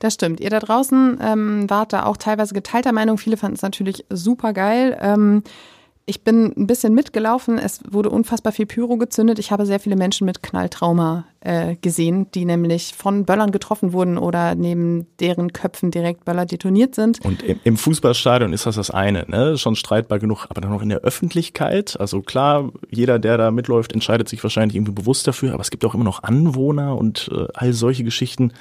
Das 0.00 0.14
stimmt. 0.14 0.40
Ihr 0.40 0.50
da 0.50 0.58
draußen 0.58 1.18
ähm, 1.22 1.70
wart 1.70 1.92
da 1.92 2.04
auch 2.04 2.16
teilweise 2.16 2.52
geteilter 2.52 2.92
Meinung. 2.92 3.16
Viele 3.16 3.36
fanden 3.36 3.56
es 3.56 3.62
natürlich 3.62 4.04
super 4.10 4.52
geil. 4.52 4.98
Ähm, 5.00 5.42
ich 6.08 6.22
bin 6.22 6.52
ein 6.56 6.68
bisschen 6.68 6.94
mitgelaufen. 6.94 7.58
Es 7.58 7.80
wurde 7.90 8.10
unfassbar 8.10 8.52
viel 8.52 8.66
Pyro 8.66 8.96
gezündet. 8.96 9.40
Ich 9.40 9.50
habe 9.50 9.66
sehr 9.66 9.80
viele 9.80 9.96
Menschen 9.96 10.24
mit 10.24 10.40
Knalltrauma 10.40 11.24
äh, 11.40 11.74
gesehen, 11.74 12.30
die 12.30 12.44
nämlich 12.44 12.94
von 12.96 13.24
Böllern 13.24 13.50
getroffen 13.50 13.92
wurden 13.92 14.16
oder 14.16 14.54
neben 14.54 15.08
deren 15.18 15.52
Köpfen 15.52 15.90
direkt 15.90 16.24
Böller 16.24 16.46
detoniert 16.46 16.94
sind. 16.94 17.24
Und 17.24 17.42
im, 17.42 17.58
im 17.64 17.76
Fußballstadion 17.76 18.52
ist 18.52 18.66
das 18.66 18.76
das 18.76 18.92
eine, 18.92 19.24
ne? 19.26 19.58
Schon 19.58 19.74
streitbar 19.74 20.20
genug, 20.20 20.46
aber 20.48 20.60
dann 20.60 20.70
noch 20.70 20.82
in 20.82 20.90
der 20.90 21.00
Öffentlichkeit. 21.00 21.98
Also 21.98 22.22
klar, 22.22 22.70
jeder, 22.88 23.18
der 23.18 23.36
da 23.36 23.50
mitläuft, 23.50 23.92
entscheidet 23.92 24.28
sich 24.28 24.40
wahrscheinlich 24.44 24.76
irgendwie 24.76 24.92
bewusst 24.92 25.26
dafür, 25.26 25.54
aber 25.54 25.62
es 25.62 25.72
gibt 25.72 25.84
auch 25.84 25.94
immer 25.94 26.04
noch 26.04 26.22
Anwohner 26.22 26.96
und 26.96 27.28
äh, 27.32 27.48
all 27.52 27.72
solche 27.72 28.04
Geschichten. 28.04 28.52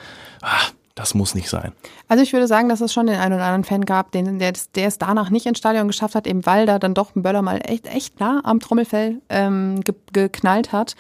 Ah, 0.42 0.70
das 0.96 1.14
muss 1.14 1.36
nicht 1.36 1.50
sein. 1.50 1.74
Also 2.08 2.24
ich 2.24 2.32
würde 2.32 2.48
sagen, 2.48 2.70
dass 2.70 2.80
es 2.80 2.94
schon 2.94 3.08
den 3.08 3.18
einen 3.18 3.34
oder 3.34 3.44
anderen 3.44 3.66
Fan 3.66 3.86
gab, 3.86 4.12
den, 4.12 4.40
der, 4.40 4.54
der 4.76 4.88
es 4.88 4.98
danach 4.98 5.30
nicht 5.30 5.46
ins 5.46 5.58
Stadion 5.58 5.88
geschafft 5.88 6.16
hat, 6.16 6.26
eben 6.26 6.46
weil 6.46 6.66
da 6.66 6.80
dann 6.80 6.94
doch 6.94 7.16
ein 7.16 7.22
Böller 7.22 7.42
mal 7.42 7.60
echt, 7.66 7.86
echt 7.88 8.20
nah 8.22 8.42
am 8.46 8.62
Trommelfell 8.62 9.22
ähm, 9.30 9.82
ge 9.82 9.94
geknallt 10.14 10.72
hat. 10.72 10.96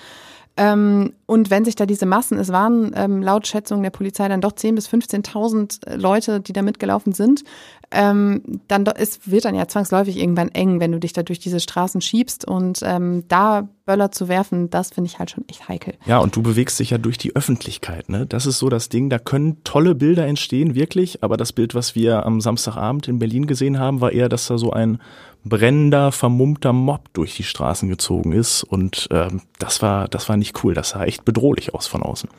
Ähm, 0.57 1.13
und 1.25 1.49
wenn 1.49 1.65
sich 1.65 1.75
da 1.75 1.85
diese 1.85 2.05
Massen, 2.05 2.37
es 2.39 2.49
waren 2.49 2.93
ähm, 2.95 3.21
laut 3.21 3.45
Schätzung 3.45 3.83
der 3.83 3.89
Polizei 3.89 4.27
dann 4.29 4.41
doch 4.41 4.53
10.000 4.53 4.75
bis 4.75 4.87
15.000 4.87 5.97
Leute, 5.97 6.39
die 6.39 6.53
da 6.53 6.61
mitgelaufen 6.61 7.11
sind, 7.11 7.43
ähm, 7.91 8.41
dann 8.67 8.85
es 8.85 9.29
wird 9.29 9.45
dann 9.45 9.55
ja 9.55 9.67
zwangsläufig 9.67 10.17
irgendwann 10.17 10.49
eng, 10.49 10.79
wenn 10.79 10.91
du 10.91 10.99
dich 10.99 11.13
da 11.13 11.23
durch 11.23 11.39
diese 11.39 11.59
Straßen 11.59 11.99
schiebst 11.99 12.45
und 12.45 12.79
ähm, 12.83 13.25
da 13.27 13.67
Böller 13.85 14.11
zu 14.11 14.27
werfen, 14.27 14.69
das 14.69 14.91
finde 14.91 15.09
ich 15.09 15.19
halt 15.19 15.29
schon 15.29 15.47
echt 15.47 15.67
heikel. 15.67 15.93
Ja, 16.05 16.19
und 16.19 16.35
du 16.35 16.41
bewegst 16.41 16.79
dich 16.79 16.89
ja 16.89 16.97
durch 16.97 17.17
die 17.17 17.35
Öffentlichkeit, 17.35 18.09
ne? 18.09 18.25
Das 18.25 18.45
ist 18.45 18.59
so 18.59 18.69
das 18.69 18.89
Ding, 18.89 19.09
da 19.09 19.19
können 19.19 19.63
tolle 19.63 19.93
Bilder 19.93 20.25
entstehen, 20.25 20.73
wirklich, 20.73 21.23
aber 21.23 21.37
das 21.37 21.53
Bild, 21.53 21.75
was 21.75 21.95
wir 21.95 22.25
am 22.25 22.41
Samstagabend 22.41 23.07
in 23.07 23.19
Berlin 23.19 23.45
gesehen 23.45 23.77
haben, 23.77 24.01
war 24.01 24.11
eher, 24.11 24.29
dass 24.29 24.47
da 24.47 24.57
so 24.57 24.71
ein 24.71 24.99
brennender, 25.45 26.11
vermummter 26.11 26.73
Mob 26.73 27.13
durch 27.13 27.35
die 27.35 27.43
Straßen 27.43 27.87
gezogen 27.87 28.33
ist 28.33 28.63
und 28.63 29.07
ähm, 29.11 29.41
das 29.59 29.81
war, 29.81 30.07
das 30.07 30.27
war 30.27 30.37
nicht 30.37 30.63
cool, 30.63 30.73
das 30.73 30.89
sah 30.89 31.05
echt 31.05 31.23
bedrohlich 31.23 31.73
aus 31.73 31.87
von 31.87 32.03
außen. 32.03 32.29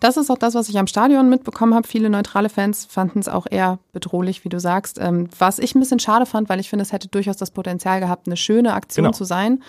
Das 0.00 0.16
ist 0.16 0.30
auch 0.30 0.38
das, 0.38 0.54
was 0.54 0.68
ich 0.68 0.78
am 0.78 0.86
Stadion 0.86 1.28
mitbekommen 1.28 1.74
habe. 1.74 1.86
Viele 1.86 2.08
neutrale 2.08 2.48
Fans 2.48 2.86
fanden 2.86 3.18
es 3.18 3.28
auch 3.28 3.46
eher 3.50 3.80
bedrohlich, 3.92 4.44
wie 4.44 4.48
du 4.48 4.60
sagst. 4.60 4.98
Ähm, 5.00 5.28
was 5.38 5.58
ich 5.58 5.74
ein 5.74 5.80
bisschen 5.80 5.98
schade 5.98 6.24
fand, 6.24 6.48
weil 6.48 6.60
ich 6.60 6.70
finde, 6.70 6.84
es 6.84 6.92
hätte 6.92 7.08
durchaus 7.08 7.36
das 7.36 7.50
Potenzial 7.50 7.98
gehabt, 7.98 8.28
eine 8.28 8.36
schöne 8.36 8.74
Aktion 8.74 9.06
genau. 9.06 9.16
zu 9.16 9.24
sein. 9.24 9.62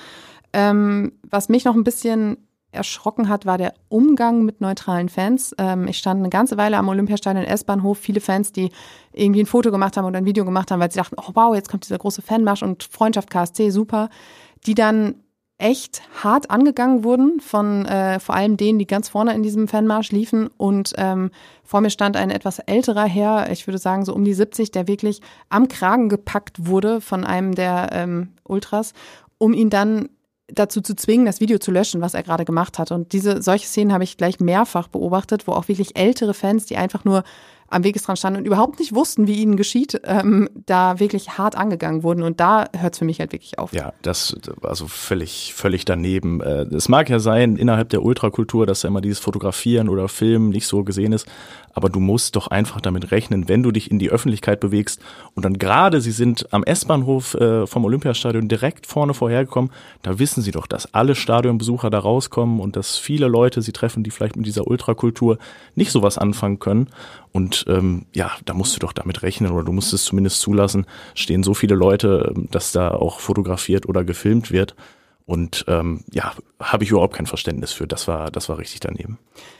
Ähm, 0.53 1.13
was 1.23 1.49
mich 1.49 1.65
noch 1.65 1.75
ein 1.75 1.83
bisschen 1.83 2.37
erschrocken 2.71 3.29
hat, 3.29 3.45
war 3.45 3.57
der 3.57 3.73
Umgang 3.87 4.43
mit 4.43 4.61
neutralen 4.61 5.09
Fans. 5.09 5.55
Ähm, 5.57 5.87
ich 5.87 5.97
stand 5.97 6.19
eine 6.19 6.29
ganze 6.29 6.57
Weile 6.57 6.77
am 6.77 6.87
Olympiastadion 6.87 7.45
S-Bahnhof, 7.45 7.97
viele 7.97 8.21
Fans, 8.21 8.51
die 8.51 8.71
irgendwie 9.11 9.41
ein 9.41 9.47
Foto 9.47 9.71
gemacht 9.71 9.97
haben 9.97 10.05
oder 10.05 10.17
ein 10.17 10.25
Video 10.25 10.45
gemacht 10.45 10.71
haben, 10.71 10.79
weil 10.79 10.91
sie 10.91 10.99
dachten, 10.99 11.15
oh 11.19 11.31
wow, 11.33 11.55
jetzt 11.55 11.69
kommt 11.69 11.85
dieser 11.85 11.97
große 11.97 12.21
Fanmarsch 12.21 12.63
und 12.63 12.83
Freundschaft 12.83 13.29
KSC, 13.29 13.71
super, 13.71 14.09
die 14.65 14.75
dann 14.75 15.15
echt 15.59 16.01
hart 16.23 16.49
angegangen 16.49 17.03
wurden 17.03 17.41
von 17.41 17.85
äh, 17.85 18.19
vor 18.19 18.33
allem 18.33 18.55
denen, 18.55 18.79
die 18.79 18.87
ganz 18.87 19.09
vorne 19.09 19.33
in 19.33 19.43
diesem 19.43 19.67
Fanmarsch 19.67 20.11
liefen. 20.11 20.49
Und 20.57 20.93
ähm, 20.97 21.31
vor 21.63 21.81
mir 21.81 21.89
stand 21.89 22.15
ein 22.15 22.29
etwas 22.29 22.59
älterer 22.59 23.05
Herr, 23.05 23.51
ich 23.51 23.67
würde 23.67 23.77
sagen 23.77 24.05
so 24.05 24.15
um 24.15 24.23
die 24.23 24.33
70, 24.33 24.71
der 24.71 24.87
wirklich 24.87 25.21
am 25.49 25.67
Kragen 25.67 26.07
gepackt 26.07 26.65
wurde 26.65 27.01
von 27.01 27.25
einem 27.25 27.55
der 27.55 27.89
ähm, 27.91 28.29
Ultras, 28.45 28.93
um 29.37 29.53
ihn 29.53 29.69
dann 29.69 30.09
dazu 30.53 30.81
zu 30.81 30.95
zwingen, 30.95 31.25
das 31.25 31.39
Video 31.39 31.57
zu 31.57 31.71
löschen, 31.71 32.01
was 32.01 32.13
er 32.13 32.23
gerade 32.23 32.45
gemacht 32.45 32.79
hat. 32.79 32.91
Und 32.91 33.13
diese 33.13 33.41
solche 33.41 33.67
Szenen 33.67 33.93
habe 33.93 34.03
ich 34.03 34.17
gleich 34.17 34.39
mehrfach 34.39 34.87
beobachtet, 34.87 35.47
wo 35.47 35.53
auch 35.53 35.67
wirklich 35.67 35.97
ältere 35.97 36.33
Fans, 36.33 36.65
die 36.65 36.77
einfach 36.77 37.05
nur 37.05 37.23
am 37.71 37.83
Wegesrand 37.83 38.17
standen 38.17 38.39
und 38.39 38.45
überhaupt 38.45 38.79
nicht 38.79 38.95
wussten, 38.95 39.27
wie 39.27 39.35
ihnen 39.35 39.55
geschieht, 39.55 40.01
ähm, 40.03 40.49
da 40.65 40.99
wirklich 40.99 41.37
hart 41.37 41.55
angegangen 41.55 42.03
wurden. 42.03 42.23
Und 42.23 42.39
da 42.39 42.65
hört 42.75 42.93
es 42.93 42.99
für 42.99 43.05
mich 43.05 43.19
halt 43.19 43.31
wirklich 43.31 43.59
auf. 43.59 43.73
Ja, 43.73 43.93
das 44.01 44.35
also 44.63 44.87
völlig, 44.87 45.53
völlig 45.53 45.85
daneben. 45.85 46.41
Äh, 46.41 46.63
es 46.73 46.89
mag 46.89 47.09
ja 47.09 47.19
sein, 47.19 47.57
innerhalb 47.57 47.89
der 47.89 48.01
Ultrakultur, 48.03 48.65
dass 48.65 48.81
da 48.81 48.87
immer 48.87 49.01
dieses 49.01 49.19
Fotografieren 49.19 49.89
oder 49.89 50.07
Filmen 50.07 50.49
nicht 50.49 50.67
so 50.67 50.83
gesehen 50.83 51.13
ist, 51.13 51.27
aber 51.73 51.89
du 51.89 51.99
musst 51.99 52.35
doch 52.35 52.47
einfach 52.47 52.81
damit 52.81 53.11
rechnen, 53.11 53.47
wenn 53.47 53.63
du 53.63 53.71
dich 53.71 53.91
in 53.91 53.99
die 53.99 54.09
Öffentlichkeit 54.09 54.59
bewegst 54.59 55.01
und 55.35 55.45
dann 55.45 55.57
gerade, 55.57 56.01
sie 56.01 56.11
sind 56.11 56.51
am 56.53 56.63
S-Bahnhof 56.63 57.35
äh, 57.35 57.67
vom 57.67 57.85
Olympiastadion 57.85 58.47
direkt 58.47 58.87
vorne 58.87 59.13
vorhergekommen, 59.13 59.71
da 60.01 60.19
wissen 60.19 60.41
sie 60.41 60.51
doch, 60.51 60.67
dass 60.67 60.93
alle 60.93 61.15
Stadionbesucher 61.15 61.89
da 61.89 61.99
rauskommen 61.99 62.59
und 62.59 62.75
dass 62.75 62.97
viele 62.97 63.27
Leute 63.27 63.61
sie 63.61 63.71
treffen, 63.71 64.03
die 64.03 64.11
vielleicht 64.11 64.35
mit 64.35 64.45
dieser 64.45 64.67
Ultrakultur 64.67 65.37
nicht 65.75 65.91
sowas 65.91 66.17
anfangen 66.17 66.59
können. 66.59 66.87
Und 67.31 67.65
ähm, 67.67 68.05
ja, 68.13 68.31
da 68.45 68.53
musst 68.53 68.75
du 68.75 68.79
doch 68.79 68.93
damit 68.93 69.21
rechnen 69.21 69.51
oder 69.51 69.63
du 69.63 69.71
musst 69.71 69.93
es 69.93 70.03
zumindest 70.03 70.41
zulassen, 70.41 70.85
stehen 71.13 71.43
so 71.43 71.53
viele 71.53 71.75
Leute, 71.75 72.33
ähm, 72.35 72.47
dass 72.51 72.71
da 72.71 72.91
auch 72.91 73.19
fotografiert 73.19 73.87
oder 73.87 74.03
gefilmt 74.03 74.51
wird. 74.51 74.75
Und 75.29 75.63
ähm, 75.67 76.03
ja, 76.11 76.33
habe 76.59 76.83
ich 76.83 76.89
überhaupt 76.89 77.13
kein 77.13 77.27
Verständnis 77.27 77.71
für. 77.71 77.85
Das 77.85 78.07
war, 78.07 78.31
das 78.31 78.49
war 78.49 78.57
richtig 78.57 78.79
daneben. 78.79 79.19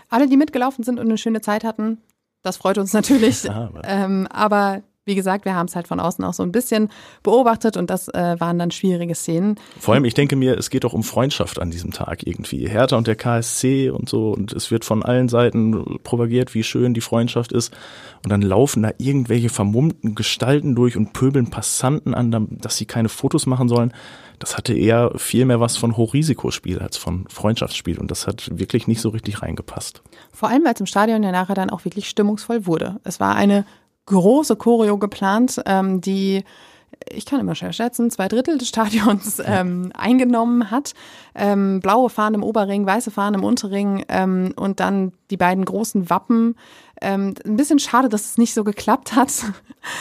Alle, 0.09 0.27
die 0.27 0.35
mitgelaufen 0.35 0.83
sind 0.83 0.99
und 0.99 1.05
eine 1.05 1.19
schöne 1.19 1.41
Zeit 1.41 1.63
hatten, 1.63 1.99
das 2.41 2.57
freut 2.57 2.79
uns 2.79 2.91
natürlich. 2.91 3.43
Ja, 3.49 3.67
aber, 3.67 3.81
ähm, 3.83 4.27
aber 4.31 4.81
wie 5.05 5.13
gesagt, 5.13 5.45
wir 5.45 5.53
haben 5.53 5.67
es 5.67 5.75
halt 5.75 5.87
von 5.87 5.99
außen 5.99 6.23
auch 6.25 6.33
so 6.33 6.41
ein 6.41 6.51
bisschen 6.51 6.89
beobachtet 7.21 7.77
und 7.77 7.91
das 7.91 8.07
äh, 8.09 8.35
waren 8.39 8.57
dann 8.57 8.71
schwierige 8.71 9.13
Szenen. 9.13 9.59
Vor 9.79 9.93
allem, 9.93 10.05
ich 10.05 10.15
denke 10.15 10.35
mir, 10.35 10.57
es 10.57 10.71
geht 10.71 10.83
doch 10.85 10.93
um 10.93 11.03
Freundschaft 11.03 11.59
an 11.59 11.69
diesem 11.69 11.91
Tag 11.91 12.25
irgendwie. 12.25 12.67
Hertha 12.67 12.97
und 12.97 13.05
der 13.05 13.15
KSC 13.15 13.91
und 13.91 14.09
so 14.09 14.31
und 14.31 14.53
es 14.53 14.71
wird 14.71 14.85
von 14.85 15.03
allen 15.03 15.29
Seiten 15.29 15.99
propagiert, 16.03 16.55
wie 16.55 16.63
schön 16.63 16.95
die 16.95 17.01
Freundschaft 17.01 17.51
ist. 17.51 17.75
Und 18.23 18.31
dann 18.31 18.41
laufen 18.41 18.81
da 18.81 18.91
irgendwelche 18.97 19.49
vermummten 19.49 20.15
Gestalten 20.15 20.73
durch 20.73 20.97
und 20.97 21.13
pöbeln 21.13 21.51
Passanten 21.51 22.15
an, 22.15 22.57
dass 22.59 22.77
sie 22.77 22.85
keine 22.85 23.09
Fotos 23.09 23.45
machen 23.45 23.69
sollen. 23.69 23.93
Das 24.39 24.57
hatte 24.57 24.73
eher 24.73 25.11
viel 25.17 25.45
mehr 25.45 25.59
was 25.59 25.77
von 25.77 25.97
Hochrisikospiel 25.97 26.79
als 26.79 26.97
von 26.97 27.25
Freundschaftsspiel 27.29 27.99
und 27.99 28.09
das 28.09 28.25
hat 28.25 28.49
wirklich 28.57 28.87
nicht 28.87 29.01
so 29.01 29.09
richtig 29.09 29.41
reingepasst. 29.41 30.01
Vor 30.31 30.49
allem, 30.49 30.63
weil 30.63 30.73
es 30.73 30.79
im 30.79 30.85
Stadion 30.85 31.21
ja 31.23 31.31
nachher 31.31 31.55
dann 31.55 31.69
auch 31.69 31.85
wirklich 31.85 32.09
stimmungsvoll 32.09 32.65
wurde. 32.65 32.99
Es 33.03 33.19
war 33.19 33.35
eine 33.35 33.65
große 34.05 34.55
Choreo 34.55 34.97
geplant, 34.97 35.61
ähm, 35.65 36.01
die 36.01 36.43
ich 37.07 37.25
kann 37.25 37.39
immer 37.39 37.55
schwer 37.55 37.73
schätzen, 37.73 38.11
zwei 38.11 38.27
Drittel 38.27 38.57
des 38.57 38.67
Stadions 38.69 39.41
ähm, 39.45 39.91
eingenommen 39.95 40.69
hat. 40.71 40.93
Ähm, 41.35 41.79
blaue 41.79 42.09
Fahnen 42.09 42.35
im 42.35 42.43
Oberring, 42.43 42.85
weiße 42.85 43.11
Fahnen 43.11 43.39
im 43.39 43.45
Unterring 43.45 44.03
ähm, 44.09 44.53
und 44.55 44.79
dann 44.79 45.13
die 45.29 45.37
beiden 45.37 45.63
großen 45.63 46.09
Wappen. 46.09 46.55
Ähm, 47.01 47.33
ein 47.45 47.55
bisschen 47.55 47.79
schade, 47.79 48.09
dass 48.09 48.25
es 48.25 48.37
nicht 48.37 48.53
so 48.53 48.63
geklappt 48.63 49.15
hat. 49.15 49.31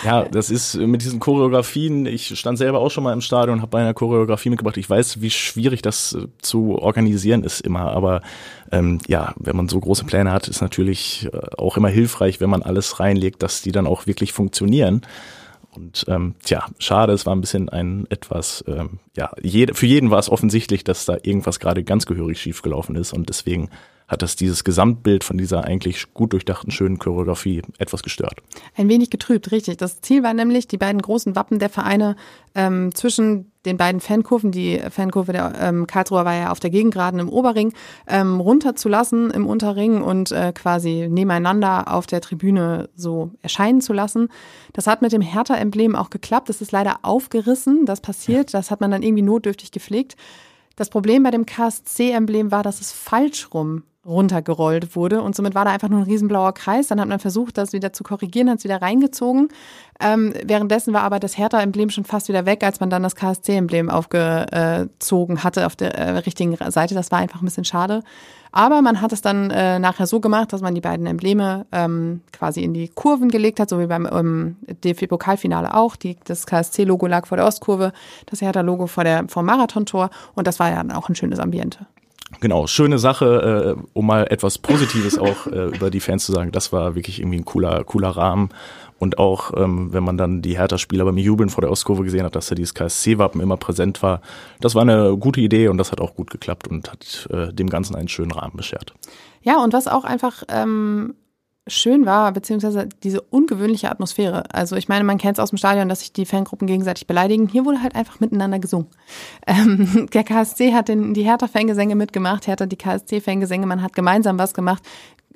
Ja, 0.05 0.25
das 0.25 0.51
ist 0.51 0.75
mit 0.75 1.03
diesen 1.03 1.21
Choreografien, 1.21 2.05
ich 2.05 2.37
stand 2.37 2.59
selber 2.59 2.81
auch 2.81 2.91
schon 2.91 3.05
mal 3.05 3.13
im 3.13 3.21
Stadion 3.21 3.59
und 3.59 3.63
habe 3.63 3.71
bei 3.71 3.81
einer 3.81 3.95
Choreografie 3.95 4.51
mitgebracht. 4.51 4.77
Ich 4.77 4.91
weiß, 4.91 5.21
wie 5.21 5.31
schwierig 5.31 5.83
das 5.83 6.15
äh, 6.15 6.27
zu 6.43 6.77
organisieren 6.77 7.45
ist 7.45 7.61
immer, 7.61 7.93
aber 7.93 8.23
ähm, 8.73 8.99
ja, 9.07 9.35
wenn 9.37 9.57
man 9.57 9.69
so 9.69 9.79
große 9.79 10.05
Pläne 10.05 10.33
hat, 10.33 10.49
ist 10.49 10.63
natürlich 10.63 11.29
äh, 11.33 11.39
auch 11.57 11.77
immer 11.77 11.91
hilfreich, 11.91 12.41
wenn 12.41 12.51
man 12.51 12.65
alles 12.65 12.99
reinlegt, 12.99 13.41
dass 13.41 13.63
die 13.63 13.71
dann 13.71 13.87
auch 13.87 14.09
wirklich 14.09 14.33
funktionieren. 14.33 15.03
Und 15.71 16.05
ähm, 16.09 16.35
tja, 16.43 16.67
schade, 16.81 17.13
es 17.13 17.25
war 17.25 17.37
ein 17.37 17.41
bisschen 17.41 17.69
ein 17.69 18.07
etwas, 18.11 18.65
ähm, 18.67 18.99
ja, 19.17 19.31
jede, 19.41 19.75
für 19.75 19.87
jeden 19.87 20.11
war 20.11 20.19
es 20.19 20.29
offensichtlich, 20.29 20.83
dass 20.83 21.05
da 21.05 21.19
irgendwas 21.23 21.61
gerade 21.61 21.85
ganz 21.85 22.05
gehörig 22.05 22.41
schiefgelaufen 22.41 22.97
ist 22.97 23.13
und 23.13 23.29
deswegen 23.29 23.71
hat 24.09 24.23
das 24.23 24.37
dieses 24.37 24.65
Gesamtbild 24.65 25.23
von 25.23 25.37
dieser 25.37 25.65
eigentlich 25.65 26.15
gut 26.15 26.33
durchdachten, 26.33 26.71
schönen 26.71 26.99
Choreografie 26.99 27.63
etwas 27.79 28.03
gestört. 28.03 28.41
Ein 28.75 28.89
wenig 28.89 29.11
getrübt, 29.11 29.53
richtig. 29.53 29.77
Das 29.77 30.01
Ziel 30.01 30.23
war 30.23 30.33
nämlich, 30.33 30.67
die 30.67 30.79
beiden 30.79 31.01
großen 31.01 31.37
Wappen 31.37 31.59
der 31.59 31.69
Vereine 31.69 32.17
ähm, 32.55 32.95
zwischen 32.95 33.53
den 33.67 33.77
beiden 33.77 34.01
Fankurven, 34.01 34.51
die 34.51 34.81
Fankurve 34.91 35.33
der 35.33 35.53
ähm, 35.61 35.87
Karlsruher 35.87 36.25
war 36.25 36.35
ja 36.35 36.51
auf 36.51 36.59
der 36.59 36.71
Gegengraden 36.71 37.21
im 37.21 37.29
Oberring, 37.29 37.75
ähm, 38.07 38.41
runterzulassen 38.41 39.31
im 39.31 39.47
Unterring 39.47 40.01
und 40.01 40.33
äh, 40.33 40.53
quasi 40.55 41.07
nebeneinander 41.11 41.93
auf 41.93 42.07
der 42.07 42.23
Tribüne 42.23 42.89
so 42.95 43.33
erscheinen 43.43 43.83
zu 43.83 43.93
lassen. 43.93 44.29
Das 44.73 44.87
hat 44.87 45.03
mit 45.03 45.13
dem 45.13 45.21
Hertha-Emblem 45.21 45.97
auch 45.97 46.09
geklappt. 46.09 46.49
Das 46.49 46.63
ist 46.63 46.73
leider 46.73 47.01
aufgerissen. 47.03 47.85
Das 47.85 48.01
passiert. 48.01 48.55
Das 48.55 48.71
hat 48.71 48.81
man 48.81 48.91
dann 48.91 49.03
irgendwie 49.03 49.23
notdürftig 49.23 49.71
gepflegt. 49.71 50.17
Das 50.77 50.89
Problem 50.89 51.25
bei 51.25 51.31
dem 51.31 51.45
KSC-Emblem 51.45 52.51
war, 52.51 52.63
dass 52.63 52.81
es 52.81 52.93
falsch 52.93 53.49
rum 53.53 53.83
runtergerollt 54.09 54.97
wurde 54.97 55.23
und 55.23 55.37
somit 55.37 55.55
war 55.55 55.65
da 55.65 55.71
einfach 55.71 55.89
nur 55.89 56.01
ein 56.01 56.05
riesenblauer 56.05 56.55
Kreis. 56.55 56.89
Dann 56.89 57.01
hat 57.01 57.09
man 57.09 57.19
versucht, 57.19 57.59
das 57.59 57.73
wieder 57.73 57.93
zu 57.93 58.03
korrigieren, 58.03 58.51
hat 58.51 58.59
es 58.59 58.65
wieder 58.65 58.81
reingezogen. 58.81 59.49
Ähm, 60.01 60.33
währenddessen 60.45 60.95
war 60.95 61.03
aber 61.03 61.21
das 61.21 61.37
Hertha-Emblem 61.37 61.91
schon 61.91 62.05
fast 62.05 62.29
wieder 62.29 62.47
weg, 62.47 62.65
als 62.65 62.81
man 62.81 62.89
dann 62.89 63.03
das 63.03 63.17
KSC-Emblem 63.17 63.91
aufgezogen 63.91 65.45
hatte 65.45 65.67
auf 65.67 65.77
der 65.77 65.95
äh, 65.95 66.11
richtigen 66.19 66.57
Seite. 66.71 66.95
Das 66.95 67.11
war 67.11 67.19
einfach 67.19 67.43
ein 67.43 67.45
bisschen 67.45 67.65
schade. 67.65 68.03
Aber 68.51 68.81
man 68.81 69.01
hat 69.01 69.13
es 69.13 69.21
dann 69.21 69.51
äh, 69.51 69.79
nachher 69.79 70.07
so 70.07 70.21
gemacht, 70.21 70.53
dass 70.53 70.63
man 70.63 70.75
die 70.75 70.81
beiden 70.81 71.07
Embleme 71.07 71.67
ähm, 71.71 72.23
quasi 72.33 72.63
in 72.63 72.73
die 72.73 72.89
Kurven 72.89 73.29
gelegt 73.29 73.61
hat, 73.61 73.69
so 73.69 73.79
wie 73.79 73.87
beim 73.87 74.09
ähm, 74.11 74.57
DFB-Pokalfinale 74.85 75.75
auch. 75.75 75.97
Die, 75.97 76.17
das 76.25 76.47
KSC-Logo 76.47 77.07
lag 77.07 77.27
vor 77.27 77.37
der 77.37 77.47
Ostkurve, 77.47 77.93
das 78.27 78.41
Hertha-Logo 78.41 78.87
vor 78.87 79.05
der 79.05 79.27
vom 79.29 79.45
Marathontor 79.45 80.11
und 80.35 80.47
das 80.47 80.59
war 80.59 80.71
ja 80.71 80.77
dann 80.77 80.93
auch 80.93 81.09
ein 81.09 81.15
schönes 81.15 81.39
Ambiente. 81.39 81.87
Genau, 82.41 82.67
schöne 82.67 82.99
Sache, 82.99 83.77
äh, 83.77 83.83
um 83.95 84.07
mal 84.07 84.27
etwas 84.31 84.59
Positives 84.59 85.19
auch 85.19 85.47
äh, 85.47 85.69
über 85.77 85.91
die 85.91 86.01
Fans 86.01 86.25
zu 86.25 86.33
sagen. 86.33 86.53
Das 86.53 86.73
war 86.73 86.95
wirklich 86.95 87.21
irgendwie 87.21 87.39
ein 87.39 87.45
cooler, 87.45 87.85
cooler 87.85 88.11
Rahmen. 88.11 88.51
Und 88.99 89.19
auch, 89.19 89.53
ähm, 89.57 89.93
wenn 89.93 90.03
man 90.03 90.19
dann 90.19 90.43
die 90.43 90.59
Hertha-Spieler 90.59 91.05
beim 91.05 91.19
Jubeln 91.19 91.51
vor 91.51 91.63
der 91.63 91.71
Ostkurve 91.71 92.03
gesehen 92.03 92.25
hat, 92.25 92.35
dass 92.35 92.49
da 92.49 92.57
dieses 92.57 92.75
KSC-Wappen 92.75 93.41
immer 93.41 93.57
präsent 93.57 94.03
war, 94.03 94.21
das 94.61 94.75
war 94.75 94.83
eine 94.83 95.17
gute 95.17 95.41
Idee 95.41 95.69
und 95.69 95.79
das 95.79 95.93
hat 95.93 96.01
auch 96.01 96.17
gut 96.17 96.31
geklappt 96.31 96.67
und 96.67 96.91
hat 96.91 97.29
äh, 97.31 97.53
dem 97.53 97.71
Ganzen 97.71 97.95
einen 97.95 98.09
schönen 98.09 98.33
Rahmen 98.33 98.57
beschert. 98.57 98.95
Ja, 99.43 99.63
und 99.63 99.73
was 99.73 99.87
auch 99.87 100.03
einfach 100.03 100.43
ähm, 100.49 101.15
schön 101.69 102.07
war, 102.07 102.33
beziehungsweise 102.33 102.89
diese 103.03 103.21
ungewöhnliche 103.21 103.91
Atmosphäre. 103.91 104.45
Also 104.53 104.77
ich 104.77 104.89
meine, 104.89 105.05
man 105.05 105.19
kennt 105.19 105.39
es 105.39 105.43
aus 105.43 105.51
dem 105.51 105.59
Stadion, 105.59 105.89
dass 105.89 106.01
sich 106.01 106.13
die 106.13 106.27
Fangruppen 106.27 106.67
gegenseitig 106.67 107.07
beleidigen. 107.07 107.49
Hier 107.49 107.65
wurde 107.65 107.83
halt 107.83 107.95
einfach 107.95 108.21
miteinander 108.21 108.59
gesungen. 108.59 108.89
Ähm, 109.47 110.09
der 110.13 110.25
KSC 110.25 110.75
hat 110.75 110.89
den, 110.89 111.15
die 111.15 111.23
Hertha-Fangesänge 111.23 111.95
mitgemacht, 111.95 112.47
Hertha 112.47 112.67
die 112.67 112.77
KSC-Fangesänge, 112.77 113.67
man 113.67 113.83
hat 113.83 113.95
gemeinsam 113.95 114.39
was 114.39 114.55
gemacht 114.55 114.83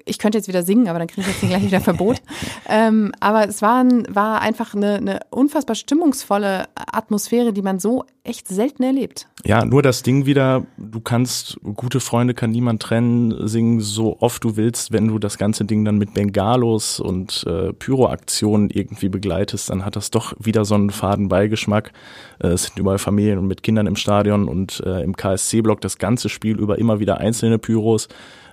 ich 0.05 0.19
könnte 0.19 0.39
jetzt 0.39 0.49
wieder 0.49 0.63
singen, 0.63 0.89
aber 0.89 0.99
dann 0.99 1.09
kriege 1.09 1.23
ich 1.23 1.27
jetzt 1.29 1.49
gleich 1.49 1.63
wieder 1.63 1.81
Verbot. 1.83 2.23
ähm, 2.69 3.13
aber 3.21 3.49
es 3.49 3.63
war, 3.63 3.85
war 4.09 4.41
einfach 4.41 4.75
eine, 4.75 4.97
eine 4.97 5.21
unfassbar 5.31 5.77
stimmungsvolle 5.77 6.67
Atmosphäre, 6.75 7.53
die 7.53 7.63
man 7.63 7.79
so 7.79 8.05
echt 8.25 8.47
selten 8.47 8.85
erlebt. 8.85 9.27
Ja, 9.45 9.65
nur 9.65 9.83
das 9.83 10.03
Ding 10.03 10.27
wieder, 10.27 10.65
du 10.77 11.01
kannst, 11.01 11.59
gute 11.75 11.99
Freunde 11.99 12.35
kann 12.35 12.53
niemand 12.53 12.81
trennen, 12.81 13.49
singen 13.49 13.81
so 13.81 14.19
oft 14.21 14.45
du 14.45 14.57
willst, 14.57 14.93
wenn 14.93 15.09
du 15.09 15.19
das 15.19 15.39
ganze 15.39 15.65
Ding 15.65 15.85
dann 15.85 15.99
mit 15.99 16.15
Bengalos 16.15 17.01
und 17.01 17.45
äh, 17.49 17.73
Pyroaktionen 17.73 18.71
irgendwie 18.71 19.09
begleitest, 19.09 19.71
dann 19.71 19.85
hat 19.85 19.97
das 19.97 20.11
doch 20.11 20.35
wieder 20.39 20.65
so 20.65 20.77
einen 20.77 20.91
faden 20.91 21.29
Beigeschmack. 21.29 21.93
Äh, 22.39 22.49
es 22.49 22.65
sind 22.65 22.79
überall 22.79 22.99
Familien 22.99 23.39
und 23.39 23.49
mit 23.49 23.65
Kindern 23.65 23.89
im 23.89 23.97
Stadion 23.97 24.47
und 24.47 24.81
äh, 24.87 25.03
im 25.03 25.17
KSC-Block 25.17 25.81
das 25.81 25.99
ganze 25.99 26.29
Spiel 26.29 26.59
über 26.59 26.79
immer 26.79 27.01
wieder 27.01 27.19
einzelne 27.19 27.59
Pyros. 27.59 28.09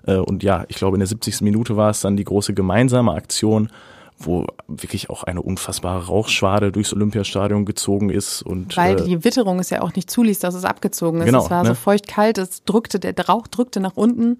Äh, 0.10 0.17
und 0.17 0.43
ja, 0.43 0.65
ich 0.67 0.78
glaube, 0.78 0.95
in 0.95 1.00
der 1.00 1.08
70. 1.08 1.41
Minute 1.41 1.78
war 1.78 1.89
es 1.89 2.02
dann 2.02 2.17
die 2.17 2.24
große 2.24 2.54
gemeinsame 2.54 3.13
Aktion, 3.13 3.69
wo 4.17 4.48
wirklich 4.67 5.10
auch 5.10 5.24
eine 5.24 5.41
unfassbare 5.41 6.08
Rauchschwade 6.08 6.72
durchs 6.72 6.93
Olympiastadion 6.93 7.65
gezogen 7.65 8.10
ist. 8.10 8.41
Und, 8.41 8.76
Weil 8.76 9.00
äh, 9.00 9.04
die 9.04 9.24
Witterung 9.24 9.60
es 9.60 9.69
ja 9.69 9.82
auch 9.82 9.93
nicht 9.95 10.10
zuließ, 10.10 10.39
dass 10.39 10.56
es 10.56 10.65
abgezogen 10.65 11.19
ist. 11.19 11.26
Genau, 11.26 11.43
es 11.43 11.50
war 11.50 11.63
ne? 11.63 11.69
so 11.69 11.76
feucht 11.76 12.08
kalt, 12.08 12.38
es 12.38 12.63
drückte, 12.63 13.00
der 13.00 13.15
Rauch 13.26 13.48
drückte 13.48 13.80
nach 13.80 13.95
unten. 13.95 14.39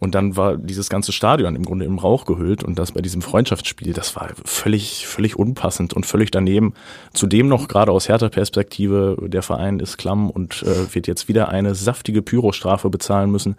Und 0.00 0.14
dann 0.14 0.36
war 0.36 0.56
dieses 0.56 0.88
ganze 0.88 1.12
Stadion 1.12 1.54
im 1.54 1.64
Grunde 1.64 1.84
im 1.84 1.98
Rauch 1.98 2.24
gehüllt 2.26 2.64
und 2.64 2.78
das 2.78 2.92
bei 2.92 3.00
diesem 3.00 3.22
Freundschaftsspiel, 3.22 3.92
das 3.92 4.16
war 4.16 4.30
völlig, 4.44 5.06
völlig 5.06 5.38
unpassend 5.38 5.94
und 5.94 6.04
völlig 6.04 6.30
daneben. 6.30 6.74
Zudem 7.12 7.48
noch 7.48 7.68
gerade 7.68 7.92
aus 7.92 8.08
härter 8.08 8.28
Perspektive, 8.28 9.16
der 9.22 9.42
Verein 9.42 9.78
ist 9.80 9.96
klamm 9.96 10.30
und 10.30 10.62
äh, 10.62 10.94
wird 10.94 11.06
jetzt 11.06 11.28
wieder 11.28 11.48
eine 11.48 11.74
saftige 11.74 12.22
Pyrostrafe 12.22 12.90
bezahlen 12.90 13.30
müssen. 13.30 13.56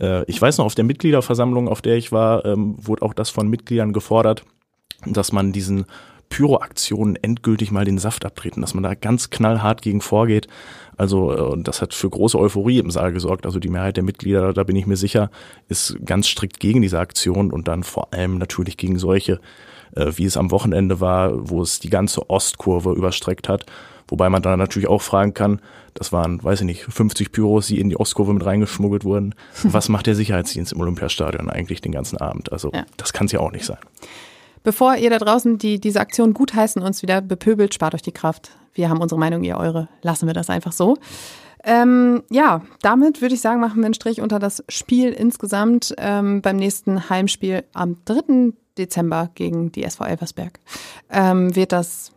Äh, 0.00 0.24
ich 0.24 0.42
weiß 0.42 0.58
noch, 0.58 0.66
auf 0.66 0.74
der 0.74 0.84
Mitgliederversammlung, 0.84 1.68
auf 1.68 1.82
der 1.82 1.96
ich 1.96 2.10
war, 2.12 2.44
ähm, 2.44 2.74
wurde 2.78 3.02
auch 3.02 3.14
das 3.14 3.30
von 3.30 3.48
Mitgliedern 3.48 3.92
gefordert, 3.92 4.44
dass 5.04 5.32
man 5.32 5.52
diesen 5.52 5.86
Pyroaktionen 6.28 7.16
endgültig 7.16 7.70
mal 7.70 7.84
den 7.84 7.98
Saft 7.98 8.24
abtreten, 8.24 8.60
dass 8.60 8.74
man 8.74 8.82
da 8.82 8.94
ganz 8.94 9.30
knallhart 9.30 9.82
gegen 9.82 10.00
vorgeht. 10.00 10.48
Also 10.96 11.54
äh, 11.54 11.62
das 11.62 11.82
hat 11.82 11.94
für 11.94 12.10
große 12.10 12.38
Euphorie 12.38 12.78
im 12.78 12.90
Saal 12.90 13.12
gesorgt. 13.12 13.46
Also 13.46 13.58
die 13.58 13.68
Mehrheit 13.68 13.96
der 13.96 14.04
Mitglieder, 14.04 14.52
da 14.52 14.64
bin 14.64 14.76
ich 14.76 14.86
mir 14.86 14.96
sicher, 14.96 15.30
ist 15.68 15.96
ganz 16.04 16.26
strikt 16.26 16.60
gegen 16.60 16.82
diese 16.82 16.98
Aktion 16.98 17.50
und 17.50 17.68
dann 17.68 17.82
vor 17.82 18.12
allem 18.12 18.38
natürlich 18.38 18.76
gegen 18.76 18.98
solche, 18.98 19.40
äh, 19.94 20.12
wie 20.16 20.24
es 20.24 20.36
am 20.36 20.50
Wochenende 20.50 21.00
war, 21.00 21.50
wo 21.50 21.62
es 21.62 21.80
die 21.80 21.90
ganze 21.90 22.28
Ostkurve 22.28 22.92
überstreckt 22.92 23.48
hat. 23.48 23.66
Wobei 24.08 24.30
man 24.30 24.42
dann 24.42 24.58
natürlich 24.58 24.88
auch 24.88 25.02
fragen 25.02 25.34
kann, 25.34 25.60
das 25.94 26.12
waren, 26.12 26.42
weiß 26.42 26.60
ich 26.60 26.66
nicht, 26.66 26.84
50 26.84 27.32
Pyros, 27.32 27.66
die 27.66 27.80
in 27.80 27.88
die 27.88 27.98
Ostkurve 27.98 28.32
mit 28.32 28.44
reingeschmuggelt 28.44 29.04
wurden. 29.04 29.34
Was 29.64 29.88
macht 29.88 30.06
der 30.06 30.14
Sicherheitsdienst 30.14 30.72
im 30.72 30.80
Olympiastadion 30.80 31.50
eigentlich 31.50 31.80
den 31.80 31.92
ganzen 31.92 32.18
Abend? 32.18 32.52
Also 32.52 32.70
ja. 32.72 32.84
das 32.96 33.12
kann 33.12 33.26
es 33.26 33.32
ja 33.32 33.40
auch 33.40 33.52
nicht 33.52 33.64
sein. 33.64 33.78
Bevor 34.62 34.96
ihr 34.96 35.10
da 35.10 35.18
draußen 35.18 35.58
die, 35.58 35.80
diese 35.80 36.00
Aktion 36.00 36.34
gutheißen 36.34 36.82
uns 36.82 37.02
wieder 37.02 37.20
bepöbelt, 37.20 37.74
spart 37.74 37.94
euch 37.94 38.02
die 38.02 38.12
Kraft. 38.12 38.50
Wir 38.74 38.90
haben 38.90 39.00
unsere 39.00 39.18
Meinung, 39.18 39.44
ihr 39.44 39.56
eure. 39.56 39.88
Lassen 40.02 40.26
wir 40.26 40.34
das 40.34 40.50
einfach 40.50 40.72
so. 40.72 40.96
Ähm, 41.64 42.22
ja, 42.30 42.62
damit 42.82 43.20
würde 43.20 43.34
ich 43.34 43.40
sagen, 43.40 43.60
machen 43.60 43.78
wir 43.78 43.86
einen 43.86 43.94
Strich 43.94 44.20
unter 44.20 44.38
das 44.38 44.62
Spiel 44.68 45.10
insgesamt 45.10 45.94
ähm, 45.98 46.40
beim 46.40 46.56
nächsten 46.56 47.10
Heimspiel 47.10 47.64
am 47.72 47.96
3. 48.04 48.52
Dezember 48.78 49.30
gegen 49.34 49.72
die 49.72 49.82
SV 49.82 50.04
Elversberg. 50.04 50.60
Ähm, 51.10 51.56
wird 51.56 51.72
das 51.72 52.12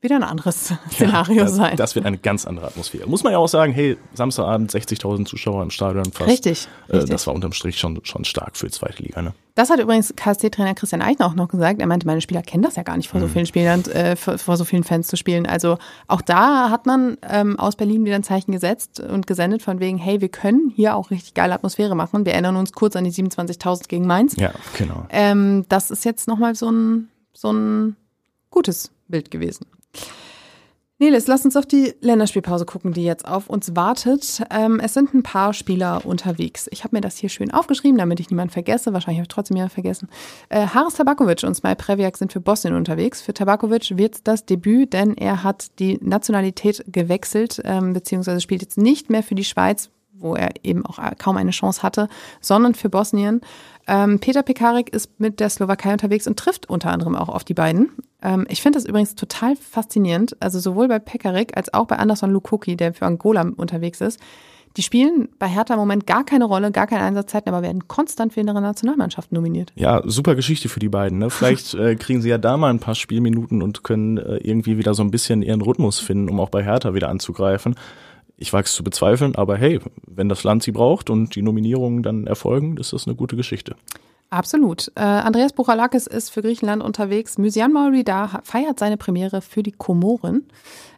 wieder 0.00 0.16
ein 0.16 0.22
anderes 0.22 0.72
Szenario 0.92 1.36
ja, 1.38 1.44
das, 1.44 1.56
sein. 1.56 1.76
Das 1.76 1.94
wird 1.94 2.06
eine 2.06 2.18
ganz 2.18 2.46
andere 2.46 2.66
Atmosphäre. 2.66 3.08
Muss 3.08 3.24
man 3.24 3.32
ja 3.32 3.38
auch 3.38 3.48
sagen, 3.48 3.72
hey, 3.72 3.96
Samstagabend 4.14 4.70
60.000 4.72 5.24
Zuschauer 5.26 5.62
im 5.62 5.70
Stadion 5.70 6.04
fast. 6.12 6.30
Richtig, 6.30 6.68
äh, 6.88 6.96
richtig. 6.96 7.10
Das 7.10 7.26
war 7.26 7.34
unterm 7.34 7.52
Strich 7.52 7.78
schon, 7.78 7.98
schon 8.04 8.24
stark 8.24 8.56
für 8.56 8.66
die 8.66 8.72
zweite 8.72 9.02
Liga. 9.02 9.22
Ne? 9.22 9.32
Das 9.56 9.70
hat 9.70 9.80
übrigens 9.80 10.14
KSC-Trainer 10.14 10.74
Christian 10.74 11.02
Eichner 11.02 11.26
auch 11.26 11.34
noch 11.34 11.48
gesagt. 11.48 11.80
Er 11.80 11.88
meinte, 11.88 12.06
meine 12.06 12.20
Spieler 12.20 12.42
kennen 12.42 12.62
das 12.62 12.76
ja 12.76 12.84
gar 12.84 12.96
nicht, 12.96 13.08
vor 13.08 13.18
so 13.20 13.26
Mhm. 13.26 13.30
vielen 13.32 13.46
Spielern, 13.46 13.84
äh, 13.86 14.14
vor, 14.14 14.38
vor 14.38 14.56
so 14.56 14.64
vielen 14.64 14.84
Fans 14.84 15.08
zu 15.08 15.16
spielen. 15.16 15.46
Also 15.46 15.78
auch 16.06 16.20
da 16.20 16.70
hat 16.70 16.86
man 16.86 17.18
ähm, 17.28 17.58
aus 17.58 17.74
Berlin 17.74 18.04
wieder 18.04 18.14
ein 18.14 18.22
Zeichen 18.22 18.52
gesetzt 18.52 19.00
und 19.00 19.26
gesendet 19.26 19.62
von 19.62 19.80
wegen, 19.80 19.98
hey, 19.98 20.20
wir 20.20 20.28
können 20.28 20.72
hier 20.76 20.94
auch 20.94 21.10
richtig 21.10 21.34
geile 21.34 21.54
Atmosphäre 21.54 21.96
machen. 21.96 22.24
Wir 22.24 22.34
erinnern 22.34 22.54
uns 22.54 22.72
kurz 22.72 22.94
an 22.94 23.02
die 23.02 23.10
27.000 23.10 23.88
gegen 23.88 24.06
Mainz. 24.06 24.36
Ja, 24.36 24.52
genau. 24.76 25.06
Ähm, 25.10 25.64
das 25.68 25.90
ist 25.90 26.04
jetzt 26.04 26.28
nochmal 26.28 26.54
so 26.54 26.70
ein, 26.70 27.08
so 27.32 27.50
ein 27.52 27.96
gutes 28.50 28.92
Bild 29.08 29.32
gewesen. 29.32 29.66
Nelis, 31.00 31.28
lass 31.28 31.44
uns 31.44 31.54
auf 31.54 31.64
die 31.64 31.94
Länderspielpause 32.00 32.66
gucken, 32.66 32.92
die 32.92 33.04
jetzt 33.04 33.24
auf 33.24 33.48
uns 33.48 33.76
wartet. 33.76 34.42
Ähm, 34.50 34.80
es 34.80 34.94
sind 34.94 35.14
ein 35.14 35.22
paar 35.22 35.54
Spieler 35.54 36.04
unterwegs. 36.04 36.68
Ich 36.72 36.82
habe 36.82 36.96
mir 36.96 37.00
das 37.00 37.16
hier 37.16 37.28
schön 37.28 37.52
aufgeschrieben, 37.52 37.98
damit 37.98 38.18
ich 38.18 38.30
niemanden 38.30 38.52
vergesse. 38.52 38.92
Wahrscheinlich 38.92 39.18
habe 39.18 39.26
ich 39.26 39.28
trotzdem 39.28 39.56
jemanden 39.56 39.74
vergessen. 39.74 40.08
Äh, 40.48 40.66
Haris 40.66 40.94
Tabakovic 40.94 41.44
und 41.44 41.54
Smaj 41.54 41.76
Previak 41.76 42.16
sind 42.16 42.32
für 42.32 42.40
Bosnien 42.40 42.74
unterwegs. 42.74 43.22
Für 43.22 43.32
Tabakovic 43.32 43.96
wird 43.96 44.26
das 44.26 44.44
Debüt, 44.44 44.92
denn 44.92 45.16
er 45.16 45.44
hat 45.44 45.78
die 45.78 46.00
Nationalität 46.02 46.84
gewechselt, 46.88 47.62
ähm, 47.64 47.92
beziehungsweise 47.92 48.40
spielt 48.40 48.62
jetzt 48.62 48.76
nicht 48.76 49.08
mehr 49.08 49.22
für 49.22 49.36
die 49.36 49.44
Schweiz, 49.44 49.90
wo 50.18 50.34
er 50.34 50.50
eben 50.62 50.84
auch 50.84 50.98
kaum 51.18 51.36
eine 51.36 51.50
Chance 51.50 51.82
hatte, 51.82 52.08
sondern 52.40 52.74
für 52.74 52.88
Bosnien. 52.88 53.40
Ähm, 53.86 54.18
Peter 54.18 54.42
Pekarik 54.42 54.92
ist 54.92 55.18
mit 55.18 55.40
der 55.40 55.48
Slowakei 55.48 55.92
unterwegs 55.92 56.26
und 56.26 56.38
trifft 56.38 56.68
unter 56.68 56.90
anderem 56.90 57.16
auch 57.16 57.30
auf 57.30 57.44
die 57.44 57.54
beiden. 57.54 57.90
Ähm, 58.22 58.46
ich 58.50 58.60
finde 58.60 58.78
das 58.78 58.86
übrigens 58.86 59.14
total 59.14 59.56
faszinierend. 59.56 60.36
Also 60.40 60.60
sowohl 60.60 60.88
bei 60.88 60.98
Pekarik 60.98 61.56
als 61.56 61.72
auch 61.72 61.86
bei 61.86 61.96
Anderson 61.96 62.30
Lukoki, 62.30 62.76
der 62.76 62.92
für 62.92 63.06
Angola 63.06 63.50
unterwegs 63.56 64.00
ist. 64.00 64.20
Die 64.76 64.82
spielen 64.82 65.28
bei 65.38 65.48
Hertha 65.48 65.74
im 65.74 65.80
Moment 65.80 66.06
gar 66.06 66.24
keine 66.24 66.44
Rolle, 66.44 66.70
gar 66.70 66.86
keine 66.86 67.02
Einsatzzeiten, 67.02 67.52
aber 67.52 67.62
werden 67.62 67.88
konstant 67.88 68.34
für 68.34 68.40
ihre 68.40 68.60
Nationalmannschaft 68.60 69.32
nominiert. 69.32 69.72
Ja, 69.74 70.02
super 70.04 70.34
Geschichte 70.34 70.68
für 70.68 70.78
die 70.78 70.88
beiden. 70.88 71.18
Ne? 71.18 71.30
Vielleicht 71.30 71.74
äh, 71.74 71.96
kriegen 71.96 72.20
sie 72.20 72.28
ja 72.28 72.38
da 72.38 72.56
mal 72.56 72.70
ein 72.70 72.78
paar 72.78 72.94
Spielminuten 72.94 73.62
und 73.62 73.82
können 73.82 74.18
äh, 74.18 74.36
irgendwie 74.36 74.78
wieder 74.78 74.94
so 74.94 75.02
ein 75.02 75.10
bisschen 75.10 75.42
ihren 75.42 75.62
Rhythmus 75.62 75.98
finden, 75.98 76.28
um 76.28 76.38
auch 76.38 76.50
bei 76.50 76.62
Hertha 76.62 76.94
wieder 76.94 77.08
anzugreifen. 77.08 77.74
Ich 78.38 78.52
wage 78.52 78.66
es 78.66 78.72
zu 78.72 78.84
bezweifeln, 78.84 79.34
aber 79.34 79.56
hey, 79.56 79.80
wenn 80.06 80.28
das 80.28 80.44
Land 80.44 80.62
sie 80.62 80.72
braucht 80.72 81.10
und 81.10 81.34
die 81.34 81.42
Nominierungen 81.42 82.02
dann 82.02 82.26
erfolgen, 82.26 82.76
ist 82.76 82.92
das 82.92 83.06
eine 83.06 83.16
gute 83.16 83.36
Geschichte. 83.36 83.74
Absolut. 84.30 84.92
Äh, 84.94 85.00
Andreas 85.00 85.52
Buchalakis 85.52 86.06
ist 86.06 86.30
für 86.30 86.42
Griechenland 86.42 86.82
unterwegs. 86.82 87.38
Mysian 87.38 87.72
Maurida 87.72 88.40
feiert 88.44 88.78
seine 88.78 88.96
Premiere 88.96 89.40
für 89.40 89.62
die 89.62 89.72
Komoren. 89.72 90.46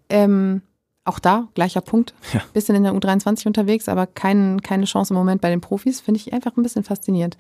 Ähm, 0.09 0.63
auch 1.11 1.19
da 1.19 1.49
gleicher 1.55 1.81
Punkt. 1.81 2.15
Ja. 2.33 2.41
Bisschen 2.53 2.77
in 2.77 2.85
der 2.85 2.93
U23 2.93 3.47
unterwegs, 3.47 3.89
aber 3.89 4.07
kein, 4.07 4.63
keine 4.63 4.85
Chance 4.85 5.13
im 5.13 5.19
Moment 5.19 5.41
bei 5.41 5.51
den 5.51 5.61
Profis. 5.61 6.01
Finde 6.01 6.21
ich 6.21 6.33
einfach 6.33 6.57
ein 6.57 6.63
bisschen 6.63 6.85
faszinierend. 6.85 7.37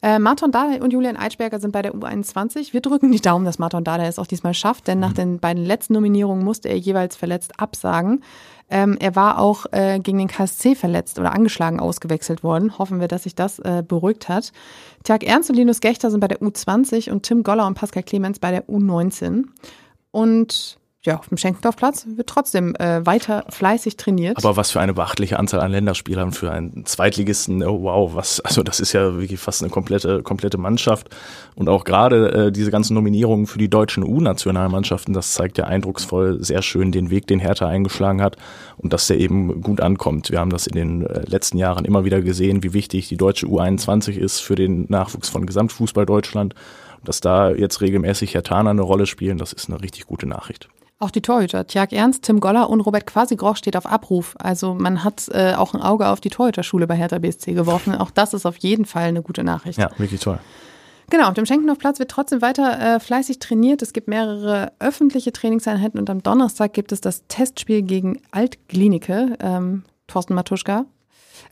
Äh, 0.00 0.20
Martin 0.20 0.52
Dardai 0.52 0.80
und 0.80 0.92
Julian 0.92 1.16
Eitschberger 1.16 1.58
sind 1.58 1.72
bei 1.72 1.82
der 1.82 1.92
U21. 1.92 2.72
Wir 2.72 2.80
drücken 2.80 3.10
die 3.10 3.20
Daumen, 3.20 3.44
dass 3.44 3.58
Martin 3.58 3.82
Dardai 3.82 4.06
es 4.06 4.18
auch 4.18 4.28
diesmal 4.28 4.54
schafft, 4.54 4.86
denn 4.86 5.00
nach 5.00 5.12
den 5.12 5.40
beiden 5.40 5.64
letzten 5.64 5.94
Nominierungen 5.94 6.44
musste 6.44 6.68
er 6.68 6.78
jeweils 6.78 7.16
verletzt 7.16 7.58
absagen. 7.58 8.22
Ähm, 8.70 8.96
er 9.00 9.16
war 9.16 9.38
auch 9.38 9.66
äh, 9.72 9.98
gegen 9.98 10.18
den 10.18 10.28
KSC 10.28 10.74
verletzt 10.74 11.18
oder 11.18 11.32
angeschlagen 11.32 11.80
ausgewechselt 11.80 12.44
worden. 12.44 12.78
Hoffen 12.78 13.00
wir, 13.00 13.08
dass 13.08 13.24
sich 13.24 13.34
das 13.34 13.58
äh, 13.58 13.82
beruhigt 13.86 14.28
hat. 14.28 14.52
Tjag 15.04 15.24
Ernst 15.24 15.50
und 15.50 15.56
Linus 15.56 15.80
Gechter 15.80 16.10
sind 16.10 16.20
bei 16.20 16.28
der 16.28 16.40
U20 16.40 17.10
und 17.10 17.22
Tim 17.22 17.42
Goller 17.42 17.66
und 17.66 17.74
Pascal 17.74 18.02
Clemens 18.02 18.38
bei 18.38 18.50
der 18.50 18.68
U19. 18.68 19.46
Und 20.10 20.78
ja, 21.08 21.18
auf 21.18 21.28
dem 21.28 21.38
Schenkendorfplatz 21.38 22.06
wird 22.16 22.28
trotzdem 22.28 22.76
äh, 22.76 23.04
weiter 23.04 23.44
fleißig 23.48 23.96
trainiert. 23.96 24.36
Aber 24.36 24.56
was 24.56 24.70
für 24.70 24.80
eine 24.80 24.92
beachtliche 24.92 25.38
Anzahl 25.38 25.60
an 25.60 25.72
Länderspielern 25.72 26.32
für 26.32 26.52
einen 26.52 26.84
Zweitligisten. 26.84 27.62
Oh, 27.64 27.82
wow, 27.82 28.14
was, 28.14 28.40
also 28.40 28.62
das 28.62 28.78
ist 28.78 28.92
ja 28.92 29.18
wirklich 29.18 29.40
fast 29.40 29.62
eine 29.62 29.70
komplette, 29.70 30.22
komplette 30.22 30.58
Mannschaft. 30.58 31.08
Und 31.54 31.68
auch 31.68 31.84
gerade 31.84 32.46
äh, 32.46 32.52
diese 32.52 32.70
ganzen 32.70 32.94
Nominierungen 32.94 33.46
für 33.46 33.58
die 33.58 33.70
deutschen 33.70 34.04
U-Nationalmannschaften, 34.04 35.14
das 35.14 35.32
zeigt 35.32 35.58
ja 35.58 35.64
eindrucksvoll 35.64 36.44
sehr 36.44 36.62
schön 36.62 36.92
den 36.92 37.10
Weg, 37.10 37.26
den 37.26 37.40
Hertha 37.40 37.66
eingeschlagen 37.66 38.22
hat 38.22 38.36
und 38.76 38.92
dass 38.92 39.06
der 39.06 39.18
eben 39.18 39.62
gut 39.62 39.80
ankommt. 39.80 40.30
Wir 40.30 40.40
haben 40.40 40.50
das 40.50 40.66
in 40.66 40.74
den 40.74 41.06
äh, 41.06 41.22
letzten 41.26 41.56
Jahren 41.56 41.86
immer 41.86 42.04
wieder 42.04 42.20
gesehen, 42.20 42.62
wie 42.62 42.74
wichtig 42.74 43.08
die 43.08 43.16
deutsche 43.16 43.46
U21 43.46 44.18
ist 44.18 44.40
für 44.40 44.54
den 44.54 44.84
Nachwuchs 44.88 45.30
von 45.30 45.46
Gesamtfußball 45.46 46.06
Deutschland. 46.06 46.54
Dass 47.04 47.20
da 47.20 47.52
jetzt 47.52 47.80
regelmäßig 47.80 48.34
Hertaner 48.34 48.70
eine 48.70 48.82
Rolle 48.82 49.06
spielen, 49.06 49.38
das 49.38 49.52
ist 49.52 49.70
eine 49.70 49.80
richtig 49.80 50.06
gute 50.06 50.26
Nachricht. 50.26 50.68
Auch 51.00 51.12
die 51.12 51.22
Torhüter, 51.22 51.64
Tjag 51.66 51.92
Ernst, 51.92 52.24
Tim 52.24 52.40
Goller 52.40 52.68
und 52.68 52.80
Robert 52.80 53.06
Quasigroch 53.06 53.56
steht 53.56 53.76
auf 53.76 53.86
Abruf. 53.86 54.34
Also 54.40 54.74
man 54.74 55.04
hat 55.04 55.28
äh, 55.30 55.54
auch 55.54 55.72
ein 55.72 55.80
Auge 55.80 56.08
auf 56.08 56.20
die 56.20 56.28
Torhüterschule 56.28 56.88
bei 56.88 56.96
Hertha 56.96 57.18
BSC 57.18 57.54
geworfen. 57.54 57.94
Auch 57.94 58.10
das 58.10 58.34
ist 58.34 58.46
auf 58.46 58.56
jeden 58.56 58.84
Fall 58.84 59.04
eine 59.04 59.22
gute 59.22 59.44
Nachricht. 59.44 59.78
Ja, 59.78 59.90
wirklich 59.96 60.20
toll. 60.20 60.40
Genau, 61.10 61.28
auf 61.28 61.34
dem 61.34 61.46
Schenkendorfplatz 61.46 62.00
wird 62.00 62.10
trotzdem 62.10 62.42
weiter 62.42 62.96
äh, 62.96 63.00
fleißig 63.00 63.38
trainiert. 63.38 63.80
Es 63.80 63.92
gibt 63.92 64.08
mehrere 64.08 64.72
öffentliche 64.80 65.32
Trainingseinheiten 65.32 66.00
und 66.00 66.10
am 66.10 66.22
Donnerstag 66.22 66.72
gibt 66.72 66.90
es 66.90 67.00
das 67.00 67.26
Testspiel 67.28 67.82
gegen 67.82 68.20
Altklinike. 68.32 69.36
Ähm, 69.40 69.84
Thorsten 70.08 70.34
Matuschka. 70.34 70.84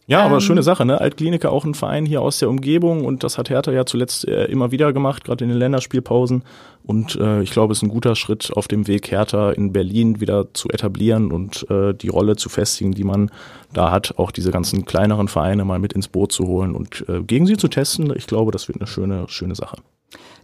Ja, 0.08 0.22
aber 0.24 0.36
Ähm, 0.36 0.40
schöne 0.40 0.62
Sache, 0.62 0.84
ne? 0.84 1.00
Altklinike 1.00 1.50
auch 1.50 1.64
ein 1.64 1.74
Verein 1.74 2.06
hier 2.06 2.22
aus 2.22 2.38
der 2.38 2.48
Umgebung 2.48 3.04
und 3.04 3.24
das 3.24 3.38
hat 3.38 3.50
Hertha 3.50 3.72
ja 3.72 3.84
zuletzt 3.86 4.26
äh, 4.26 4.44
immer 4.44 4.70
wieder 4.70 4.92
gemacht, 4.92 5.24
gerade 5.24 5.44
in 5.44 5.50
den 5.50 5.58
Länderspielpausen. 5.58 6.44
Und 6.84 7.16
äh, 7.16 7.42
ich 7.42 7.50
glaube, 7.50 7.72
es 7.72 7.78
ist 7.78 7.82
ein 7.82 7.88
guter 7.88 8.14
Schritt 8.14 8.52
auf 8.54 8.68
dem 8.68 8.86
Weg, 8.86 9.10
Hertha 9.10 9.50
in 9.50 9.72
Berlin 9.72 10.20
wieder 10.20 10.54
zu 10.54 10.68
etablieren 10.68 11.32
und 11.32 11.68
äh, 11.68 11.92
die 11.92 12.08
Rolle 12.08 12.36
zu 12.36 12.48
festigen, 12.48 12.92
die 12.92 13.02
man 13.02 13.30
da 13.72 13.90
hat, 13.90 14.14
auch 14.18 14.30
diese 14.30 14.52
ganzen 14.52 14.84
kleineren 14.84 15.26
Vereine 15.26 15.64
mal 15.64 15.80
mit 15.80 15.92
ins 15.92 16.06
Boot 16.06 16.30
zu 16.30 16.46
holen 16.46 16.76
und 16.76 17.04
äh, 17.08 17.22
gegen 17.22 17.46
sie 17.46 17.56
zu 17.56 17.66
testen. 17.66 18.12
Ich 18.14 18.28
glaube, 18.28 18.52
das 18.52 18.68
wird 18.68 18.78
eine 18.78 18.86
schöne, 18.86 19.24
schöne 19.28 19.56
Sache. 19.56 19.78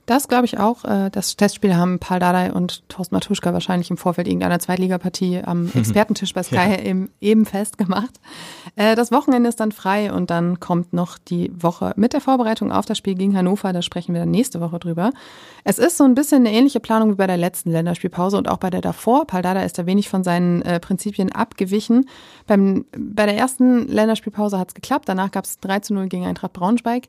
Das 0.04 0.26
glaube 0.26 0.46
ich 0.46 0.58
auch. 0.58 0.84
Äh, 0.84 1.10
Das 1.10 1.36
Testspiel 1.36 1.76
haben 1.76 2.00
Paul 2.00 2.18
Dardai 2.18 2.52
und 2.52 2.88
Thorsten 2.88 3.14
Matuschka 3.14 3.52
wahrscheinlich 3.52 3.88
im 3.90 3.96
Vorfeld 3.96 4.26
irgendeiner 4.26 4.58
Zweitligapartie 4.58 5.42
am 5.44 5.70
Expertentisch 5.74 6.34
bei 6.34 6.42
Sky 6.42 6.56
Ja. 6.56 6.78
eben, 6.80 7.10
eben 7.20 7.46
festgemacht. 7.46 8.20
Äh, 8.74 8.96
Das 8.96 9.12
Wochenende 9.12 9.48
ist 9.48 9.60
dann 9.60 9.70
frei 9.70 10.12
und 10.12 10.30
dann 10.30 10.58
kommt 10.58 10.92
noch 10.92 11.18
die 11.18 11.52
Woche 11.54 11.92
mit 11.96 12.12
der 12.14 12.20
Vorbereitung 12.20 12.72
auf 12.72 12.84
das 12.84 12.98
Spiel 12.98 13.14
gegen 13.14 13.36
Hannover. 13.36 13.72
Da 13.72 13.80
sprechen 13.80 14.12
wir 14.12 14.20
dann 14.20 14.30
nächste 14.32 14.60
Woche 14.60 14.80
drüber. 14.80 15.10
Es 15.62 15.78
ist 15.78 15.96
so 15.96 16.04
ein 16.04 16.16
bisschen 16.16 16.44
eine 16.46 16.52
ähnliche 16.52 16.80
Planung 16.80 17.12
wie 17.12 17.16
bei 17.16 17.28
der 17.28 17.36
letzten 17.36 17.70
Länderspielpause 17.70 18.36
und 18.36 18.48
auch 18.48 18.58
bei 18.58 18.70
der 18.70 18.80
davor. 18.80 19.26
Paul 19.28 19.42
Dardai 19.42 19.64
ist 19.64 19.78
da 19.78 19.86
wenig 19.86 20.08
von 20.08 20.24
seinen 20.24 20.62
äh, 20.62 20.80
Prinzipien 20.80 21.30
abgewichen. 21.30 22.08
Beim, 22.48 22.86
bei 22.98 23.26
der 23.26 23.36
ersten 23.36 23.86
Länderspielpause 23.86 24.58
hat 24.58 24.68
es 24.68 24.74
geklappt. 24.74 25.08
Danach 25.08 25.30
gab 25.30 25.44
es 25.44 25.60
3 25.60 25.78
zu 25.78 25.94
0 25.94 26.08
gegen 26.08 26.26
Eintracht 26.26 26.52
Braunschweig. 26.54 27.06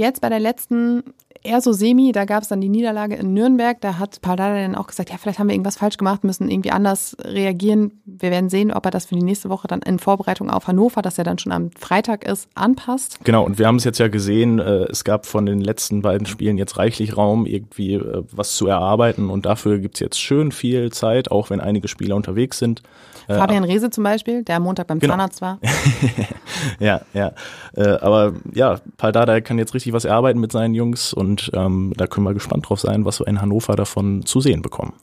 Jetzt 0.00 0.22
bei 0.22 0.30
der 0.30 0.40
letzten 0.40 1.02
eher 1.42 1.60
so 1.60 1.72
semi, 1.72 2.10
da 2.12 2.24
gab 2.24 2.42
es 2.42 2.48
dann 2.48 2.62
die 2.62 2.70
Niederlage 2.70 3.16
in 3.16 3.34
Nürnberg. 3.34 3.78
Da 3.82 3.98
hat 3.98 4.22
Paul 4.22 4.36
Dardai 4.36 4.62
dann 4.62 4.74
auch 4.74 4.86
gesagt, 4.86 5.10
ja, 5.10 5.16
vielleicht 5.18 5.38
haben 5.38 5.48
wir 5.48 5.54
irgendwas 5.54 5.76
falsch 5.76 5.98
gemacht, 5.98 6.24
müssen 6.24 6.50
irgendwie 6.50 6.70
anders 6.70 7.16
reagieren. 7.22 8.00
Wir 8.06 8.30
werden 8.30 8.48
sehen, 8.48 8.72
ob 8.72 8.86
er 8.86 8.90
das 8.90 9.04
für 9.04 9.14
die 9.14 9.22
nächste 9.22 9.50
Woche 9.50 9.68
dann 9.68 9.82
in 9.82 9.98
Vorbereitung 9.98 10.48
auf 10.48 10.68
Hannover, 10.68 11.02
das 11.02 11.18
ja 11.18 11.24
dann 11.24 11.38
schon 11.38 11.52
am 11.52 11.70
Freitag 11.78 12.26
ist, 12.26 12.48
anpasst. 12.54 13.18
Genau, 13.24 13.44
und 13.44 13.58
wir 13.58 13.66
haben 13.66 13.76
es 13.76 13.84
jetzt 13.84 13.98
ja 13.98 14.08
gesehen, 14.08 14.58
äh, 14.58 14.84
es 14.84 15.04
gab 15.04 15.26
von 15.26 15.44
den 15.44 15.60
letzten 15.60 16.00
beiden 16.00 16.26
Spielen 16.26 16.56
jetzt 16.56 16.78
reichlich 16.78 17.18
Raum, 17.18 17.44
irgendwie 17.44 17.94
äh, 17.94 18.22
was 18.32 18.54
zu 18.54 18.66
erarbeiten 18.66 19.28
und 19.28 19.44
dafür 19.44 19.80
gibt's 19.80 20.00
jetzt 20.00 20.18
schön 20.18 20.50
viel 20.50 20.90
Zeit, 20.92 21.30
auch 21.30 21.50
wenn 21.50 21.60
einige 21.60 21.88
Spieler 21.88 22.16
unterwegs 22.16 22.58
sind. 22.58 22.82
Äh, 23.28 23.34
Fabian 23.34 23.64
Rehse 23.64 23.90
zum 23.90 24.04
Beispiel, 24.04 24.42
der 24.44 24.56
am 24.56 24.64
Montag 24.64 24.86
beim 24.86 24.98
Genau. 24.98 25.12
Zahnarzt 25.12 25.42
war. 25.42 25.58
Ja, 26.78 27.00
ja. 27.14 27.32
Äh, 27.74 27.88
aber 28.00 28.34
ja, 28.52 28.80
Paul 28.96 29.12
Dardai 29.12 29.40
kann 29.40 29.58
jetzt 29.58 29.74
richtig 29.74 29.89
was 29.92 30.04
erarbeiten 30.04 30.40
mit 30.40 30.52
seinen 30.52 30.74
Jungs 30.74 31.12
und 31.12 31.50
ähm, 31.54 31.92
da 31.96 32.06
können 32.06 32.26
wir 32.26 32.34
gespannt 32.34 32.68
drauf 32.68 32.80
sein, 32.80 33.04
was 33.04 33.20
wir 33.20 33.26
in 33.26 33.40
Hannover 33.40 33.76
davon 33.76 34.24
zu 34.24 34.40
sehen 34.40 34.62
bekommen. 34.62 34.94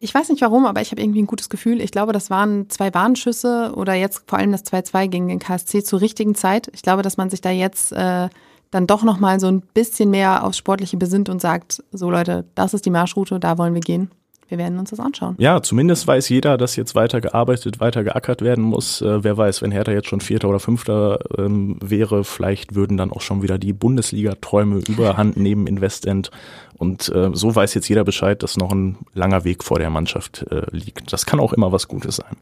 Ich 0.00 0.14
weiß 0.14 0.28
nicht 0.28 0.42
warum, 0.42 0.66
aber 0.66 0.82
ich 0.82 0.90
habe 0.90 1.00
irgendwie 1.00 1.22
ein 1.22 1.26
gutes 1.26 1.48
Gefühl. 1.48 1.80
Ich 1.80 1.90
glaube, 1.90 2.12
das 2.12 2.28
waren 2.28 2.68
zwei 2.68 2.92
Warnschüsse 2.92 3.72
oder 3.74 3.94
jetzt 3.94 4.24
vor 4.26 4.38
allem 4.38 4.52
das 4.52 4.64
2-2 4.66 5.08
gegen 5.08 5.28
den 5.28 5.38
KSC 5.38 5.82
zur 5.82 6.02
richtigen 6.02 6.34
Zeit. 6.34 6.70
Ich 6.74 6.82
glaube, 6.82 7.02
dass 7.02 7.16
man 7.16 7.30
sich 7.30 7.40
da 7.40 7.50
jetzt 7.50 7.92
äh, 7.92 8.28
dann 8.70 8.86
doch 8.86 9.02
nochmal 9.02 9.40
so 9.40 9.46
ein 9.46 9.62
bisschen 9.62 10.10
mehr 10.10 10.44
aufs 10.44 10.58
Sportliche 10.58 10.96
besinnt 10.98 11.28
und 11.30 11.40
sagt, 11.40 11.82
so 11.90 12.10
Leute, 12.10 12.44
das 12.54 12.74
ist 12.74 12.84
die 12.84 12.90
Marschroute, 12.90 13.40
da 13.40 13.56
wollen 13.56 13.72
wir 13.72 13.80
gehen. 13.80 14.10
Wir 14.54 14.58
werden 14.58 14.78
uns 14.78 14.90
das 14.90 15.00
anschauen. 15.00 15.34
Ja, 15.38 15.62
zumindest 15.62 16.06
weiß 16.06 16.28
jeder, 16.28 16.56
dass 16.56 16.76
jetzt 16.76 16.94
weiter 16.94 17.20
gearbeitet, 17.20 17.80
weiter 17.80 18.04
geackert 18.04 18.40
werden 18.40 18.62
muss. 18.62 19.02
Äh, 19.02 19.24
wer 19.24 19.36
weiß, 19.36 19.62
wenn 19.62 19.72
Hertha 19.72 19.90
jetzt 19.90 20.06
schon 20.06 20.20
Vierter 20.20 20.48
oder 20.48 20.60
Fünfter 20.60 21.18
ähm, 21.36 21.76
wäre, 21.82 22.22
vielleicht 22.22 22.76
würden 22.76 22.96
dann 22.96 23.10
auch 23.10 23.20
schon 23.20 23.42
wieder 23.42 23.58
die 23.58 23.72
Bundesliga-Träume 23.72 24.78
überhand 24.86 25.36
nehmen 25.36 25.66
in 25.66 25.80
Westend. 25.80 26.30
Und 26.76 27.08
äh, 27.08 27.30
so 27.32 27.52
weiß 27.52 27.74
jetzt 27.74 27.88
jeder 27.88 28.04
Bescheid, 28.04 28.44
dass 28.44 28.56
noch 28.56 28.70
ein 28.70 28.98
langer 29.12 29.42
Weg 29.42 29.64
vor 29.64 29.80
der 29.80 29.90
Mannschaft 29.90 30.46
äh, 30.52 30.62
liegt. 30.70 31.12
Das 31.12 31.26
kann 31.26 31.40
auch 31.40 31.52
immer 31.52 31.72
was 31.72 31.88
Gutes 31.88 32.16
sein. 32.16 32.36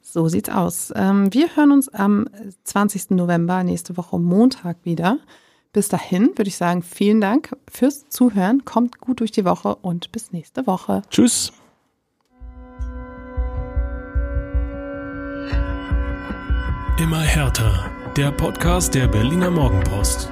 So 0.00 0.26
sieht's 0.28 0.48
aus. 0.48 0.90
Ähm, 0.96 1.34
wir 1.34 1.54
hören 1.54 1.70
uns 1.70 1.90
am 1.90 2.28
20. 2.64 3.10
November, 3.10 3.62
nächste 3.62 3.98
Woche 3.98 4.18
Montag 4.18 4.78
wieder. 4.84 5.18
Bis 5.78 5.86
dahin 5.86 6.32
würde 6.34 6.48
ich 6.48 6.56
sagen, 6.56 6.82
vielen 6.82 7.20
Dank 7.20 7.54
fürs 7.70 8.08
Zuhören. 8.08 8.64
Kommt 8.64 8.98
gut 8.98 9.20
durch 9.20 9.30
die 9.30 9.44
Woche 9.44 9.76
und 9.76 10.10
bis 10.10 10.32
nächste 10.32 10.66
Woche. 10.66 11.02
Tschüss. 11.08 11.52
Immer 16.98 17.20
härter. 17.20 17.92
Der 18.16 18.32
Podcast 18.32 18.92
der 18.96 19.06
Berliner 19.06 19.52
Morgenpost. 19.52 20.28